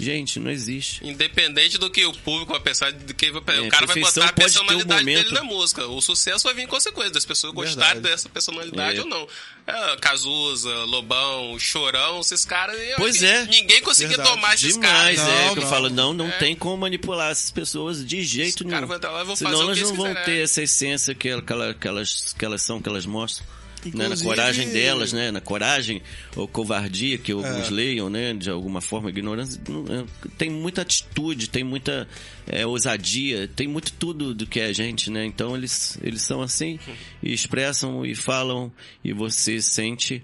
Gente, 0.02 0.38
não 0.40 0.50
existe. 0.50 1.06
Independente 1.06 1.78
do 1.78 1.90
que 1.90 2.04
o 2.06 2.12
público 2.12 2.52
vai 2.52 2.60
pensar, 2.60 2.92
do 2.92 3.12
que 3.14 3.30
o 3.30 3.42
cara 3.42 3.86
vai 3.86 3.98
É, 3.98 4.00
botar 4.00 4.24
a 4.24 4.28
ter 4.28 4.32
um 4.32 4.34
personalidade 4.34 5.04
dele 5.04 5.18
momento. 5.18 5.34
na 5.34 5.42
música. 5.44 5.86
O 5.86 6.00
sucesso 6.00 6.44
vai 6.44 6.54
vir 6.54 6.62
em 6.62 6.66
consequência 6.66 7.12
das 7.12 7.24
pessoas 7.24 7.52
gostarem 7.52 7.94
Verdade. 7.94 8.14
dessa 8.14 8.28
personalidade 8.28 8.98
É. 8.98 9.00
ou 9.02 9.06
não. 9.06 9.28
É, 9.66 9.96
Cazuza, 10.00 10.68
Lobão, 10.84 11.58
Chorão, 11.58 12.20
esses 12.20 12.44
caras. 12.44 12.76
Pois 12.96 13.22
é. 13.22 13.44
Ninguém 13.46 13.80
conseguia 13.82 14.16
Verdade. 14.16 14.30
tomar 14.36 14.54
esses 14.54 14.74
Demais, 14.74 15.18
caras. 15.18 15.32
é. 15.32 15.44
Não, 15.46 15.52
que 15.54 15.58
eu 15.58 15.62
não. 15.62 15.70
falo, 15.70 15.90
não, 15.90 16.12
não 16.14 16.28
É. 16.28 16.38
tem 16.38 16.56
como 16.56 16.76
manipular 16.76 17.30
essas 17.30 17.50
pessoas 17.50 18.04
de 18.04 18.22
jeito 18.24 18.64
Os 18.64 18.66
nenhum. 18.70 18.86
vão 18.86 18.96
entrar 18.96 19.10
lá 19.10 19.22
vão 19.22 19.36
Senão 19.36 19.50
fazer 19.52 19.62
o 19.62 19.66
elas 19.66 19.78
que 19.78 19.84
não 19.84 19.88
eles 19.90 19.96
vão 19.98 20.06
quiserem. 20.14 20.24
ter 20.38 20.42
essa 20.44 20.62
essência 20.62 21.14
que, 21.14 21.28
ela- 21.28 21.74
que, 21.74 21.86
elas, 21.88 22.34
que 22.36 22.44
elas 22.44 22.62
são, 22.62 22.80
que 22.80 22.88
elas 22.88 23.06
mostram. 23.06 23.46
Né, 23.94 24.08
na 24.08 24.16
coragem 24.16 24.68
delas, 24.70 25.12
né? 25.12 25.30
Na 25.30 25.40
coragem 25.40 26.02
ou 26.36 26.46
covardia 26.46 27.16
que 27.18 27.32
alguns 27.32 27.68
É. 27.68 27.70
leiam, 27.70 28.10
né? 28.10 28.34
De 28.34 28.50
alguma 28.50 28.80
forma, 28.80 29.08
ignorância. 29.08 29.60
é, 29.88 30.28
Tem 30.36 30.50
muita 30.50 30.82
atitude, 30.82 31.48
tem 31.48 31.64
muita 31.64 32.06
é, 32.46 32.66
ousadia, 32.66 33.48
tem 33.48 33.66
muito 33.66 33.92
tudo 33.92 34.34
do 34.34 34.46
que 34.46 34.60
é 34.60 34.66
a 34.66 34.72
gente, 34.72 35.10
né? 35.10 35.24
Então 35.24 35.56
eles, 35.56 35.98
eles 36.02 36.22
são 36.22 36.42
assim 36.42 36.78
e 37.22 37.32
expressam 37.32 38.04
e 38.04 38.14
falam 38.14 38.70
e 39.04 39.12
você 39.12 39.60
sente, 39.62 40.22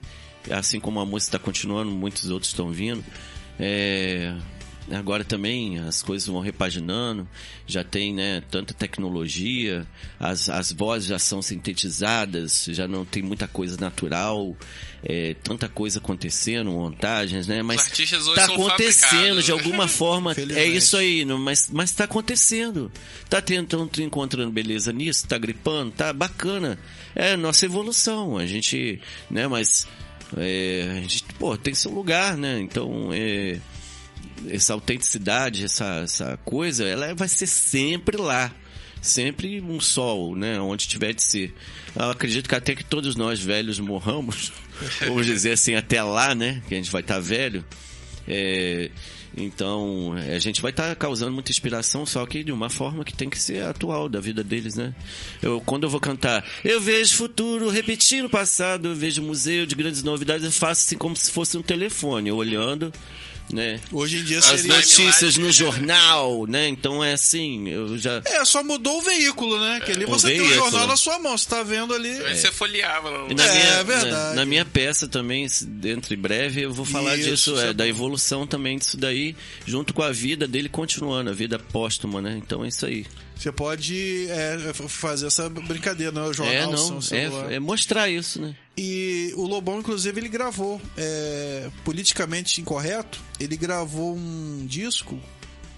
assim 0.51 0.79
como 0.79 1.01
a 1.01 1.07
música 1.07 1.37
está 1.37 1.39
continuando, 1.39 1.91
muitos 1.91 2.29
outros 2.31 2.51
estão 2.51 2.71
vindo. 2.71 3.03
É, 3.59 4.35
Agora 4.91 5.25
também 5.25 5.79
as 5.81 6.01
coisas 6.01 6.29
vão 6.29 6.41
repaginando, 6.41 7.29
já 7.67 7.83
tem 7.83 8.15
né, 8.15 8.41
tanta 8.51 8.73
tecnologia, 8.73 9.85
as, 10.19 10.49
as 10.49 10.71
vozes 10.71 11.09
já 11.09 11.19
são 11.19 11.43
sintetizadas, 11.43 12.67
já 12.71 12.87
não 12.87 13.05
tem 13.05 13.21
muita 13.23 13.49
coisa 13.49 13.77
natural, 13.81 14.57
é, 15.03 15.35
tanta 15.43 15.69
coisa 15.69 15.99
acontecendo, 15.99 16.71
montagens, 16.71 17.47
né? 17.49 17.63
Mas 17.63 17.83
tá 18.35 18.47
são 18.47 18.55
acontecendo 18.55 19.43
de 19.43 19.51
alguma 19.51 19.89
forma, 19.89 20.33
é 20.55 20.65
isso 20.67 20.97
aí, 20.97 21.25
não- 21.25 21.39
mas, 21.39 21.69
mas 21.73 21.91
tá 21.93 22.05
acontecendo. 22.05 22.91
Tá 23.29 23.41
tentando, 23.41 23.91
encontrando 24.01 24.53
beleza 24.53 24.93
nisso, 24.93 25.27
tá 25.27 25.37
gripando, 25.37 25.91
tá 25.93 26.13
bacana. 26.13 26.79
É 27.15 27.37
nossa 27.37 27.65
evolução, 27.67 28.39
a 28.39 28.47
gente, 28.47 29.01
né, 29.29 29.49
mas 29.49 29.87
é, 30.37 30.93
a 30.99 31.01
gente, 31.01 31.25
pô, 31.39 31.57
tem 31.57 31.75
seu 31.75 31.91
lugar, 31.91 32.37
né? 32.37 32.61
Então, 32.61 33.11
é, 33.13 33.59
essa 34.51 34.73
autenticidade, 34.73 35.65
essa, 35.65 36.03
essa 36.03 36.37
coisa, 36.45 36.85
ela 36.85 37.15
vai 37.15 37.29
ser 37.29 37.47
sempre 37.47 38.17
lá. 38.17 38.53
Sempre 39.03 39.61
um 39.61 39.79
sol, 39.79 40.35
né? 40.35 40.59
Onde 40.59 40.89
tiver 40.89 41.13
de 41.13 41.23
ser. 41.23 41.55
Eu 41.95 42.11
acredito 42.11 42.49
que 42.49 42.55
até 42.55 42.75
que 42.75 42.83
todos 42.83 43.15
nós 43.15 43.39
velhos 43.39 43.79
morramos, 43.79 44.53
vamos 45.07 45.27
dizer 45.27 45.53
assim, 45.53 45.75
até 45.75 46.03
lá, 46.03 46.35
né? 46.35 46.63
Que 46.67 46.75
a 46.75 46.77
gente 46.79 46.91
vai 46.91 47.03
estar 47.03 47.21
velho. 47.21 47.65
É, 48.27 48.91
então, 49.37 50.15
a 50.35 50.39
gente 50.39 50.63
vai 50.63 50.71
estar 50.71 50.95
causando 50.97 51.33
muita 51.33 51.51
inspiração, 51.51 52.07
só 52.07 52.25
que 52.25 52.43
de 52.43 52.51
uma 52.51 52.71
forma 52.71 53.05
que 53.05 53.13
tem 53.13 53.29
que 53.29 53.39
ser 53.39 53.63
atual 53.65 54.09
da 54.09 54.19
vida 54.19 54.43
deles, 54.43 54.75
né? 54.77 54.95
Eu, 55.43 55.61
quando 55.61 55.85
eu 55.85 55.91
vou 55.91 56.01
cantar, 56.01 56.43
eu 56.65 56.81
vejo 56.81 57.15
futuro 57.17 57.69
repetindo 57.69 58.27
o 58.27 58.31
passado, 58.31 58.89
eu 58.89 58.95
vejo 58.95 59.23
museu 59.23 59.67
de 59.67 59.75
grandes 59.75 60.03
novidades, 60.03 60.45
eu 60.45 60.51
faço 60.51 60.87
assim 60.87 60.97
como 60.97 61.15
se 61.15 61.31
fosse 61.31 61.59
um 61.59 61.63
telefone, 61.63 62.33
olhando, 62.33 62.91
né? 63.53 63.81
Hoje 63.93 64.19
em 64.19 64.25
dia 64.25 64.39
As 64.39 64.45
seria. 64.45 64.75
notícias 64.75 65.37
no 65.37 65.51
jornal, 65.53 66.47
né? 66.47 66.69
Então 66.69 67.03
é 67.03 67.13
assim, 67.13 67.69
eu 67.69 67.97
já. 67.99 68.21
É, 68.25 68.45
só 68.45 68.63
mudou 68.63 68.99
o 68.99 69.03
veículo, 69.03 69.59
né? 69.61 69.81
Que 69.85 69.93
ali 69.93 70.05
O 70.05 70.09
você 70.09 70.29
tem 70.29 70.41
o 70.41 70.55
jornal 70.55 70.87
na 70.87 70.97
sua 70.97 71.19
mão, 71.19 71.37
você 71.37 71.49
tá 71.49 71.63
vendo 71.63 71.95
ali. 71.95 72.11
Aí 72.25 72.37
Você 72.37 72.51
folheava. 72.51 73.11
Não. 73.11 73.29
Na, 73.29 73.45
É, 73.45 73.53
minha, 73.53 73.75
é 73.75 73.85
verdade. 73.85 74.11
Na, 74.11 74.35
na 74.35 74.45
minha 74.45 74.65
peça 74.65 75.07
também, 75.09 75.47
dentro 75.63 76.13
em 76.15 76.19
breve, 76.19 76.63
eu 76.63 76.73
vou 76.73 76.85
falar 76.85 77.17
Isso, 77.17 77.31
disso, 77.31 77.51
isso 77.53 77.61
é, 77.61 77.69
é 77.69 77.73
da 77.73 77.87
evolução 77.87 78.47
também 78.47 78.79
disso 78.79 78.97
daí, 78.97 79.37
junto 79.65 79.95
com 79.95 80.03
a 80.03 80.11
vida 80.11 80.47
dele 80.49 80.69
continuando, 80.69 81.31
a 81.31 81.33
vida 81.35 81.59
póstuma, 81.59 82.21
né? 82.21 82.41
Então 82.43 82.65
é 82.65 82.69
isso 82.69 82.85
aí. 82.87 83.07
Você 83.37 83.53
pode 83.53 84.27
é, 84.31 84.73
fazer 84.89 85.27
essa 85.27 85.49
brincadeira, 85.49 86.11
não 86.11 86.25
é 86.25 86.29
o 86.29 86.33
jornal, 86.33 86.73
é, 86.73 86.77
seu 86.77 86.95
não, 86.95 87.01
celular. 87.03 87.53
é, 87.53 87.57
é 87.57 87.61
mostrar 87.61 88.09
isso, 88.09 88.41
né? 88.41 88.57
E 88.77 89.33
o 89.37 89.47
Lobão, 89.47 89.79
inclusive, 89.79 90.19
ele 90.19 90.29
gravou, 90.29 90.81
é, 90.97 91.71
politicamente 91.85 92.61
incorreto, 92.61 93.21
ele 93.39 93.57
gravou 93.57 94.17
um 94.17 94.67
disco 94.67 95.19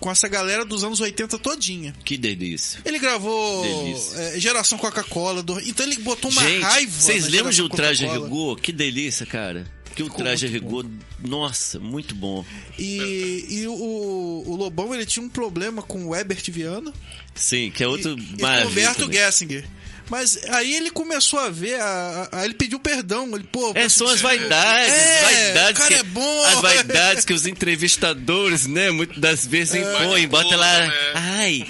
com 0.01 0.11
essa 0.11 0.29
galera 0.29 0.65
dos 0.65 0.85
anos 0.85 1.01
80 1.01 1.39
todinha. 1.39 1.95
Que 2.05 2.17
delícia. 2.17 2.81
Ele 2.85 2.99
gravou 2.99 3.63
Delícia. 3.63 4.17
é, 4.19 4.41
Geração 4.41 4.79
Coca-Cola, 4.79 5.43
do- 5.43 5.61
então 5.61 5.85
ele 5.87 5.97
botou 5.99 6.31
uma 6.31 6.43
Gente, 6.43 6.63
raiva. 6.63 6.93
vocês 6.93 7.29
lembram 7.29 7.51
de 7.51 7.69
traje 7.69 8.07
rigor? 8.07 8.61
Que 8.61 8.73
delícia, 8.73 9.27
cara. 9.27 9.67
Que 9.95 10.03
o 10.03 10.07
Ficou 10.07 10.23
traje 10.23 10.47
muito 10.49 10.63
rigor, 10.65 10.87
nossa, 11.27 11.81
muito 11.81 12.15
bom. 12.15 12.45
E, 12.79 13.47
e 13.51 13.67
o, 13.67 14.45
o 14.47 14.55
Lobão, 14.55 14.95
ele 14.95 15.05
tinha 15.05 15.25
um 15.25 15.29
problema 15.29 15.83
com 15.83 16.07
o 16.07 16.15
Herbert 16.15 16.43
Viana 16.53 16.93
Sim, 17.35 17.73
que 17.73 17.83
é 17.83 17.89
outro 17.89 18.17
e, 18.17 18.35
e 18.39 18.41
maravilha 18.43 18.63
com 18.63 18.69
o 18.69 18.71
Humberto 18.71 19.01
também. 19.07 19.19
Gessinger. 19.19 19.69
Mas 20.11 20.39
aí 20.49 20.75
ele 20.75 20.91
começou 20.91 21.39
a 21.39 21.49
ver, 21.51 21.81
a, 21.81 22.29
a- 22.33 22.39
a- 22.41 22.45
ele 22.45 22.55
pediu 22.55 22.79
perdão. 22.79 23.35
Ele, 23.35 23.45
pô, 23.45 23.73
É, 23.75 23.89
são 23.89 24.09
as 24.09 24.21
vaidades, 24.21 24.93
É, 24.95 25.23
vaidades 25.23 25.79
cara 25.83 25.95
que, 25.95 26.01
é 26.01 26.03
bom. 26.03 26.45
as 26.47 26.61
vaidades 26.61 27.25
que 27.25 27.33
os 27.33 27.47
entrevistadores, 27.47 28.67
né, 28.67 28.91
muitas 28.91 29.19
das 29.19 29.47
vezes 29.47 29.75
impõem, 29.75 30.27
bota 30.29 30.57
lá, 30.57 30.87
né? 30.87 30.93
ai, 31.15 31.67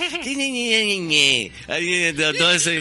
aí 1.69 2.13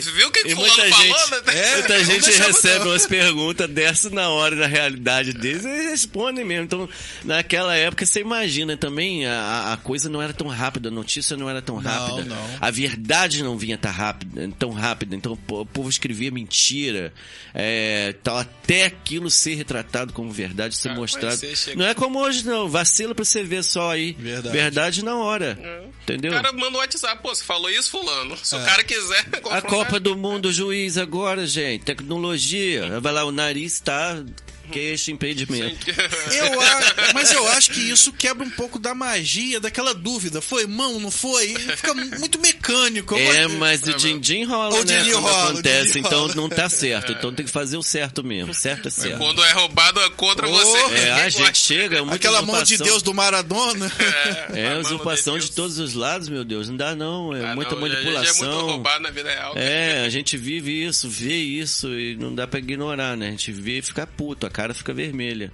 Você 0.01 0.11
viu 0.11 0.27
o 0.27 0.31
que 0.31 0.43
que 0.43 0.55
muita 0.55 0.81
gente, 0.89 1.13
falou, 1.13 1.29
né? 1.45 1.53
É, 1.53 1.73
muita 1.77 1.97
não 1.97 2.03
gente 2.05 2.31
recebe 2.31 2.79
não. 2.79 2.91
umas 2.91 3.05
perguntas 3.05 3.69
dessas 3.69 4.11
na 4.11 4.29
hora, 4.29 4.55
na 4.55 4.67
realidade 4.67 5.33
deles, 5.33 5.63
e 5.63 5.67
eles 5.67 5.89
respondem 5.91 6.45
mesmo. 6.45 6.63
Então, 6.65 6.89
naquela 7.23 7.75
época, 7.75 8.05
você 8.05 8.21
imagina 8.21 8.77
também, 8.77 9.25
a, 9.25 9.73
a 9.73 9.77
coisa 9.77 10.09
não 10.09 10.21
era 10.21 10.33
tão 10.33 10.47
rápida, 10.47 10.89
a 10.89 10.91
notícia 10.91 11.35
não 11.37 11.49
era 11.49 11.61
tão 11.61 11.77
rápida, 11.77 12.23
não. 12.25 12.37
a 12.59 12.71
verdade 12.71 13.43
não 13.43 13.57
vinha 13.57 13.77
tão 13.77 13.91
rápida, 13.91 14.49
tão 14.57 14.71
rápida. 14.71 15.15
então 15.15 15.35
o 15.49 15.65
povo 15.65 15.89
escrevia 15.89 16.31
mentira, 16.31 17.13
é, 17.53 18.13
tal, 18.23 18.37
até 18.37 18.85
aquilo 18.85 19.29
ser 19.29 19.55
retratado 19.55 20.13
como 20.13 20.31
verdade, 20.31 20.75
ser 20.75 20.89
Ah, 20.89 20.95
mostrado. 20.95 21.39
Não 21.75 21.85
é 21.85 21.93
como 21.93 22.19
hoje, 22.19 22.45
não. 22.45 22.67
Vacila 22.67 23.13
pra 23.15 23.23
você 23.25 23.43
ver 23.43 23.63
só 23.63 23.91
aí. 23.91 24.13
Verdade. 24.19 25.03
na 25.03 25.15
hora. 25.15 25.57
Entendeu? 26.03 26.31
O 26.31 26.35
cara 26.35 26.53
manda 26.53 26.77
o 26.77 26.79
WhatsApp, 26.79 27.21
pô, 27.21 27.33
você 27.33 27.43
falou 27.43 27.69
isso, 27.69 27.91
fulano. 27.91 28.37
Se 28.41 28.55
o 28.55 28.63
cara 28.63 28.83
quiser. 28.83 29.25
A 29.51 29.61
Copa 29.61 29.99
do 29.99 30.15
Mundo, 30.17 30.51
juiz 30.51 30.97
agora, 30.97 31.45
gente. 31.45 31.83
Tecnologia. 31.83 32.99
Vai 32.99 33.13
lá, 33.13 33.23
o 33.25 33.31
nariz 33.31 33.79
tá. 33.79 34.23
Queixo, 34.71 35.11
impedimento. 35.11 35.89
Eu 35.89 36.61
a- 36.61 37.13
mas 37.13 37.31
eu 37.31 37.47
acho 37.49 37.71
que 37.71 37.79
isso 37.79 38.11
quebra 38.13 38.45
um 38.45 38.49
pouco 38.49 38.77
da 38.79 38.93
magia, 38.93 39.59
daquela 39.59 39.93
dúvida. 39.93 40.41
Foi 40.41 40.65
mão, 40.67 40.99
não 40.99 41.11
foi? 41.11 41.55
Fica 41.75 41.93
muito 41.93 42.39
mecânico. 42.39 43.15
É, 43.15 43.43
gosto- 43.43 43.57
mas 43.57 43.81
o 43.83 43.93
din-din 43.93 44.43
rola, 44.45 44.75
O 44.75 44.83
né? 44.83 44.97
din-din 44.97 45.11
Quando 45.13 45.23
rola, 45.23 45.45
o 45.45 45.49
acontece, 45.51 45.99
então 45.99 46.19
rola. 46.21 46.35
não 46.35 46.49
tá 46.49 46.69
certo. 46.69 47.11
Então 47.11 47.33
tem 47.33 47.45
que 47.45 47.51
fazer 47.51 47.77
o 47.77 47.83
certo 47.83 48.23
mesmo. 48.23 48.53
Certo 48.53 48.87
é 48.87 48.91
certo. 48.91 49.17
Quando 49.17 49.43
é 49.43 49.51
roubado 49.53 49.99
é 50.01 50.09
contra 50.11 50.47
Oh. 50.47 50.51
você. 50.53 50.77
É, 50.95 51.11
a 51.13 51.29
gente 51.29 51.57
chega. 51.57 51.99
muita 52.01 52.15
Aquela 52.15 52.41
mão 52.41 52.55
de 52.63 52.73
usurpação. 52.75 52.87
Deus 52.87 53.01
do 53.03 53.13
Maradona. 53.13 53.91
É, 54.53 54.67
a 54.67 54.71
mão 54.71 54.81
usurpação 54.81 55.37
de 55.39 55.47
de 55.47 55.53
todos 55.53 55.79
os 55.79 55.93
lados, 55.93 56.27
meu 56.27 56.43
Deus. 56.43 56.67
Não 56.67 56.75
dá, 56.75 56.93
não. 56.93 57.33
É 57.33 57.51
Ah, 57.51 57.55
muita 57.55 57.73
não, 57.75 57.87
já- 57.87 57.93
Já 57.93 57.99
é 57.99 58.03
muito 58.03 58.13
manipulação. 58.13 58.65
roubado 58.67 59.03
na 59.03 59.09
vida 59.09 59.29
real. 59.29 59.53
É, 59.55 60.03
a 60.05 60.09
gente 60.09 60.35
vive 60.35 60.83
isso, 60.85 61.07
vê 61.09 61.35
isso 61.35 61.87
e 61.97 62.17
não 62.17 62.35
dá 62.35 62.45
pra 62.45 62.59
ignorar, 62.59 63.15
né? 63.15 63.27
A 63.27 63.31
gente 63.31 63.51
vê 63.51 63.77
e 63.77 63.81
fica 63.81 64.05
puto, 64.05 64.45
a 64.45 64.49
cara 64.57 64.73
fica 64.73 64.91
vermelha. 64.91 65.51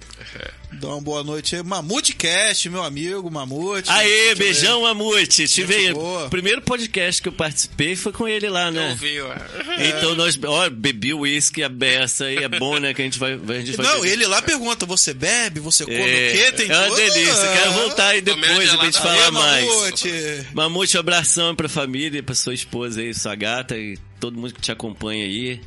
Dá 0.72 0.88
uma 0.88 1.00
boa 1.02 1.22
noite 1.22 1.54
aí. 1.54 1.62
Mamute 1.62 2.14
Cast, 2.14 2.70
meu 2.70 2.82
amigo, 2.82 3.30
Mamute. 3.30 3.90
Aê, 3.90 4.08
Deixa 4.08 4.30
eu 4.32 4.36
beijão, 4.36 4.80
Mamute! 4.82 5.46
Tive 5.46 5.74
aí. 5.74 5.92
boa. 5.92 6.24
O 6.24 6.30
primeiro 6.30 6.62
podcast 6.62 7.20
que 7.20 7.28
eu 7.28 7.32
participei 7.32 7.94
foi 7.96 8.12
com 8.12 8.26
ele 8.26 8.48
lá, 8.48 8.68
Eu 8.68 8.72
né? 8.72 8.96
vi, 8.98 9.20
ó. 9.20 9.30
Então 9.78 10.14
nós, 10.14 10.38
ó, 10.42 10.70
bebi 10.70 11.12
uísque, 11.12 11.62
a 11.62 11.68
beça 11.68 12.24
aí, 12.24 12.38
é 12.38 12.48
bom, 12.48 12.78
né? 12.78 12.94
Que 12.94 13.02
a 13.02 13.04
gente 13.04 13.18
vai, 13.18 13.34
a 13.34 13.36
gente 13.58 13.72
ver. 13.72 13.76
vai 13.76 13.86
Não, 13.86 14.00
beber. 14.00 14.12
ele 14.14 14.26
lá 14.26 14.40
pergunta: 14.40 14.86
você 14.86 15.12
bebe? 15.12 15.60
Você 15.60 15.84
come 15.84 15.96
é, 15.98 16.00
o 16.00 16.32
quê? 16.32 16.52
Tem 16.52 16.70
é 16.70 16.74
uma 16.78 16.96
delícia, 16.96 17.52
quero 17.52 17.72
voltar 17.72 18.06
aí 18.08 18.22
depois 18.22 18.72
pra 18.72 18.84
gente 18.86 18.98
falar 19.00 19.24
Aê, 19.24 19.30
mais. 19.30 19.66
Mamute. 19.66 20.10
Mamute, 20.54 20.96
um 20.96 21.00
abração 21.00 21.54
pra 21.54 21.68
família, 21.68 22.22
pra 22.22 22.34
sua 22.34 22.54
esposa 22.54 23.02
aí, 23.02 23.12
sua 23.12 23.34
gata 23.34 23.76
e 23.76 23.98
todo 24.18 24.38
mundo 24.38 24.54
que 24.54 24.62
te 24.62 24.72
acompanha 24.72 25.26
aí. 25.26 25.60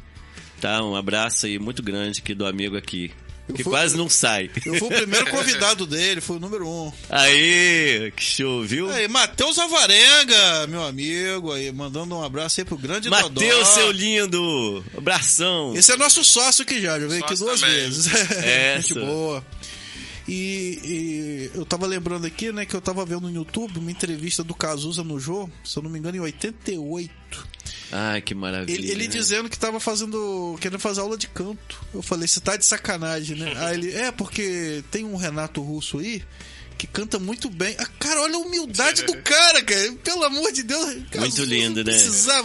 Tá? 0.60 0.84
Um 0.84 0.96
abraço 0.96 1.46
aí 1.46 1.60
muito 1.60 1.84
grande 1.84 2.20
aqui 2.20 2.34
do 2.34 2.44
amigo 2.44 2.76
aqui. 2.76 3.12
Que 3.56 3.64
fui- 3.64 3.72
quase 3.72 3.96
não 3.96 4.10
sai. 4.10 4.50
Eu 4.66 4.76
fui 4.76 4.88
o 4.88 4.92
primeiro 4.92 5.28
convidado 5.32 5.86
dele, 5.86 6.20
fui 6.22 6.36
o 6.38 6.40
número 6.40 6.68
um. 6.68 6.92
Aí, 7.10 8.12
que 8.16 8.24
show, 8.24 8.64
viu? 8.64 8.90
Aí, 8.92 9.08
Matheus 9.08 9.58
Avarenga, 9.58 10.68
meu 10.68 10.84
amigo, 10.84 11.52
aí, 11.54 11.72
mandando 11.72 12.16
um 12.16 12.24
abraço 12.24 12.60
aí 12.60 12.66
pro 12.66 12.78
grande 12.78 13.10
Dodó. 13.10 13.22
Matheus, 13.30 13.68
seu 13.70 13.92
lindo! 13.92 14.84
Abração! 14.98 15.74
Esse 15.76 15.92
é 15.94 15.96
nosso 15.98 16.24
sócio 16.24 16.64
aqui 16.64 16.82
já, 16.82 17.00
já 17.00 17.08
veio 17.08 17.24
aqui 17.24 17.36
Sócio 17.38 17.46
duas 17.46 17.62
também. 17.62 17.76
vezes. 17.78 18.08
Essa. 18.14 18.82
Gente 18.82 18.94
boa. 18.96 19.44
E, 20.28 21.52
e 21.54 21.58
eu 21.58 21.66
tava 21.66 21.88
lembrando 21.88 22.28
aqui, 22.28 22.52
né, 22.52 22.66
que 22.66 22.76
eu 22.76 22.82
tava 22.82 23.06
vendo 23.06 23.22
no 23.22 23.32
YouTube 23.32 23.80
uma 23.80 23.92
entrevista 23.92 24.44
do 24.44 24.54
Cazuza 24.54 25.04
no 25.04 25.20
Jô, 25.20 25.50
se 25.64 25.78
eu 25.78 25.84
não 25.84 25.90
me 25.90 25.98
engano, 26.00 26.18
em 26.18 26.20
88. 26.20 27.12
Ai, 27.92 28.22
que 28.22 28.36
maravilha. 28.36 28.78
Ele, 28.78 28.92
ele 28.92 29.08
né? 29.08 29.10
dizendo 29.10 29.50
que 29.50 29.58
tava 29.58 29.80
fazendo. 29.80 30.58
querendo 30.60 30.80
fazer 30.80 31.02
aula 31.02 31.18
de 31.18 31.28
canto. 31.28 31.82
Eu 31.94 32.02
falei, 32.02 32.28
você 32.28 32.42
tá 32.42 32.58
de 32.58 32.66
sacanagem, 32.66 33.38
né? 33.38 33.54
Aí 33.58 33.76
ele, 33.76 33.92
é, 33.94 34.12
porque 34.12 34.84
tem 34.92 35.06
um 35.06 35.16
Renato 35.16 35.62
Russo 35.62 36.00
aí 36.00 36.22
que 36.78 36.86
canta 36.88 37.18
muito 37.20 37.50
bem. 37.50 37.76
Ah, 37.80 37.88
cara, 38.00 38.22
olha 38.22 38.36
a 38.36 38.40
humildade 38.40 39.04
do 39.04 39.18
cara, 39.18 39.62
cara. 39.64 39.94
Pelo 40.04 40.24
amor 40.24 40.52
de 40.52 40.64
Deus. 40.64 40.98
Cara, 41.12 41.22
Muito 41.26 41.44
lindo, 41.44 41.84
né? 41.84 41.94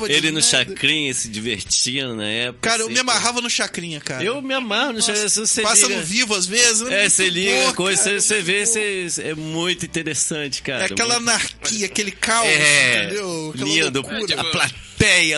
Ele 0.09 0.29
no 0.31 0.41
nada. 0.41 0.47
chacrinha 0.47 1.13
se 1.15 1.29
divertindo 1.29 2.15
na 2.17 2.27
época. 2.27 2.71
Cara, 2.71 2.83
eu 2.83 2.87
assim, 2.87 2.95
me 2.95 3.01
amarrava 3.01 3.41
no 3.41 3.51
chacrinha, 3.51 4.01
cara. 4.01 4.25
Eu 4.25 4.41
me 4.41 4.55
amarro 4.55 4.95
no 4.95 5.03
chacrinha. 5.03 5.29
Você 5.29 5.63
Passa 5.63 5.87
liga- 5.87 6.01
no 6.01 6.05
vivo 6.07 6.35
às 6.35 6.47
vezes. 6.47 6.83
É, 6.83 7.09
você 7.09 7.29
liga 7.29 7.69
a 7.71 7.75
coisa, 7.75 8.03
cara, 8.03 8.21
você, 8.21 8.27
você 8.37 8.43
vê, 8.43 8.67
você, 8.67 9.23
é 9.23 9.35
muito 9.35 9.85
interessante, 9.85 10.63
cara. 10.63 10.83
É 10.83 10.87
aquela 10.87 11.17
muito... 11.21 11.29
anarquia, 11.31 11.87
aquele 11.87 12.11
caos, 12.13 12.47
É, 12.49 13.05
entendeu? 13.05 13.51
Aquela 13.55 13.69
lindo. 13.69 14.01
loucura. 14.01 14.41
A 14.41 14.45
plateia 14.45 14.83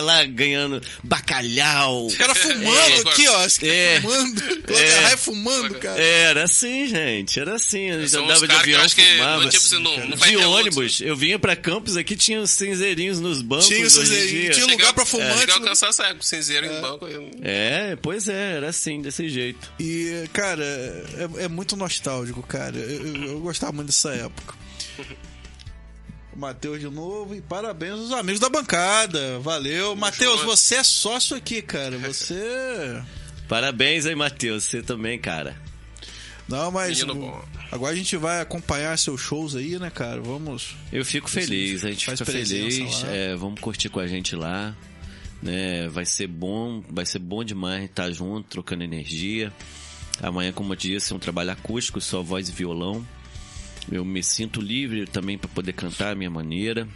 lá 0.01 0.23
ganhando 0.25 0.81
bacalhau. 1.03 2.05
Os 2.07 2.15
caras 2.15 2.37
fumando 2.37 2.77
É, 2.77 2.99
aqui, 3.11 3.27
ó. 3.27 3.45
Os 3.45 3.63
é. 3.63 4.01
fumando. 4.01 4.43
É. 4.73 5.13
É. 5.13 5.17
fumando, 5.17 5.75
cara. 5.75 6.01
Era 6.01 6.43
assim, 6.43 6.87
gente, 6.87 7.39
era 7.39 7.55
assim. 7.55 7.89
A 7.91 7.99
gente 8.01 8.15
andava 8.17 8.39
de 8.41 8.47
que 8.47 8.59
avião, 8.59 8.81
acho 8.81 8.95
que 8.95 9.03
fumava. 9.05 9.43
não, 9.43 9.49
tipo, 9.49 9.79
não, 9.79 10.07
não 10.07 10.17
vai 10.17 10.29
de 10.29 10.37
ônibus, 10.37 11.01
eu 11.01 11.15
vinha 11.15 11.39
pra 11.39 11.55
Campos 11.55 11.97
aqui, 11.97 12.15
tinha 12.15 12.39
os 12.41 12.51
cinzeirinhos 12.51 13.19
nos 13.19 13.41
bancos. 13.41 13.67
Tinha 13.67 13.85
dia. 13.87 14.49
tinha 14.51 14.65
lugar 14.67 14.93
pra 14.93 15.05
fumante, 15.05 15.39
Chegar 15.39 15.55
a 15.55 15.59
né? 15.59 15.63
alcançar 15.63 15.89
essa 15.89 16.15
cinzeiro 16.21 16.65
em 16.67 16.81
banco. 16.81 17.07
eu- 17.07 17.31
É, 17.41 17.95
pois 18.01 18.27
é, 18.27 18.57
era 18.57 18.69
assim, 18.69 19.01
desse 19.01 19.27
jeito. 19.29 19.71
E, 19.79 20.25
cara, 20.33 20.63
é, 20.63 21.45
é 21.45 21.47
muito 21.47 21.75
nostálgico, 21.75 22.41
cara. 22.43 22.75
Eu, 22.77 23.05
eu- 23.07 23.23
eu 23.33 23.39
gostava 23.39 23.71
muito 23.71 23.87
dessa 23.87 24.09
época. 24.13 24.53
Matheus 26.35 26.79
de 26.79 26.89
novo 26.89 27.33
e 27.33 27.41
parabéns 27.41 27.93
aos 27.93 28.11
amigos 28.11 28.39
da 28.39 28.49
bancada. 28.49 29.39
Valeu. 29.39 29.95
Matheus, 29.95 30.41
você 30.41 30.75
é 30.75 30.83
sócio 30.83 31.35
aqui, 31.35 31.61
cara. 31.61 31.97
Você. 31.97 33.01
Parabéns 33.47 34.05
aí, 34.05 34.15
Matheus, 34.15 34.63
você 34.63 34.81
também, 34.81 35.19
cara. 35.19 35.55
Não, 36.47 36.71
mas. 36.71 37.03
Agora 37.71 37.93
a 37.93 37.95
gente 37.95 38.17
vai 38.17 38.41
acompanhar 38.41 38.97
seus 38.97 39.21
shows 39.21 39.55
aí, 39.55 39.79
né, 39.79 39.89
cara? 39.89 40.21
Vamos. 40.21 40.75
Eu 40.91 41.03
fico 41.05 41.29
feliz, 41.29 41.83
a 41.83 41.89
gente 41.89 42.05
Faz 42.05 42.19
fica 42.19 42.31
feliz. 42.31 43.03
é, 43.05 43.35
vamos 43.35 43.59
curtir 43.59 43.89
com 43.89 43.99
a 43.99 44.07
gente 44.07 44.35
lá. 44.35 44.75
Né? 45.41 45.87
Vai 45.89 46.05
ser 46.05 46.27
bom, 46.27 46.83
vai 46.89 47.05
ser 47.05 47.19
bom 47.19 47.43
demais 47.43 47.85
estar 47.85 48.11
junto, 48.11 48.47
trocando 48.49 48.83
energia. 48.83 49.51
Amanhã, 50.21 50.51
como 50.51 50.73
eu 50.73 50.77
disse, 50.77 51.11
é 51.11 51.15
um 51.15 51.19
trabalho 51.19 51.51
acústico, 51.51 51.99
só 51.99 52.21
voz 52.21 52.49
e 52.49 52.51
violão. 52.51 53.05
Eu 53.91 54.03
me 54.03 54.23
sinto 54.23 54.61
livre 54.61 55.05
também 55.05 55.37
para 55.37 55.49
poder 55.49 55.73
cantar 55.73 56.13
a 56.13 56.15
minha 56.15 56.29
maneira. 56.29 56.87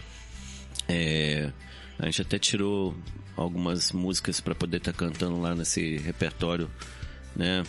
É, 0.87 1.51
a 1.97 2.05
gente 2.05 2.21
até 2.21 2.39
tirou 2.39 2.95
algumas 3.35 3.91
músicas 3.91 4.41
para 4.41 4.55
poder 4.55 4.77
estar 4.77 4.93
cantando 4.93 5.39
lá 5.39 5.53
nesse 5.53 5.97
repertório 5.97 6.69
né, 7.35 7.63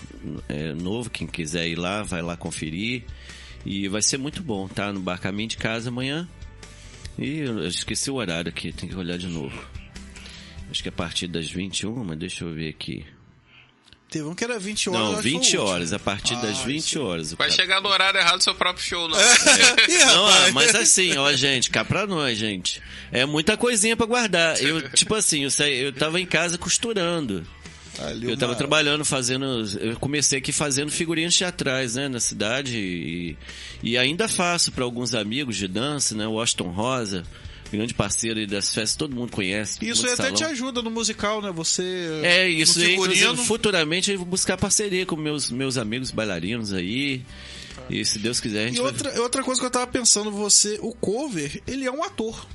é, 0.49 0.73
novo. 0.73 1.11
Quem 1.11 1.27
quiser 1.27 1.69
ir 1.69 1.77
lá, 1.77 2.03
vai 2.03 2.23
lá 2.23 2.37
conferir. 2.37 3.05
E 3.65 3.89
vai 3.89 4.01
ser 4.01 4.17
muito 4.17 4.43
bom, 4.43 4.67
tá? 4.67 4.93
No 4.93 5.01
bar 5.01 5.21
Caminho 5.21 5.49
de 5.49 5.57
Casa 5.59 5.91
amanhã. 5.91 6.29
E 7.19 7.41
eu 7.41 7.67
esqueci 7.67 8.11
o 8.11 8.15
horário 8.15 8.49
aqui, 8.49 8.73
tem 8.73 8.89
que 8.89 8.97
olhar 8.97 9.19
de 9.19 9.27
novo. 9.27 9.63
Acho 10.71 10.83
que 10.83 10.89
é 10.89 10.93
a 10.93 10.93
partir 10.93 11.27
das 11.27 11.51
21, 11.51 12.05
mas 12.05 12.19
deixa 12.19 12.45
eu 12.45 12.55
ver 12.55 12.69
aqui. 12.71 13.05
Teve 14.11 14.25
um 14.25 14.35
que 14.35 14.43
era 14.43 14.59
20 14.59 14.91
horas. 14.91 15.01
Não, 15.01 15.13
acho 15.13 15.17
que 15.23 15.23
foi 15.23 15.31
20 15.31 15.37
o 15.39 15.41
último. 15.61 15.63
horas, 15.65 15.93
a 15.93 15.99
partir 15.99 16.35
das 16.43 16.59
Ah, 16.61 16.65
20 16.65 16.99
horas. 16.99 17.33
o 17.33 17.37
Vai 17.37 17.49
cara- 17.49 17.61
chegar 17.61 17.81
no 17.81 17.89
horário 17.89 18.19
errado 18.19 18.39
do 18.39 18.43
seu 18.45 18.55
próprio 18.55 18.85
show, 18.85 19.09
não. 19.09 19.17
Ih, 19.19 19.99
Não, 20.07 20.27
ah, 20.27 20.51
mas 20.53 20.75
assim, 20.75 21.17
ó, 21.17 21.33
gente, 21.33 21.71
cá 21.71 21.85
pra 21.85 22.07
nós, 22.07 22.37
gente. 22.37 22.83
É 23.13 23.25
muita 23.25 23.57
coisinha 23.57 23.97
pra 23.97 24.07
guardar. 24.07 24.61
Eu, 24.61 24.89
tipo 24.91 25.15
assim, 25.15 25.45
eu, 25.45 25.51
saí, 25.51 25.79
eu 25.81 25.93
tava 25.93 26.21
em 26.21 26.27
casa 26.27 26.59
costurando. 26.59 27.47
Ali 27.99 28.31
Eu 28.31 28.37
tava 28.37 28.53
uma- 28.53 28.59
trabalhando, 28.59 29.05
fazendo. 29.05 29.45
Eu 29.79 29.97
comecei 30.01 30.39
aqui 30.39 30.53
fazendo 30.53 30.91
figurinhas 30.91 31.37
teatrais, 31.37 31.97
né, 31.97 32.09
na 32.09 32.19
cidade. 32.21 32.77
E, 32.79 33.37
e 33.83 33.99
ainda 33.99 34.27
faço 34.27 34.73
pra 34.73 34.85
alguns 34.85 35.15
amigos 35.15 35.57
de 35.57 35.69
dança, 35.69 36.15
né? 36.15 36.27
O 36.27 36.33
Washington 36.33 36.69
Rosa, 36.71 37.25
grande 37.71 37.95
parceiro 37.95 38.39
aí 38.41 38.47
das 38.47 38.73
festas, 38.75 38.97
todo 38.97 39.15
mundo 39.15 39.31
conhece. 39.33 39.79
Isso 39.85 40.05
até 40.07 40.17
salão. 40.17 40.35
te 40.35 40.45
ajuda 40.45 40.83
no 40.83 40.91
musical, 40.91 41.41
né? 41.43 41.51
Você. 41.53 42.21
É, 42.23 42.49
isso 42.49 42.81
aí, 42.81 42.97
futuramente 43.47 44.11
eu 44.11 44.19
vou 44.19 44.27
buscar 44.27 44.57
parceria 44.57 45.05
com 45.07 45.17
meus, 45.17 45.51
meus 45.51 45.77
amigos 45.79 46.11
bailarinos 46.11 46.73
aí. 46.73 47.23
E 47.89 48.05
se 48.05 48.19
Deus 48.19 48.39
quiser, 48.41 48.65
a 48.65 48.67
gente 48.69 48.77
E 48.79 48.83
vai- 48.83 48.93
outra, 48.93 49.21
outra 49.23 49.43
coisa 49.43 49.61
que 49.61 49.67
eu 49.67 49.71
tava 49.71 49.87
pensando, 49.87 50.31
você, 50.31 50.79
o 50.81 50.93
cover, 50.95 51.61
ele 51.67 51.85
é 51.87 51.91
um 51.91 52.05
ator. 52.05 52.47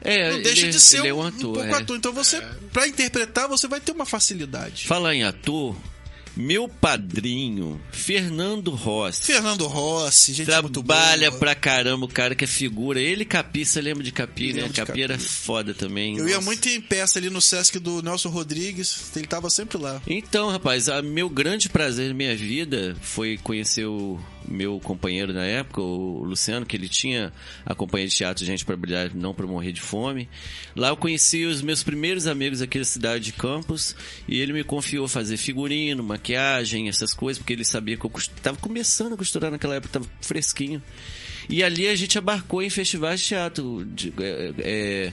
É, 0.00 0.30
Não 0.32 0.42
deixa 0.42 0.62
ele- 0.62 0.72
de 0.72 0.80
ser 0.80 0.98
ele 0.98 1.08
é 1.08 1.14
um, 1.14 1.18
um 1.18 1.22
um 1.22 1.26
ator. 1.26 1.54
pouco 1.54 1.60
é. 1.68 1.72
ator. 1.74 1.96
Então 1.96 2.12
você, 2.12 2.40
pra 2.72 2.86
interpretar, 2.86 3.48
você 3.48 3.66
vai 3.68 3.80
ter 3.80 3.92
uma 3.92 4.06
facilidade. 4.06 4.86
Falar 4.86 5.14
em 5.14 5.22
ator, 5.24 5.76
meu 6.38 6.68
padrinho, 6.68 7.80
Fernando 7.90 8.70
Rossi. 8.70 9.24
Fernando 9.24 9.66
Rossi, 9.66 10.32
gente 10.32 10.46
Trabalha 10.46 11.32
pra 11.32 11.54
caramba, 11.54 12.06
o 12.06 12.08
cara 12.08 12.34
que 12.34 12.44
é 12.44 12.46
figura. 12.46 13.00
Ele 13.00 13.24
Capi, 13.24 13.66
você 13.66 13.80
lembra 13.80 14.04
de 14.04 14.12
Capi, 14.12 14.52
né? 14.52 14.62
Capi, 14.62 14.86
Capi. 14.86 15.02
era 15.02 15.18
foda 15.18 15.74
também. 15.74 16.16
Eu 16.16 16.28
ia 16.28 16.36
nossa. 16.36 16.46
muito 16.46 16.68
em 16.68 16.80
peça 16.80 17.18
ali 17.18 17.28
no 17.28 17.40
Sesc 17.40 17.78
do 17.80 18.00
Nelson 18.02 18.28
Rodrigues, 18.28 19.10
ele 19.16 19.26
tava 19.26 19.50
sempre 19.50 19.78
lá. 19.78 20.00
Então, 20.06 20.48
rapaz, 20.48 20.88
a 20.88 21.02
meu 21.02 21.28
grande 21.28 21.68
prazer 21.68 22.08
na 22.08 22.14
minha 22.14 22.36
vida 22.36 22.96
foi 23.00 23.36
conhecer 23.38 23.86
o 23.86 24.20
meu 24.48 24.80
companheiro 24.80 25.32
na 25.32 25.44
época, 25.44 25.80
o 25.80 26.24
Luciano, 26.24 26.64
que 26.66 26.76
ele 26.76 26.88
tinha 26.88 27.32
a 27.66 27.74
companhia 27.74 28.08
de 28.08 28.14
teatro 28.14 28.44
Gente 28.44 28.64
para 28.64 28.76
Brilhar, 28.76 29.10
não 29.14 29.34
para 29.34 29.46
morrer 29.46 29.72
de 29.72 29.80
fome. 29.80 30.28
Lá 30.74 30.88
eu 30.88 30.96
conheci 30.96 31.44
os 31.44 31.60
meus 31.62 31.82
primeiros 31.82 32.26
amigos 32.26 32.62
aqui 32.62 32.78
da 32.78 32.84
cidade 32.84 33.24
de 33.24 33.32
Campos 33.32 33.94
e 34.26 34.40
ele 34.40 34.52
me 34.52 34.64
confiou 34.64 35.06
fazer 35.06 35.36
figurino, 35.36 36.02
maquiagem, 36.02 36.88
essas 36.88 37.12
coisas, 37.12 37.38
porque 37.38 37.52
ele 37.52 37.64
sabia 37.64 37.96
que 37.96 38.04
eu 38.04 38.12
estava 38.16 38.56
começando 38.56 39.12
a 39.14 39.16
costurar 39.16 39.50
naquela 39.50 39.74
época, 39.76 39.88
estava 39.98 40.06
fresquinho. 40.20 40.82
E 41.48 41.62
ali 41.62 41.88
a 41.88 41.94
gente 41.94 42.18
abarcou 42.18 42.62
em 42.62 42.70
festivais 42.70 43.20
de 43.20 43.26
teatro, 43.26 43.84
de- 43.84 44.12
é, 44.18 44.52
é, 44.58 45.12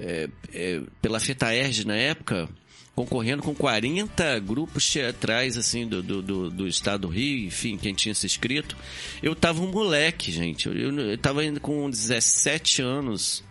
é, 0.00 0.28
é, 0.52 0.80
pela 1.00 1.18
FETAERG 1.20 1.86
na 1.86 1.96
época, 1.96 2.48
concorrendo 2.94 3.42
com 3.42 3.54
40 3.54 4.38
grupos 4.40 4.86
teatrais, 4.90 5.56
assim, 5.56 5.86
do, 5.86 6.02
do, 6.02 6.22
do, 6.22 6.50
do 6.50 6.68
estado 6.68 7.02
do 7.02 7.08
Rio, 7.08 7.46
enfim, 7.46 7.76
quem 7.76 7.94
tinha 7.94 8.14
se 8.14 8.26
inscrito. 8.26 8.76
Eu 9.22 9.34
tava 9.34 9.62
um 9.62 9.70
moleque, 9.70 10.30
gente. 10.30 10.66
Eu, 10.66 10.74
eu, 10.74 10.98
eu 11.10 11.18
tava 11.18 11.40
ainda 11.40 11.58
com 11.58 11.88
17 11.88 12.82
anos. 12.82 13.42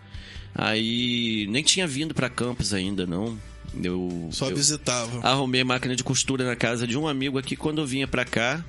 Aí 0.54 1.46
nem 1.48 1.62
tinha 1.62 1.86
vindo 1.86 2.14
pra 2.14 2.28
Campos 2.28 2.72
ainda, 2.74 3.06
não. 3.06 3.38
Eu, 3.82 4.28
Só 4.30 4.50
eu 4.50 4.56
visitava. 4.56 5.26
arrumei 5.26 5.64
máquina 5.64 5.96
de 5.96 6.04
costura 6.04 6.44
na 6.44 6.54
casa 6.54 6.86
de 6.86 6.98
um 6.98 7.08
amigo 7.08 7.38
aqui 7.38 7.56
quando 7.56 7.80
eu 7.80 7.86
vinha 7.86 8.06
pra 8.06 8.24
cá. 8.24 8.62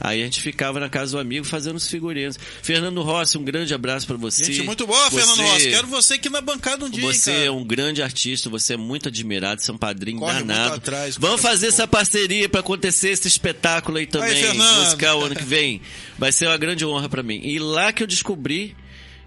Aí 0.00 0.20
a 0.20 0.24
gente 0.24 0.40
ficava 0.40 0.80
na 0.80 0.88
casa 0.88 1.12
do 1.12 1.18
amigo 1.18 1.44
fazendo 1.46 1.76
os 1.76 1.88
figurinos. 1.88 2.38
Fernando 2.62 3.00
Rossi, 3.02 3.38
um 3.38 3.44
grande 3.44 3.72
abraço 3.72 4.06
pra 4.06 4.16
você. 4.16 4.44
Gente 4.44 4.62
muito 4.62 4.86
boa, 4.86 5.10
Fernando 5.10 5.36
Você- 5.36 5.42
Rossi. 5.42 5.70
Quero 5.70 5.86
você 5.86 6.14
aqui 6.14 6.28
na 6.28 6.40
bancada 6.40 6.84
um 6.84 6.90
dia, 6.90 7.02
você 7.02 7.30
hein, 7.30 7.44
é 7.46 7.50
um 7.50 7.64
grande 7.64 8.02
artista, 8.02 8.50
você 8.50 8.74
é 8.74 8.76
muito 8.76 9.08
admirado, 9.08 9.62
você 9.62 9.70
é 9.70 9.74
um 9.74 9.78
padrinho 9.78 10.18
Corre 10.18 10.40
danado. 10.40 10.74
atrás, 10.74 11.16
Vamos 11.16 11.40
fazer 11.40 11.68
essa 11.68 11.86
parceria 11.86 12.48
pra 12.48 12.60
acontecer 12.60 13.10
esse 13.10 13.28
espetáculo 13.28 13.98
aí 13.98 14.06
também, 14.06 14.34
Fernando. 14.42 14.84
musical 14.84 15.22
ano 15.22 15.34
que 15.36 15.44
vem. 15.44 15.80
Vai 16.18 16.32
ser 16.32 16.46
uma 16.48 16.56
grande 16.56 16.84
honra 16.84 17.08
pra 17.08 17.22
mim. 17.22 17.40
E 17.42 17.58
lá 17.58 17.92
que 17.92 18.02
eu 18.02 18.06
descobri 18.06 18.76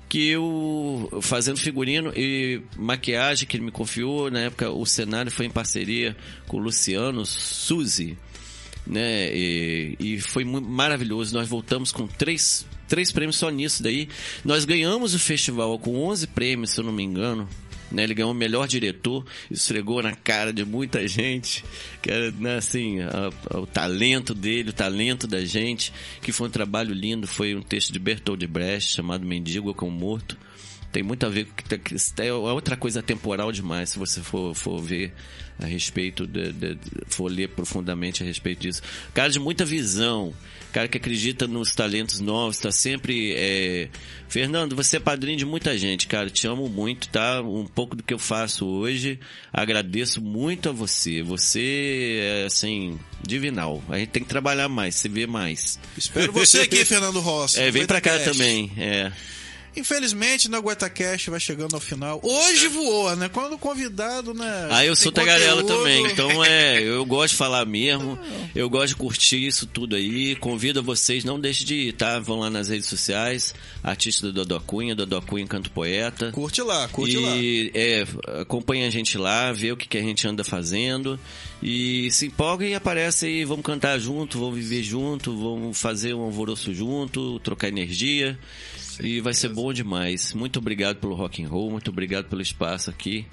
que 0.09 0.27
eu 0.29 1.09
fazendo 1.21 1.57
figurino 1.59 2.13
e 2.15 2.61
maquiagem 2.77 3.45
que 3.47 3.57
ele 3.57 3.65
me 3.65 3.71
confiou, 3.71 4.31
na 4.31 4.39
época 4.41 4.69
o 4.71 4.85
cenário 4.85 5.29
foi 5.31 5.45
em 5.45 5.49
parceria 5.49 6.15
com 6.47 6.57
o 6.57 6.59
Luciano 6.61 7.25
Suzy, 7.25 8.17
né? 8.89 9.29
E, 9.35 9.95
e 9.99 10.19
foi 10.19 10.43
maravilhoso. 10.43 11.33
Nós 11.33 11.47
voltamos 11.47 11.91
com 11.91 12.07
três, 12.07 12.65
três 12.87 13.11
prêmios 13.11 13.35
só 13.35 13.49
nisso 13.49 13.83
daí. 13.83 14.07
Nós 14.43 14.65
ganhamos 14.65 15.13
o 15.13 15.19
festival 15.19 15.77
com 15.79 16.03
11 16.05 16.27
prêmios, 16.27 16.71
se 16.71 16.79
eu 16.79 16.83
não 16.85 16.93
me 16.93 17.03
engano. 17.03 17.47
Né, 17.89 18.03
ele 18.03 18.13
ganhou 18.13 18.31
o 18.31 18.35
melhor 18.35 18.67
diretor, 18.67 19.25
esfregou 19.49 20.03
na 20.03 20.13
cara 20.13 20.51
de 20.51 20.65
muita 20.65 21.07
gente, 21.07 21.63
que 22.01 22.11
era 22.11 22.31
né, 22.31 22.57
assim, 22.57 22.99
a- 22.99 23.29
a- 23.49 23.59
o 23.59 23.65
talento 23.65 24.33
dele, 24.35 24.71
o 24.71 24.73
talento 24.73 25.25
da 25.25 25.45
gente, 25.45 25.93
que 26.21 26.33
foi 26.33 26.49
um 26.49 26.51
trabalho 26.51 26.93
lindo, 26.93 27.25
foi 27.25 27.55
um 27.55 27.61
texto 27.61 27.93
de 27.93 27.97
Bertold 27.99 28.45
Brecht 28.45 28.93
chamado 28.93 29.25
Mendigo 29.25 29.73
com 29.73 29.89
Morto. 29.89 30.37
Tem 30.97 31.03
muito 31.03 31.27
a 31.27 31.29
ver 31.29 31.45
com 31.45 31.53
que 31.53 31.77
que- 31.77 31.95
é 32.23 32.33
outra 32.33 32.75
coisa 32.75 33.03
temporal 33.03 33.51
demais, 33.51 33.91
se 33.91 33.99
você 33.99 34.19
for, 34.19 34.55
for 34.55 34.81
ver 34.81 35.13
a 35.59 35.65
respeito, 35.67 36.25
de, 36.25 36.51
de- 36.51 36.77
for 37.05 37.31
ler 37.31 37.49
profundamente 37.49 38.23
a 38.23 38.25
respeito 38.25 38.61
disso. 38.61 38.81
Cara 39.13 39.29
de 39.29 39.39
muita 39.39 39.63
visão, 39.63 40.33
cara 40.73 40.87
que 40.87 40.97
acredita 40.97 41.45
nos 41.45 41.75
talentos 41.75 42.19
novos, 42.19 42.57
tá 42.57 42.71
sempre. 42.71 43.31
é, 43.35 43.89
Fernando, 44.27 44.75
você 44.75 44.97
é 44.97 44.99
padrinho 44.99 45.37
de 45.37 45.45
muita 45.45 45.77
gente, 45.77 46.07
cara. 46.07 46.31
Te 46.31 46.47
amo 46.47 46.67
muito, 46.67 47.09
tá? 47.09 47.43
Um 47.43 47.67
pouco 47.67 47.95
do 47.95 48.01
que 48.01 48.11
eu 48.15 48.19
faço 48.19 48.65
hoje. 48.65 49.19
Agradeço 49.53 50.19
muito 50.19 50.69
a 50.69 50.71
você. 50.71 51.21
Você 51.21 52.17
é 52.23 52.45
assim, 52.47 52.97
divinal. 53.21 53.83
A 53.87 53.99
gente 53.99 54.09
tem 54.09 54.23
que 54.23 54.29
trabalhar 54.29 54.67
mais, 54.67 54.95
se 54.95 55.07
ver 55.07 55.27
mais. 55.27 55.77
Espero 55.95 56.33
você 56.33 56.61
aqui, 56.61 56.83
Fernando 56.85 57.19
Rossi. 57.19 57.59
É, 57.59 57.69
vem 57.69 57.85
pra 57.85 58.01
cá 58.01 58.17
também. 58.17 58.71
É. 58.77 59.11
Infelizmente, 59.77 60.49
na 60.49 60.57
Guatacast 60.57 61.29
vai 61.29 61.39
chegando 61.39 61.75
ao 61.75 61.79
final. 61.79 62.19
Hoje 62.23 62.67
voou, 62.67 63.15
né? 63.15 63.29
Quando 63.29 63.59
convidado, 63.59 64.33
né? 64.33 64.67
Ah, 64.71 64.83
eu 64.83 64.95
sou 64.95 65.11
tagarela 65.11 65.61
conteúdo. 65.61 65.83
também, 65.83 66.07
então 66.07 66.43
é, 66.43 66.81
eu 66.81 67.05
gosto 67.05 67.33
de 67.33 67.37
falar 67.37 67.63
mesmo, 67.63 68.17
eu 68.55 68.67
gosto 68.71 68.89
de 68.89 68.95
curtir 68.95 69.45
isso 69.45 69.67
tudo 69.67 69.95
aí, 69.95 70.35
convido 70.37 70.81
vocês, 70.81 71.23
não 71.23 71.39
deixe 71.39 71.63
de 71.63 71.75
ir, 71.75 71.93
tá? 71.93 72.17
Vão 72.19 72.39
lá 72.39 72.49
nas 72.49 72.69
redes 72.69 72.87
sociais, 72.87 73.53
artista 73.83 74.25
do 74.25 74.33
Dodó 74.33 74.59
Cunha, 74.59 74.95
Dodó 74.95 75.21
Cunha 75.21 75.45
Canto 75.45 75.69
Poeta. 75.69 76.31
Curte 76.31 76.63
lá, 76.63 76.87
curte 76.87 77.17
lá. 77.17 77.35
e 77.35 77.71
é, 77.75 78.07
acompanha 78.41 78.87
a 78.87 78.89
gente 78.89 79.15
lá, 79.15 79.51
vê 79.51 79.71
o 79.71 79.77
que, 79.77 79.87
que 79.87 79.97
a 79.99 80.01
gente 80.01 80.27
anda 80.27 80.43
fazendo 80.43 81.19
e 81.61 82.09
se 82.09 82.25
empolga 82.25 82.65
e 82.65 82.73
aparece 82.73 83.27
aí, 83.27 83.45
vamos 83.45 83.63
cantar 83.63 83.99
junto, 83.99 84.39
vamos 84.39 84.55
viver 84.55 84.81
junto, 84.81 85.37
vamos 85.37 85.79
fazer 85.79 86.15
um 86.15 86.21
alvoroço 86.21 86.73
junto, 86.73 87.39
trocar 87.41 87.67
energia 87.67 88.39
e 88.99 89.21
vai 89.21 89.33
ser 89.33 89.49
bom 89.49 89.71
demais. 89.71 90.33
Muito 90.33 90.59
obrigado 90.59 90.97
pelo 90.97 91.15
rock 91.15 91.43
and 91.43 91.47
roll, 91.47 91.71
muito 91.71 91.89
obrigado 91.89 92.25
pelo 92.25 92.41
espaço 92.41 92.89
aqui. 92.89 93.25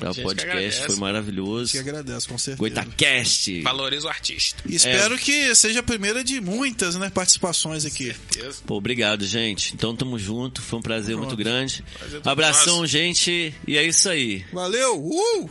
A 0.00 0.10
o 0.10 0.14
que 0.14 0.22
podcast 0.22 0.86
foi 0.86 0.96
maravilhoso. 0.96 1.72
Te 1.72 1.78
agradeço, 1.78 2.28
com 2.28 2.38
certeza. 2.38 2.58
Goitacast. 2.58 3.62
Valoriza 3.62 4.06
o 4.06 4.10
artista. 4.10 4.62
E 4.66 4.76
espero 4.76 5.18
que 5.18 5.54
seja 5.54 5.80
a 5.80 5.82
primeira 5.82 6.22
de 6.22 6.40
muitas, 6.40 6.96
né, 6.96 7.10
participações 7.10 7.84
aqui. 7.84 8.06
Certeza. 8.06 8.62
Pô, 8.66 8.76
obrigado, 8.76 9.26
gente. 9.26 9.74
Então 9.74 9.94
tamo 9.96 10.18
junto, 10.18 10.62
foi 10.62 10.78
um 10.78 10.82
prazer 10.82 11.16
muito 11.16 11.36
grande. 11.36 11.84
Prazer 11.98 12.20
Abração, 12.24 12.76
nosso. 12.76 12.86
gente, 12.86 13.54
e 13.66 13.76
é 13.76 13.84
isso 13.84 14.08
aí. 14.08 14.44
Valeu! 14.52 14.98
Uh! 15.04 15.50